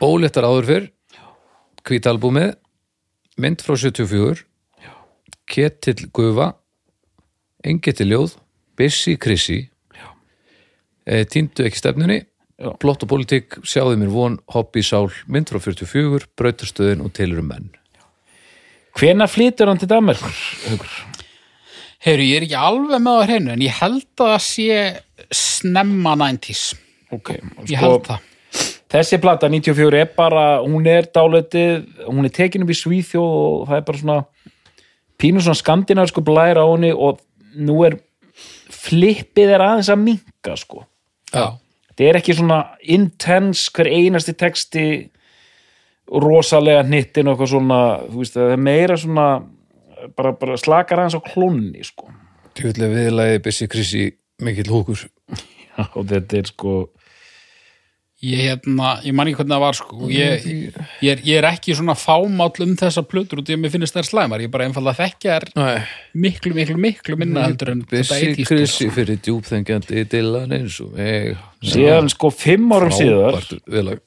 [0.03, 0.85] Óléttar áður fyrr
[1.87, 2.55] Hvítalbúmið
[3.39, 4.43] Mynd frá 74
[5.47, 6.51] Ketill Gufa
[7.67, 8.35] Engetill Ljóð
[8.77, 9.63] Bissi Krissi.
[11.07, 12.19] E, Týndu ekki stefnunni.
[12.57, 12.71] Já.
[12.81, 17.69] Plott og politík, sjáðu mér von Hobby Sál, mynd frá 44 Brautastöðin og tilurum menn.
[18.97, 20.93] Hvenær flytur hann til Haukur?
[22.05, 24.81] Heyru, ég er ekki alveg með á hreinu en ég held að það sé
[25.33, 26.65] snemma 90s
[27.15, 27.31] Ok,
[27.65, 28.25] Ég held það
[28.91, 33.69] þessi plata 94 er bara, hún er dálitið, hún er tekin upp í Svíþjóð og
[33.69, 34.19] það er bara svona
[35.17, 37.21] pínu svona skandinavisku blæra á henni og
[37.57, 37.97] nú er
[38.73, 40.85] flippið er aðeins að minka sko.
[41.33, 41.57] Já,
[41.89, 42.59] þetta er ekki svona
[42.95, 44.87] intense hver einasti texti
[46.07, 49.27] rosalega hnittin og eitthvað svona, þú veist, það er meira svona
[50.15, 52.07] bara, bara slakar aðeins á klónni sko.
[52.57, 54.05] Tjóðlega viðlagi Bissi Krissi
[54.43, 55.03] mikill húkur
[55.97, 56.77] og þetta er sko
[58.27, 61.75] ég hérna, ég man ekki hvernig það var sko ég, ég, er, ég er ekki
[61.77, 64.43] svona fámáll um þessa plötur út í að mér finnst þær slæmar.
[64.43, 65.77] Ég bara einfallega þekkja þær Nei,
[66.25, 70.97] miklu, miklu, miklu minna heldur en þetta Bissi 80s, Krissi fyrir djúpþengjandi dillan eins og
[70.97, 74.03] mig síðan sko fimm árum síðar Frábært viðlag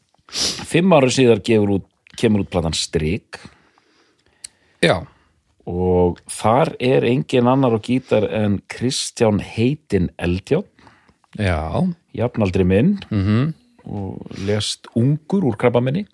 [0.70, 1.86] fimm árum síðar gefur út,
[2.20, 3.40] kemur út platan Strik.
[4.84, 5.00] Já,
[5.68, 10.62] og þar er engin annar á gítar en Kristján Heitin Eldjá
[11.38, 11.86] Já,
[12.16, 12.98] jafnaldri minn.
[13.10, 16.06] Mhm og lest ungur úr krabbaminni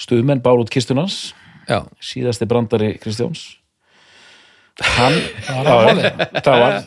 [0.00, 1.34] stuðmenn bár út kistunans
[1.64, 3.56] Já, síðasti brandari Kristjáns.
[4.74, 5.16] Hann
[5.46, 6.10] var það já,
[6.42, 6.78] það var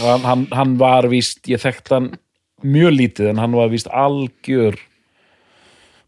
[0.00, 2.08] hann, hann, hann var víst, ég þekkt hann
[2.64, 4.78] mjög lítið en hann var víst algjör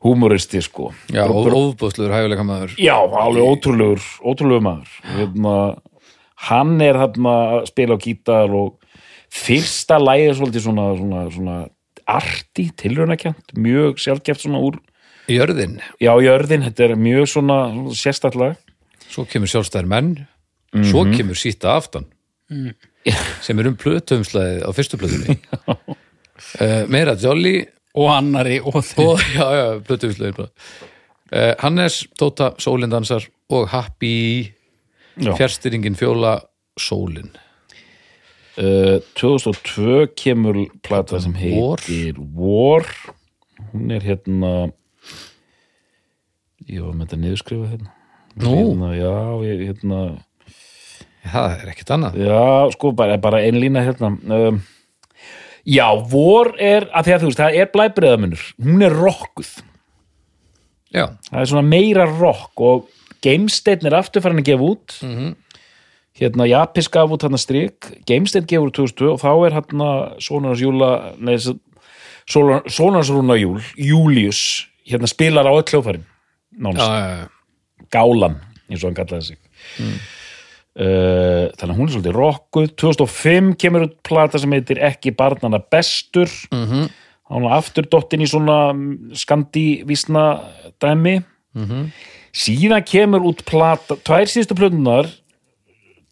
[0.01, 0.91] húmoristi sko.
[1.13, 2.75] Já, ofbúðsluður hæfileika maður.
[2.81, 4.95] Já, alveg ótrúlegur, ótrúlegur maður.
[5.13, 5.57] Hérna,
[6.49, 8.79] hann er þarna að spila á gítar og
[9.31, 11.59] fyrsta lægi er svolítið svona, svona, svona
[12.19, 14.81] arti, tilraunakjönt, mjög sjálfgeft svona úr,
[15.31, 17.57] Jörðin, já, jörðin, þetta er mjög svona
[17.95, 18.57] sérstaklega.
[19.11, 20.15] svo kemur sjálfstæðir menn
[20.71, 22.07] Svo kemur síta aftan
[23.43, 25.37] sem er um plötumslæðið á fyrstu plötunni.
[25.67, 27.63] Uh, Meira Jolly.
[27.99, 30.51] Og annari og þeim og, já, já, plötumslæðið uh,
[31.63, 34.51] Hannes, Tóta, Sólindansar og Happy.
[35.21, 36.39] Fjärstyringin fjóla
[36.79, 37.33] Sólin
[38.61, 41.81] Uh, 2002 kemur plata sem War.
[41.81, 42.85] heitir War.
[43.73, 44.51] Hún er hérna,
[46.69, 47.95] ég var með þetta niðurskrifa hérna.
[48.41, 49.15] Nú, Hérna, já,
[49.49, 50.01] ég, hérna,
[51.33, 52.43] það er ekkert annað Já,
[52.77, 54.61] sko, bara, bara ein lína hérna um,
[55.67, 59.51] Já, vor er að því að þú veist, það er blæbriðamunur hún er rockuð
[60.95, 62.87] Já, það er svona meira rock og
[63.21, 65.35] Gamestein er aftur farin að gefa út Mhm.
[66.21, 69.91] Hérna Japis gaf út hann strik Gamestein gefur út 2000 og þá er hérna
[70.23, 70.93] Sónars Júla
[72.31, 76.87] Sónars Rúna Júl Július, hérna spilar á öll hljófærin já, nánast.
[76.87, 77.29] Já, já.
[77.91, 78.41] gálan
[78.71, 79.39] eins og hann kallaði sig.
[80.81, 85.59] Uh, þannig að hún er svolítið rockuð 2005 kemur út plata sem heitir ekki barnana
[85.59, 86.31] bestur.
[86.53, 86.91] Mm -hmm.
[87.31, 88.73] hann var aftur dottin í svona
[89.13, 90.41] skandívísna
[90.79, 91.23] dæmi.
[92.31, 95.11] Síðan kemur út plata tvær síðustu plötunar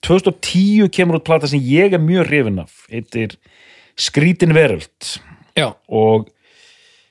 [0.07, 2.85] 2010 kemur út plata sem ég er mjög hrifin af.
[2.93, 3.39] Heitir
[3.99, 5.19] Skrítin veröld.
[5.59, 5.75] Já.
[5.89, 6.29] og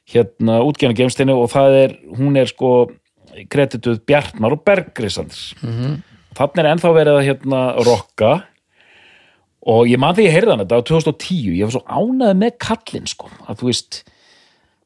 [0.07, 2.89] hérna útgefna gemsteinu og það er, hún er sko
[3.51, 5.97] kredituð Bjartmar og Bergrisandrs mm -hmm.
[6.37, 8.31] þannig er ennþá verið að hérna rocka
[9.67, 12.51] og ég man því ég heyrði hann þetta á 2010 ég var svo ánæði með
[12.59, 13.29] kallinn sko.
[13.47, 14.03] Að þú veist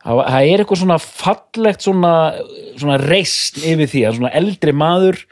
[0.02, 2.34] það er eitthvað svona fallegt svona,
[2.78, 5.26] svona reist yfir því að svona eldri maður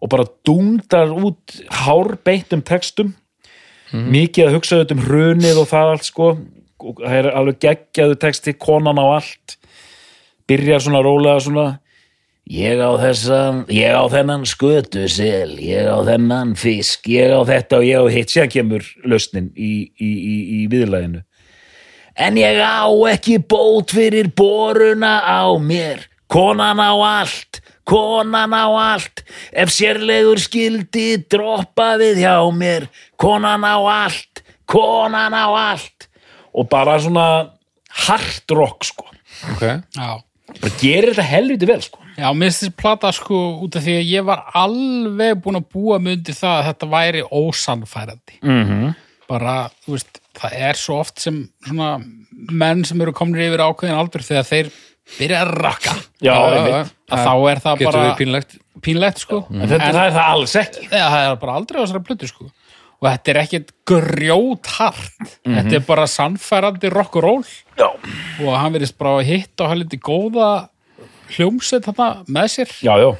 [0.00, 1.54] og bara dungdar út
[1.84, 3.14] hárbeittum textum.
[3.94, 6.28] Mikið að hugsa auðvitað um hrunið og það allt sko.
[6.84, 9.56] Og það er alveg geggjaðu texti konan á allt.
[10.50, 11.66] Byrjar svona rólega svona
[12.50, 17.78] ég á þessan, ég á þennan skötu sel, ég á þennan fisk, ég á þetta
[17.78, 18.34] og ég á hitt.
[18.34, 21.22] Síðan kemur lausnin í, í, í, í viðlæginu
[22.14, 29.24] en ég á ekki bót fyrir boruna á mér konan á allt konan á allt
[29.52, 32.88] ef sérlegur skildi droppa við hjá mér.
[33.20, 36.08] Konan á allt konan á allt.
[36.54, 37.50] Og bara svona
[38.06, 39.06] hard rock sko.
[39.54, 39.62] Ok.
[39.96, 40.10] Já,
[40.60, 42.00] bara gerir þetta helviti vel sko.
[42.14, 45.70] Já, mér finnst þessi plata sko út af því að ég var alveg búin að
[45.74, 48.38] búa mig undir það að þetta væri ósannfærandi.
[48.42, 48.94] mm -hmm.
[49.24, 53.96] Bara, þú veist, það er svo oft sem svona menn sem eru komin yfir ákveðin
[53.96, 54.70] aldur þegar þeir
[55.18, 55.94] byrja að rakka.
[56.24, 56.92] já, einmitt.
[57.12, 59.38] Að þá er það getur bara við pínlegt pínlegt sko.
[59.50, 62.28] en þetta það er það alls ekki Já, það er bara aldrei á þessari plötu
[62.28, 62.48] sko.
[63.04, 65.22] Og þetta er ekkit grjóthart.
[65.44, 67.44] Þetta er bara sannfærandi rock and roll
[67.76, 67.88] já,
[68.40, 70.48] og hann verðist bara að hitta og hann liti góða
[71.34, 72.74] hljómsett þarna með sér.
[72.84, 73.10] já, já.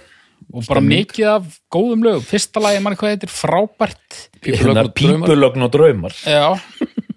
[0.54, 5.28] og bara mikið af góðum lögum fyrsta lagi mann hvað heitir frábært Pípulögn og draumar.
[5.28, 6.44] pípulögn og draumar já,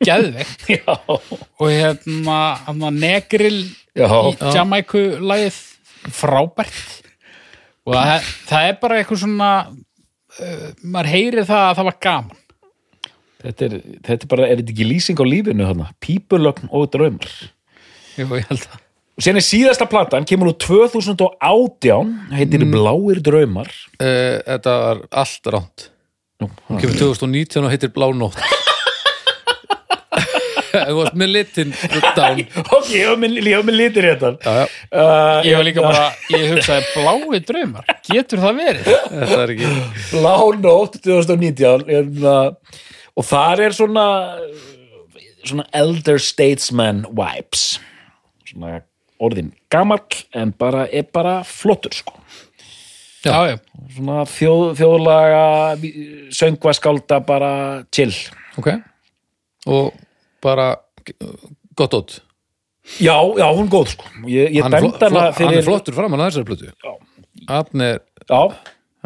[0.04, 0.68] geðveikt.
[1.62, 2.38] Og hérna,
[2.68, 3.60] hérna negril
[3.98, 4.08] Já.
[4.08, 5.60] í Jamaiku lagið
[6.14, 7.04] frábært.
[7.88, 12.42] Og það, það er bara eitthvað svona uh, maður heyrir það að það var gaman.
[13.38, 15.92] Þetta er, þetta er bara er þetta ekki lýsing á lífinu þarna?
[16.02, 17.30] Pípulögn og draumar
[18.18, 18.84] Jú, ég held að
[19.18, 23.72] og sen er síðasta platan, kemur úr 2018 heitir Bláir draumar.
[23.98, 25.88] Uh, Þetta var allt ránt
[26.38, 28.38] Nú, kemur 2019 og heitir Blá nótt
[30.72, 31.74] Þú varst með litin
[32.18, 32.44] down.
[32.78, 35.86] Ok, ég hef með, ég hef með litir hérna Já, já, uh, ég var líka
[35.86, 38.90] bara, ég hugsaði blái draumar getur það verið?
[39.12, 39.76] þetta er ekki
[40.14, 40.34] Blá
[40.64, 42.40] nótt 2019 hérna,
[43.18, 44.08] og þar er svona
[45.48, 47.78] svona elder statesman vibes.
[48.48, 48.82] Svona
[49.24, 50.06] orðin gamall
[50.38, 52.16] en bara er bara flottur sko.
[53.26, 53.56] Já, já,
[53.96, 55.46] svona þjóð, þjóðlaga
[56.38, 57.52] söngvaskálda bara
[57.92, 58.14] chill.
[58.60, 58.70] Ok.
[59.68, 59.90] Og
[60.44, 60.68] bara
[61.78, 62.18] gott ótt
[63.04, 64.06] já, já, hún er góð sko.
[64.32, 66.70] Ég, ég hann, er hana flo- hann fyrir er flottur framan að þessari plötu.
[67.48, 67.98] Hann er,
[68.30, 68.42] já,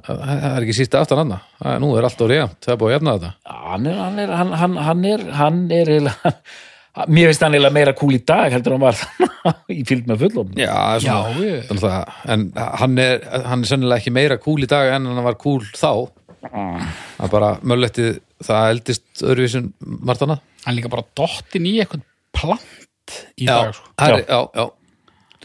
[0.06, 3.16] það er ekki sísta aftan hann Nú er allt jafnt, það er búið að jafna
[3.18, 3.32] þetta.
[3.72, 6.34] Hann er hann er, hann, hann, hann er, hann er, eiginlega-
[7.16, 9.02] mér finnst hann eiginlega meira cool í dag heldur hann var
[9.80, 12.48] í fylg með fullum Já, Já, svona, ég- þannig að, en
[12.84, 15.94] hann er, hann er sennilega ekki meira cool í dag en hann var cool þá.
[16.42, 20.46] Það er bara möllettið það eldist öðruvísin margt annað.
[20.66, 22.06] Hann líka bara dottin í eitthvað
[22.36, 23.92] plant í já, dag sko.
[24.02, 24.66] herri, já, já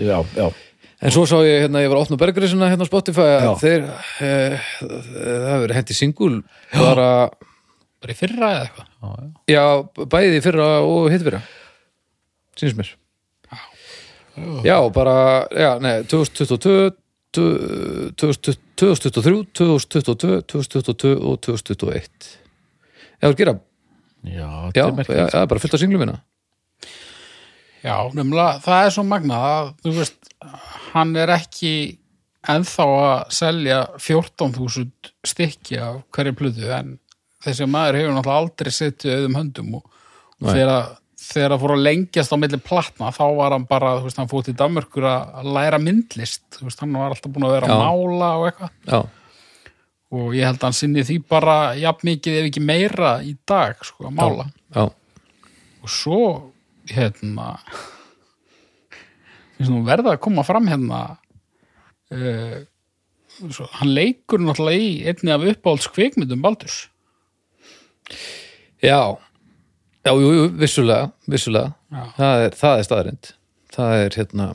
[0.07, 0.49] já, já,
[1.07, 3.51] En svo sá ég hérna, ég var að opna bergrisina hérna á Spotify að Já.
[3.61, 3.83] þeir,
[4.25, 4.31] e,
[4.81, 6.37] það hefur verið hendi singul
[6.73, 7.09] bara,
[8.01, 9.27] bara í fyrra eða eitthvað?
[9.53, 9.65] Já,
[10.15, 11.43] bæði í fyrra og hitt fyrra.
[12.57, 12.95] Sínst mér.
[14.65, 15.19] Já, bara,
[15.53, 16.97] já, nei, 2022
[17.37, 22.46] 2020 2023 2022 2022 og 2021
[23.17, 23.57] Já, það gera,
[24.27, 24.49] já,
[25.15, 26.19] já, er bara fullt af singlum minna
[27.87, 30.31] Já, nefnilega, það er svo magnað að, þú veist,
[30.91, 31.73] hann er ekki
[32.51, 36.97] ennþá að selja 14.000 stykki af hverju plötu en
[37.47, 39.85] þessi maður hefur náttúrulega aldrei setið auðum höndum og,
[40.43, 40.89] þegar,
[41.27, 44.33] þegar það fór að lengjast á milli platna þá var hann bara, þú veist, hann
[44.33, 47.77] fór til Danmörkur að læra myndlist, þú veist, hann var alltaf búin að vera að
[47.77, 47.87] Já.
[47.87, 48.75] mála og eitthvað.
[48.91, 48.99] Já,
[50.15, 53.81] og ég held að hann sinni því bara jafn mikið ef ekki meira í dag,
[53.85, 54.49] sko, að mála.
[54.75, 54.85] Já,
[55.83, 56.23] og svo
[56.91, 57.55] hérna
[59.87, 61.01] verða að koma fram hérna
[62.15, 62.59] uh,
[63.49, 66.85] svo, hann leikur náttúrulega í einni af uppáhalds kvikmyndum Baldurs.
[68.85, 69.17] Já.
[70.07, 71.73] Já, jú, jú, vissulega, vissulega.
[71.91, 72.05] Já.
[72.19, 73.33] það er, er staðarind
[73.77, 74.47] það er hérna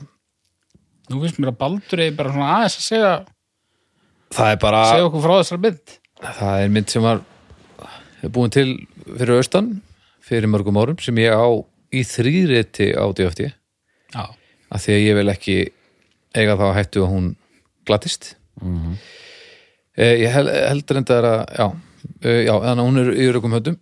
[1.10, 3.12] nú finnst mér að Baldur er bara svona aðeins að segja,
[4.32, 5.96] það er bara segja okkur frá þessar mynd.
[6.22, 7.22] Það er mynd sem var
[8.22, 8.68] er búin til
[9.06, 9.72] fyrir austan
[10.22, 11.48] fyrir mörgum árum sem ég á
[11.92, 15.56] í þrýriti á DFT já, af því að ég vil ekki
[16.38, 17.28] eiga þá hættu að hún
[17.88, 18.96] glattist mm
[19.98, 21.26] ég hel, heldur enda að
[21.58, 21.66] já,
[22.24, 23.78] eh, já, þannig að hún er í örugum höndum.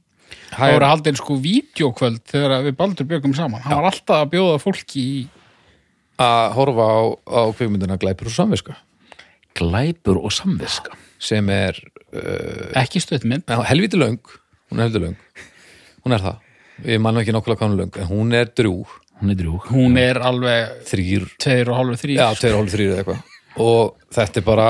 [0.51, 3.63] Það voru haldin sko vídeokvöld þegar við Baldur bjögum saman.
[3.63, 5.21] Hann var alltaf að bjóða fólki í
[6.21, 7.01] að horfa á,
[7.31, 8.75] á kvikmyndina Glæpur og samviska
[9.59, 10.97] glæpur og samviska.
[11.21, 11.77] Sem er
[12.15, 14.21] uh, ekki stuttmynd já, helviti löng.
[14.71, 15.19] Hún er helviti löng.
[16.05, 16.41] Hún er það,
[16.89, 19.69] ég man ekki hún er löng en hún er drjúg, hún er drjúg.
[19.75, 23.39] Hún er alveg þrýr tveir og hálfur þrýr já, tveir hálf þrýr eða eitthvað.
[23.61, 24.69] Og þetta er bara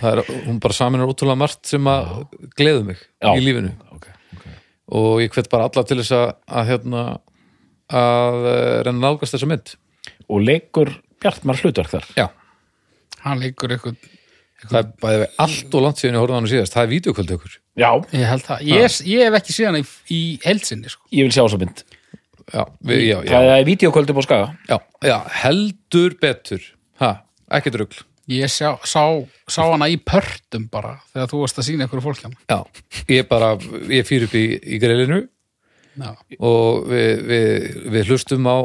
[0.00, 2.24] það er, hún bara saminar útrúlega margt sem að
[2.58, 3.32] gleðu mig Já.
[3.32, 3.72] í lífinu.
[3.94, 4.46] Ok, ok.
[4.98, 7.04] Og ég hvet bara alla til þess að, að hérna
[7.92, 9.74] að eh, reyna að nálgast þessa mynd.
[10.28, 12.08] Og leikur Bjartmar hlutverk þar.
[12.18, 12.26] Já,
[13.20, 13.96] hann leikur eitthvað,
[14.66, 17.34] það er bæði allt og langt síðan ég horfði á hann síðast, það er vídeokvöld
[17.36, 17.58] ykkur.
[17.82, 18.62] Já, ég held það.
[18.68, 19.82] Ég, ég hef ekki síðan í,
[20.12, 21.04] í heilsinni sko.
[21.12, 21.84] ég vil sjá þessa mynd.
[22.52, 24.48] Já, við, já, já, það er vídeokvöldi på skaga.
[24.68, 26.64] Já, já, heldur betur.
[27.02, 27.12] Ha,
[27.58, 29.02] ekki drugl ég sjá, sá,
[29.50, 32.60] sá hana í pörtum bara þegar þú varst að sína ykkur fólk hérna já,
[33.10, 33.54] ég bara,
[33.90, 35.24] ég fyrir upp í, í grillinu
[35.98, 36.14] Já.
[36.38, 38.58] og við, við, við hlustum á,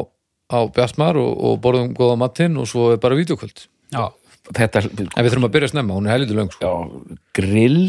[0.54, 4.14] á Bjartmar og, og borðum góða matinn og svo er bara vídeokvöld Já.
[4.56, 6.68] Þetta er en við þurfum að byrja snemma, hún er heldur löng sko.
[6.68, 7.88] já, grill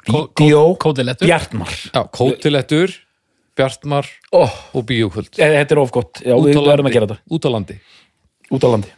[0.00, 1.28] Kó- vídeo kótilettur.
[1.28, 1.72] Bjartmar.
[1.92, 2.94] Já, kótilettur,
[3.56, 5.34] Bjartmar oh, og bíókvöld.
[5.36, 7.20] Þetta er of gott, já, við verðum að gera þetta.
[7.36, 7.76] út á landi
[8.50, 8.90] út á landi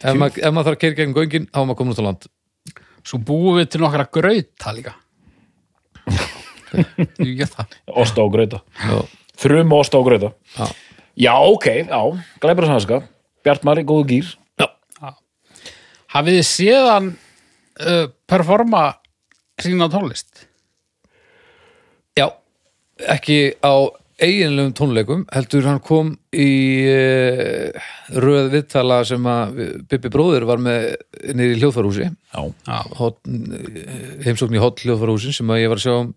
[0.00, 2.06] ef, mað, ef maður þarf að keira gegn göngin þá er maður komin út á
[2.06, 2.28] land.
[3.06, 4.94] Svo búum við til nokkra grauta líka.
[8.02, 8.62] Osta og grauta.
[8.78, 8.98] Já,
[9.42, 10.32] þrum osta og grauta.
[10.56, 10.66] Já,
[11.26, 12.00] já, ok, já,
[12.42, 13.02] glæpur og samviska
[13.46, 14.32] Bjartmar í góðu gýr
[16.16, 18.88] hafið þið séðan uh, performa
[19.60, 20.46] sína tónlist?
[22.16, 22.30] Já
[23.12, 26.48] ekki á eiginlegum tónleikum heldur hann kom í
[26.88, 29.60] uh, röð viðtala sem að
[29.90, 30.88] Bibi bróðir var með
[31.36, 32.08] niður í hljóðfarhúsi
[32.96, 33.20] hot,
[34.24, 36.08] heimsókn í hot hljóðfarhúsin sem að ég var að sjá uh,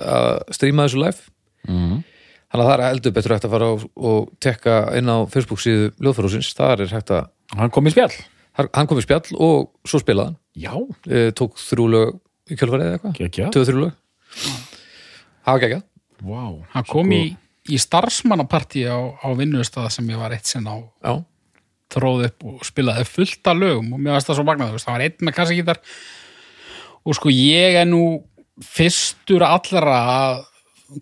[0.00, 1.30] að stríma þessu live.
[1.68, 1.98] Mm.
[2.48, 5.90] þannig að það er heldur betur hægt að fara og, tekka inn á Facebook síðu
[5.98, 7.26] hljóðfarhúsins þar er hægt að,
[7.58, 8.14] hann kom í spjall
[8.68, 10.38] hann kom í spjall og svo spilaði hann.
[10.60, 12.18] Já, uh, tók þrjú lög
[12.50, 13.16] í kjölfarið eða eitthvað.
[13.20, 13.52] Geggjað.
[13.56, 13.94] tvö þrjú lög.
[15.40, 15.86] Það var geggjað.
[16.20, 16.56] Wow.
[16.74, 17.22] hann kom í,
[17.72, 20.76] í starfsmannapartí á, á vinnustað sem ég var eitt sinn á.
[21.00, 21.14] Já,
[21.94, 24.88] þróð upp og spilaði fullt af lögum og mér varst það svo magnað, þú veist,
[24.88, 25.80] það var einn með kassagítar
[27.00, 28.02] og sko ég er nú
[28.60, 30.42] fyrstur allra að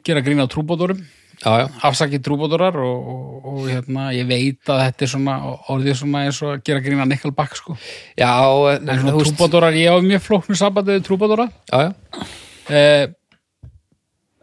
[0.06, 1.02] gera grín á trúbótorum
[1.44, 5.36] já, já, afsakið trúbótorar og, og, og hérna, ég veit að þetta er svona
[5.74, 7.76] orðið svona eins og að gera grín að Nickelback sko.
[8.18, 8.32] já,
[8.74, 12.26] en, svona veist- trúbótorar, ég á mjög flóknu sambandið við trúbótora já, já,
[12.74, 13.06] eh,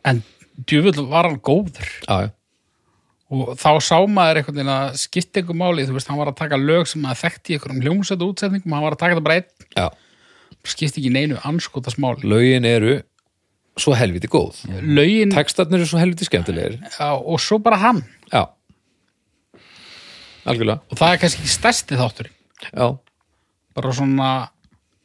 [0.06, 0.24] en
[0.66, 1.88] djúvill var hann góður.
[2.08, 2.30] Já, já,
[3.36, 6.38] og þá sá maður einhvern veginn að skipta einhver máli, þú veist, hann var að
[6.40, 9.40] taka lög sem að þekkti í einhverjum hljómsættu útsetningum hann var að taka þetta bara
[9.42, 9.88] einn, já.
[10.66, 13.00] skipti ekki neinu anskotas máli lögin eru
[13.80, 14.62] svo helviti góð.
[14.82, 16.78] Lögin Tekstarnir eru svo helviti skemmtilegir.
[16.96, 18.04] Já, og svo bara hann.
[18.32, 18.46] Já.
[20.46, 20.82] Algjörlega.
[20.92, 22.30] Og það er kannski stærsti þáttur
[22.70, 22.86] Já,
[23.76, 24.30] bara svona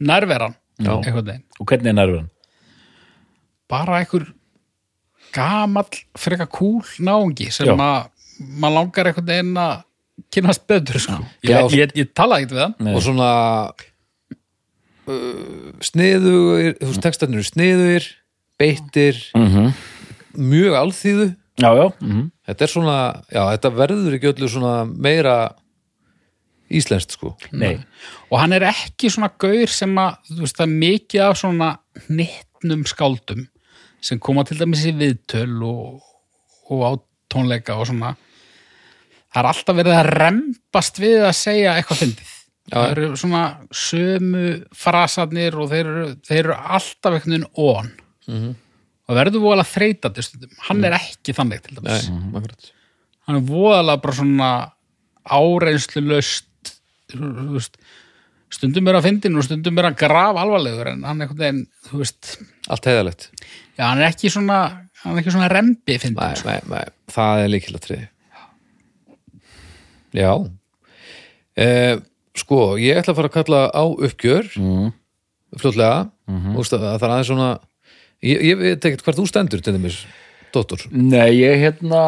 [0.01, 1.47] nærveran einhvern veginn.
[1.59, 2.29] Og hvernig er nærverðan?
[3.71, 4.27] bara einhver
[5.35, 8.09] gamall freka kúl náungi sem að
[8.41, 9.85] maður langar einhvern veginn að
[10.35, 11.21] kynast betur sko.
[11.47, 12.75] Já, ég, ég, ég talaði ekkert við hann.
[12.83, 12.95] Nei.
[12.97, 13.29] og svona
[15.07, 18.09] uh, sniðugir þú veist, tekstarnir eru sniðugir
[18.61, 19.73] beittir, Mm -hmm.
[20.37, 21.31] mjög alþýðu.
[21.61, 22.99] Já, já, mm þetta er svona,
[23.31, 25.35] já, þetta verður ekki öllu svona meira
[26.71, 27.35] íslenskt sko.
[27.53, 27.77] Nei.
[28.31, 31.71] Og hann er ekki svona gaur sem að þú veist það er mikið af svona
[32.07, 33.47] hnittnum skáldum
[34.01, 36.03] sem koma til dæmis í viðtöl og,
[36.71, 36.91] og á
[37.31, 38.15] tónleika og svona.
[39.31, 42.37] Það er alltaf verið að rempast við að segja eitthvað fyndið.
[42.71, 43.43] Það eru svona
[43.75, 44.45] sömu
[44.79, 47.49] frasarnir og þeir eru, þeir eru alltaf einhvern veginn
[48.31, 48.53] on Mhm.
[49.11, 52.71] og verður voðalega þreytandi hann er ekki þannig til Nei, dæmis akkurat.
[53.27, 54.51] Hann er voðalega bara svona
[55.27, 56.47] áreynslu löst
[57.11, 57.77] veist,
[58.51, 61.67] stundum er að fyndin og stundum er að graf alvarlegur en hann er einhvern veginn,
[62.69, 63.31] Allt heiðalegt
[63.77, 67.55] já, hann er ekki svona hann er ekki svona rembi nei, nei, nei, það er
[67.55, 68.09] líkilatriði
[70.11, 70.33] Já.
[71.55, 71.99] Eh,
[72.35, 74.47] Sko, ég ætla að fara að kalla á uppgjör.
[74.57, 74.93] Mm.
[75.59, 76.11] fljótlega.
[76.31, 76.63] Mm -hmm.
[76.63, 77.59] það er aðeins svona
[78.25, 80.03] ég, ég veit ekkert hvert þú stendur til þeimis
[80.55, 80.85] dóttur.
[80.91, 82.03] Nei, ég hérna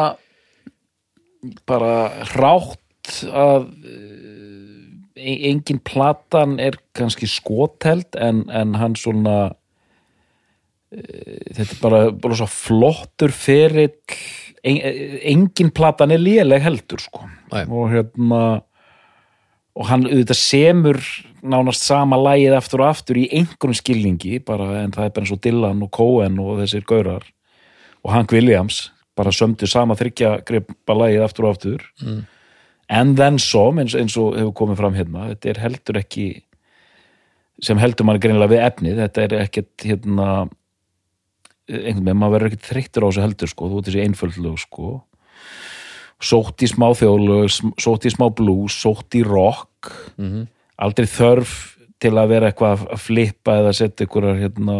[1.67, 9.37] bara rátt að eh, engin platan er kannski skoteld en, en hann svona
[10.93, 13.95] eh, þetta er bara, bara svo flottur ferill.
[14.63, 14.79] En,
[15.33, 17.27] engin platan er léleg heldur sko.
[17.51, 17.65] Nei.
[17.67, 18.43] og hérna
[19.73, 20.99] og hann auðvitað semur
[21.43, 25.33] nánast sama lagið aftur og aftur í einhverjum skilningi bara en það er bara eins
[25.35, 27.25] og Dylan og Cohen og þessir gaurar
[28.03, 28.85] og Hank Williams
[29.17, 31.83] bara sömdu sama þryggja gripa lagið aftur og aftur.
[32.01, 32.23] Mm.
[32.89, 36.27] and then some eins, eins og hefur komið fram hérna þetta er heldur ekki
[37.63, 40.27] sem heldur mann greinilega við efnið þetta er ekkert hérna
[41.69, 44.89] einhvern veginn, maður verður ekkert þreyttur á þessu heldur sko, þú ert þessi einföldlög sko.
[46.23, 47.47] Sótt í smá þjóðlög
[47.83, 49.91] sótt í smá blues, sótt í rock
[50.81, 51.53] aldrei þörf
[52.03, 54.77] til að vera eitthvað að flippa eða setja einhverjar hérna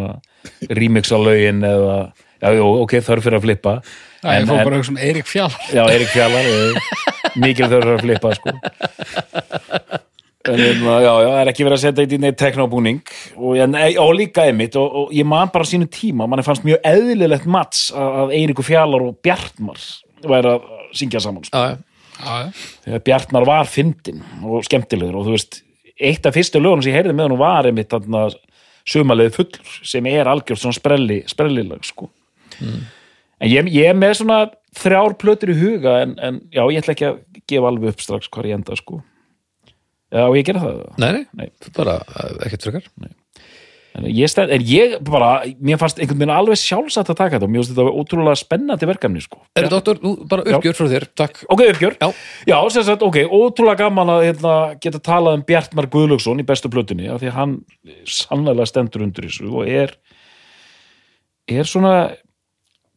[0.75, 1.97] remix á lögin eða,
[2.41, 3.75] já, ok, þörf fyrir að flippa.
[4.23, 6.45] Já, ég fór bara að hugsa um Eirik Fjall Já, Erik Fjallar
[7.43, 8.53] mikil þörf fyrir að flippa sko.
[10.43, 13.01] en hérna, já, já, það er ekki verið að setja í neitt teknobúning.
[13.37, 13.59] Og,
[14.03, 17.87] og líka einmitt og, og ég man bara sínu tíma, mann fannst mjög eðlilegt mats
[17.95, 19.79] að, Eiríku Fjallar og Bjartmar
[20.23, 21.63] væri að syngja saman sko.
[21.63, 25.61] Já, já, Bjartmar var fyndin og skemmtilegur og þú veist,
[26.09, 28.25] eitt af fyrstu lögunum sem ég heyrði með hann var einmitt þarna
[28.89, 32.09] sumarlega fullur sem er algjörð svona sprelli, sprellilag sko.
[32.59, 34.41] En ég, ég er með svona
[34.77, 37.19] þrjár plötur í huga en, en já, ég ætla ekki að
[37.49, 39.01] gefa alveg upp strax hvað ég enda sko.
[40.13, 40.81] Já, og ég gera það?
[41.01, 41.47] Nei, nei, Nei.
[41.75, 42.89] bara eh, ekkert frekar
[43.93, 47.47] en ég, stend, en ég bara, mér fannst einhvern veginn alveg sjálfsagt að taka þetta
[47.47, 49.41] og mér finnst þetta ótrúlega spennandi verkefni sko.
[49.59, 51.43] Er dóttur, þú bara uppgjör frá þér, takk.
[51.53, 51.97] Ok, uppgjör.
[52.01, 52.09] Já.
[52.49, 56.73] Já, sem sagt, ok, ótrúlega gaman að hérna, geta talað um Bjartmar Guðlaugsson í bestu
[56.73, 57.55] plötunni, af því að hann
[58.09, 59.95] sannlega stendur undir þessu og er
[61.53, 61.95] er svona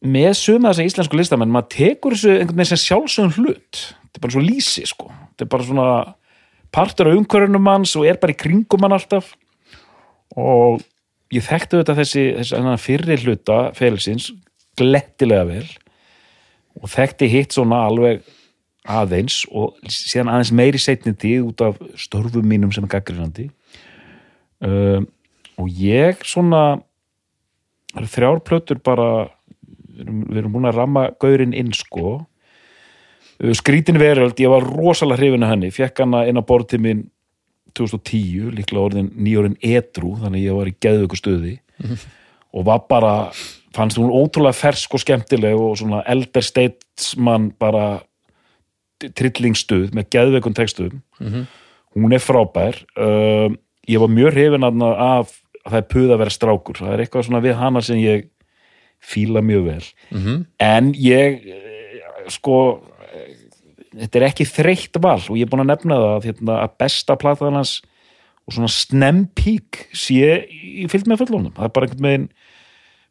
[0.01, 3.81] með suma þess að íslensku listamenn maður tekur þessu einhvern veginn sem sjálfsögum hlut.
[4.07, 5.09] Þetta er bara svo lýsi, sko.
[5.33, 5.89] Þetta er bara svona
[6.73, 9.33] partur af umhverjunum hans og er bara í kringum hann alltaf
[10.35, 10.81] og
[11.33, 14.31] ég þekkti þetta þessi, þessi fyrri hluta félagsins
[14.79, 15.67] glettilega vel
[16.81, 18.25] og þekkti hitt svona alveg
[18.87, 23.49] aðeins og síðan aðeins meiri setni tíð út af störfum mínum sem gaggrinandi
[24.63, 25.07] um,
[25.57, 26.77] og ég svona
[27.91, 29.09] það eru þrjár plötur bara
[29.97, 32.19] við erum, búin að ramma gaurinn inn sko.
[33.57, 37.03] Skrítin veröld, ég var rosalega hrifin af henni, fekk hana inn á bortið minn
[37.75, 41.59] 2010, líklega orðin nýjórin edru, þannig að ég var í geðvöku stuði
[42.53, 43.13] og var bara
[43.75, 48.01] fannst hún ótrúlega fersk og skemmtileg og svona elder statesman bara
[48.97, 51.03] trillingsstuð með geðveikun textuðum
[51.97, 52.79] hún er frábær.
[52.97, 53.53] Uh,
[53.89, 55.35] ég var mjög hrifin af að
[55.67, 56.81] það er puð að vera strákur.
[56.81, 58.27] Það er eitthvað svona við hana sem ég
[59.03, 59.83] fíla mjög vel.
[60.11, 60.45] Mhm.
[60.59, 62.81] en ég eh, sko
[64.03, 66.75] þetta er ekki þreytt val og ég er búin að nefna það að, hérna, að
[66.83, 67.77] besta platan hans
[68.47, 70.43] og svona snempík sé
[70.91, 72.29] fyllt með fullónum það er bara einhvern veginn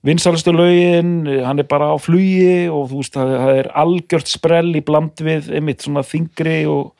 [0.06, 4.84] vinsalistu lögin, hann er bara á flugi og þú veist, það, er algjört sprell í
[4.86, 6.92] bland við einmitt svona þingri og,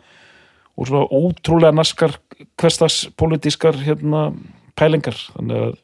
[0.74, 2.16] og svona ótrúlega naskar
[2.58, 4.30] hverstas pólitískar hérna
[4.76, 5.18] pælingar.
[5.36, 5.76] Þannig að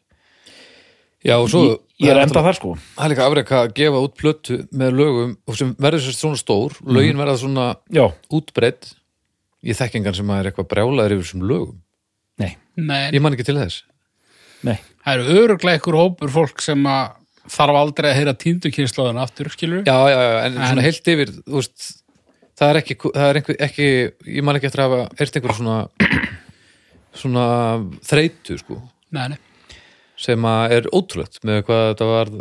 [1.22, 2.72] Já, og svo ég, ég er enda þar sko.
[2.96, 6.74] Það er líka afreika að gefa út plötu með lögum og sem verður svona stór.
[6.86, 8.04] Lögin verða svona já,
[8.34, 8.92] útbreytt
[9.62, 11.76] ég þekki engan sem að er eitthvað brjálaður yfir þessum lögum.
[12.42, 13.84] Nei, Nei, ég man ekki til þess.
[14.66, 14.78] Nei.
[15.04, 17.18] Það eru öruglega ykkur hópur fólk sem að
[17.52, 21.32] þarf aldrei að heyra tíndukynslaðan aftur, skilur Já, já, já, en, En- svona heilt yfir
[21.42, 21.86] þú veist,
[22.58, 23.88] það er ekki, það er einhver, ekki
[24.38, 25.78] ég man ekki eftir að hafa heyrt einhver svona
[27.12, 27.46] svona
[28.06, 28.78] þreytu sko,
[29.12, 29.38] Nei, nei.
[30.22, 32.32] Sem að er ótrúlegt með hvað þetta var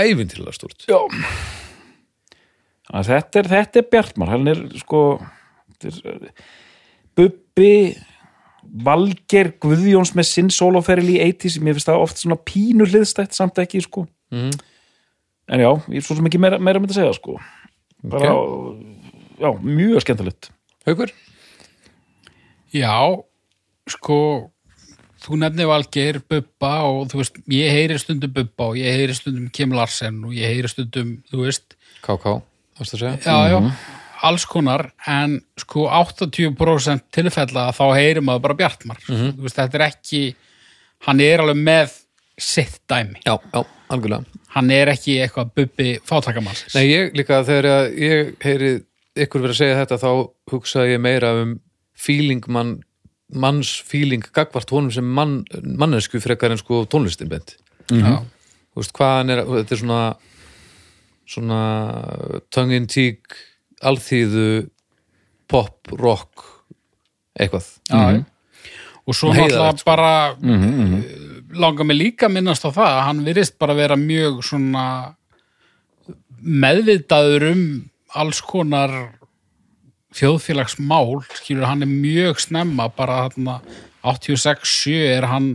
[0.00, 0.98] ævintilega stúrt Já.
[2.86, 5.00] Þetta er, þetta er Bjartmar hann er sko
[5.76, 6.44] þetta er,
[7.16, 7.72] Bubbi
[8.86, 13.36] Valger Guðjóns með sinn soloferil í 80 sem ég finnst það oft svona pínu hliðstætt
[13.36, 14.06] samt ekki sko.
[14.34, 14.56] Mhm.
[15.48, 17.36] en já, ég er svo sem ekki meira, meira myndi að segja sko.
[18.02, 18.32] Bara,
[19.38, 20.48] já, mjög skemmtilegt.
[20.86, 21.12] Haukur?
[22.74, 23.22] Já,
[23.86, 24.18] sko
[25.26, 29.50] þú nefnir Valgeir, Bubba og þú veist, ég heyri stundum Bubba og ég heyri stundum
[29.54, 31.76] Kim Larsen og ég heyri stundum, þú veist,
[32.06, 32.38] KK,
[32.78, 33.18] varstu að segja?
[33.26, 33.60] já, já,
[34.26, 39.02] alls konar, en sko 80% tilfella þá heyrir maður bara Bjartmar.
[39.06, 40.22] Þú veist, þetta er ekki,
[41.06, 42.00] hann er alveg með
[42.40, 43.20] sitt dæmi.
[43.26, 43.62] Já, já,
[43.92, 46.72] algjörlega Hann er ekki eitthvað Bubbi fátakamannsins.
[46.78, 48.70] Nei, ég líka þegar ég heyri
[49.26, 50.10] ykkur verið að segja þetta þá
[50.52, 51.58] hugsa ég meira um
[51.96, 52.78] feeling mann
[53.34, 57.56] manns feeling gagvart honum sem mann, mannesku frekar en sko tónlistin bent
[57.90, 58.22] Já.
[58.22, 60.00] þú veist hvað hann er, þetta er svona
[61.26, 61.60] svona
[62.54, 63.34] tongue in cheek
[63.84, 64.68] alþýðu
[65.50, 66.44] pop, rock
[67.36, 67.66] eitthvað.
[67.90, 68.22] Já,
[69.06, 69.86] og svo náttúrulega sko.
[69.86, 70.94] bara uh,
[71.58, 74.86] langar mig líka að minnast á það að hann virðist bara vera mjög svona
[76.40, 77.62] meðvitaður um
[78.16, 78.96] alls konar
[80.16, 83.58] þjóðfélagsmál skilur hann er mjög snemma bara þarna
[84.06, 85.48] 86-7 er hann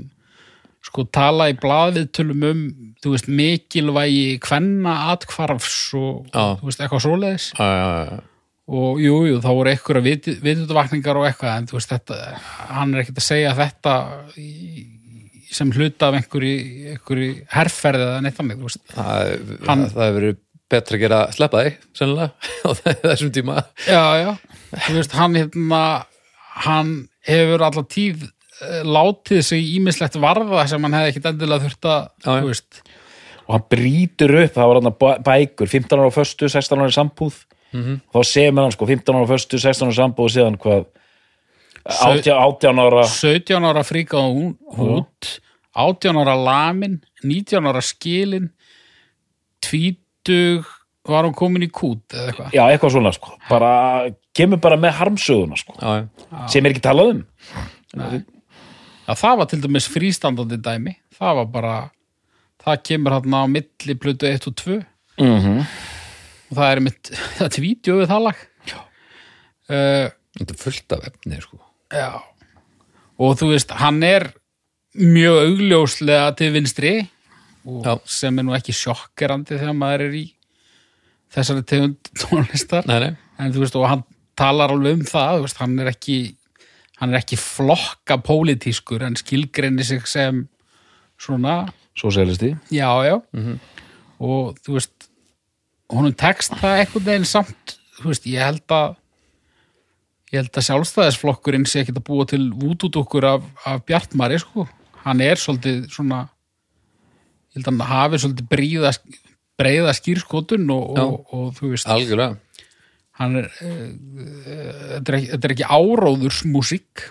[0.81, 2.61] sko tala í blaðviðtölum um
[3.03, 6.57] þú veist mikilvægi kvenna atkvarfs og Já.
[6.59, 7.45] þú veist eitthvað svoleiðis.
[7.57, 8.19] Já, já,
[8.71, 12.17] og jú, jú, þá voru einhverja vitundavakningar og eitthvað, en þú veist þetta
[12.71, 13.95] hann er ekkert að segja þetta
[14.41, 14.49] í,
[15.51, 18.83] sem hluta af einhverju herrferði eða neitt þannig, þú veist.
[18.95, 19.33] Það,
[19.67, 20.39] Hann- það hefur verið
[20.71, 22.31] betra að gera sleppa þig, sennilega
[22.65, 22.69] á
[23.05, 23.57] þessum tíma.
[23.87, 24.31] Já, já,
[24.87, 25.81] þú veist, hann hérna
[26.65, 26.93] hann
[27.27, 32.09] hefur allar tíð eh, látið sig ímislegt varða sem hann hefði ekkert endilega þurft að
[33.41, 36.95] og hann brýtur upp, það var hann bækur 15 ára á föstu, 16 ára í
[36.95, 37.41] sambúð.
[37.71, 38.01] Mhm.
[38.11, 40.81] þá semur hann sko 15 ára á föstu, 16 ára í sambúð og síðan hvað
[41.81, 45.29] Sau- 18, 18 ára 17 ára fríkað hún út
[45.73, 48.49] 18 ára lamin 19 ára skilin
[50.21, 50.69] tvítug
[51.09, 53.71] var hún komin í kút eða eitthvað já, eitthvað svona sko, bara
[54.37, 56.43] kemur bara með harmsöguna sko, já, já.
[56.53, 57.25] sem er ekki talað um
[59.11, 60.93] Já, það var til dæmis frístandandi dæmi.
[61.17, 61.75] Það var bara,
[62.63, 64.77] það kemur hann á milli plötu 1 og 2
[65.19, 65.57] mm
[66.51, 68.39] og það er mitt, það er vídeo við það lag.
[69.71, 71.59] Uh, þetta er fullt af efni sko.
[71.95, 72.11] já.
[73.21, 74.25] Og þú veist, hann er
[74.97, 76.93] mjög augljóslega til vinstri.
[78.09, 80.23] Sem er nú ekki sjokkerandi þegar maður er í
[81.31, 82.87] þessari tegund tónlistar.
[82.89, 83.11] nei, nei,
[83.41, 84.03] En þú veist, og hann
[84.37, 86.17] talar alveg um það, þú veist, hann er ekki
[87.01, 90.43] hann er ekki flokka pólitískur en skilgreinir sig sem
[91.21, 91.63] svona
[91.97, 93.15] Sósialisti Já, já.
[94.21, 95.07] Og þú veist,
[95.91, 98.93] honum tekst það einhvern veginn samt, þú veist, ég held að
[100.31, 104.63] ég held að sjálfstæðisflokkurinn sé ekki að búa til vútúdúkkur af, af Bjartmari, sko.
[105.03, 106.21] Hann er svolítið svona,
[107.51, 108.91] ég held að hann hafi svolítið breiða,
[109.59, 112.37] breiða skýrskotun og, og, og, þú veist, algjörlega
[113.21, 113.89] hann er, uh,
[114.95, 117.03] þetta er ekki, þetta er ekki áróðursmúsík.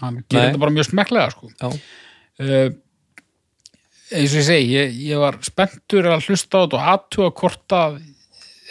[0.00, 2.70] Hann gerir þetta bara mjög smekklega, sko uh,
[4.12, 7.76] eins og ég segi ég, ég var spenntur að hlusta á þetta og aðtuga hvort
[7.76, 7.98] að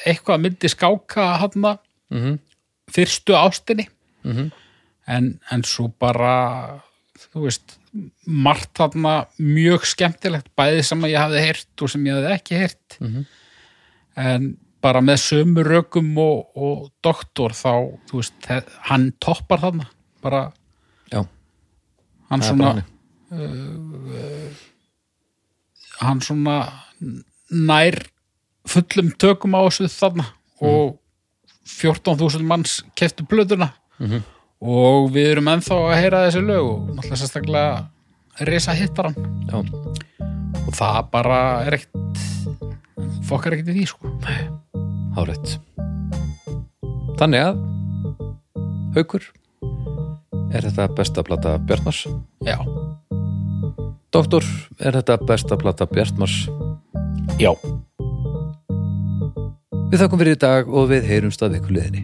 [0.07, 1.77] eitthvað myndi skáka hann
[2.11, 2.39] Mhm.
[2.91, 3.87] fyrstu ástinni
[4.23, 4.51] Mhm.
[5.07, 6.81] en, en svo bara
[7.31, 7.77] þú veist
[8.25, 12.97] margt þarna mjög skemmtilegt bæði sem ég hafði heyrt og sem ég hafði ekki heyrt.
[13.01, 13.25] Mhm.
[14.21, 18.33] en bara með sömu rökum og, og doktor þá, veist,
[18.89, 19.85] hann toppar þarna
[20.23, 20.41] bara
[21.11, 21.21] já,
[22.29, 24.57] hann svona bara þannig.
[26.01, 26.57] hann svona
[27.51, 27.99] nær
[28.67, 30.25] fullum tökum á þessu þarna
[30.61, 30.97] og
[31.71, 33.71] 14.000 manns keftu blöðuna
[34.61, 39.17] og við erum ennþá að heyra þessi lög og náttúrulega sérstaklega risa hittar hann
[39.49, 39.57] já,
[40.61, 42.23] og það bara er ekkert
[43.27, 44.13] fokkar ekkert í því sko.
[45.17, 45.57] Hárétt
[47.19, 47.67] þannig að
[48.95, 49.27] Haukur
[50.51, 52.05] er þetta besta plata Bjarnars
[52.43, 52.57] já,
[54.11, 54.43] Doktor,
[54.83, 56.49] er þetta besta plata Bjartmars?
[57.39, 57.53] Já,
[59.91, 62.03] Við þakkum fyrir í dag og við heyrumst að ykkur liðinni.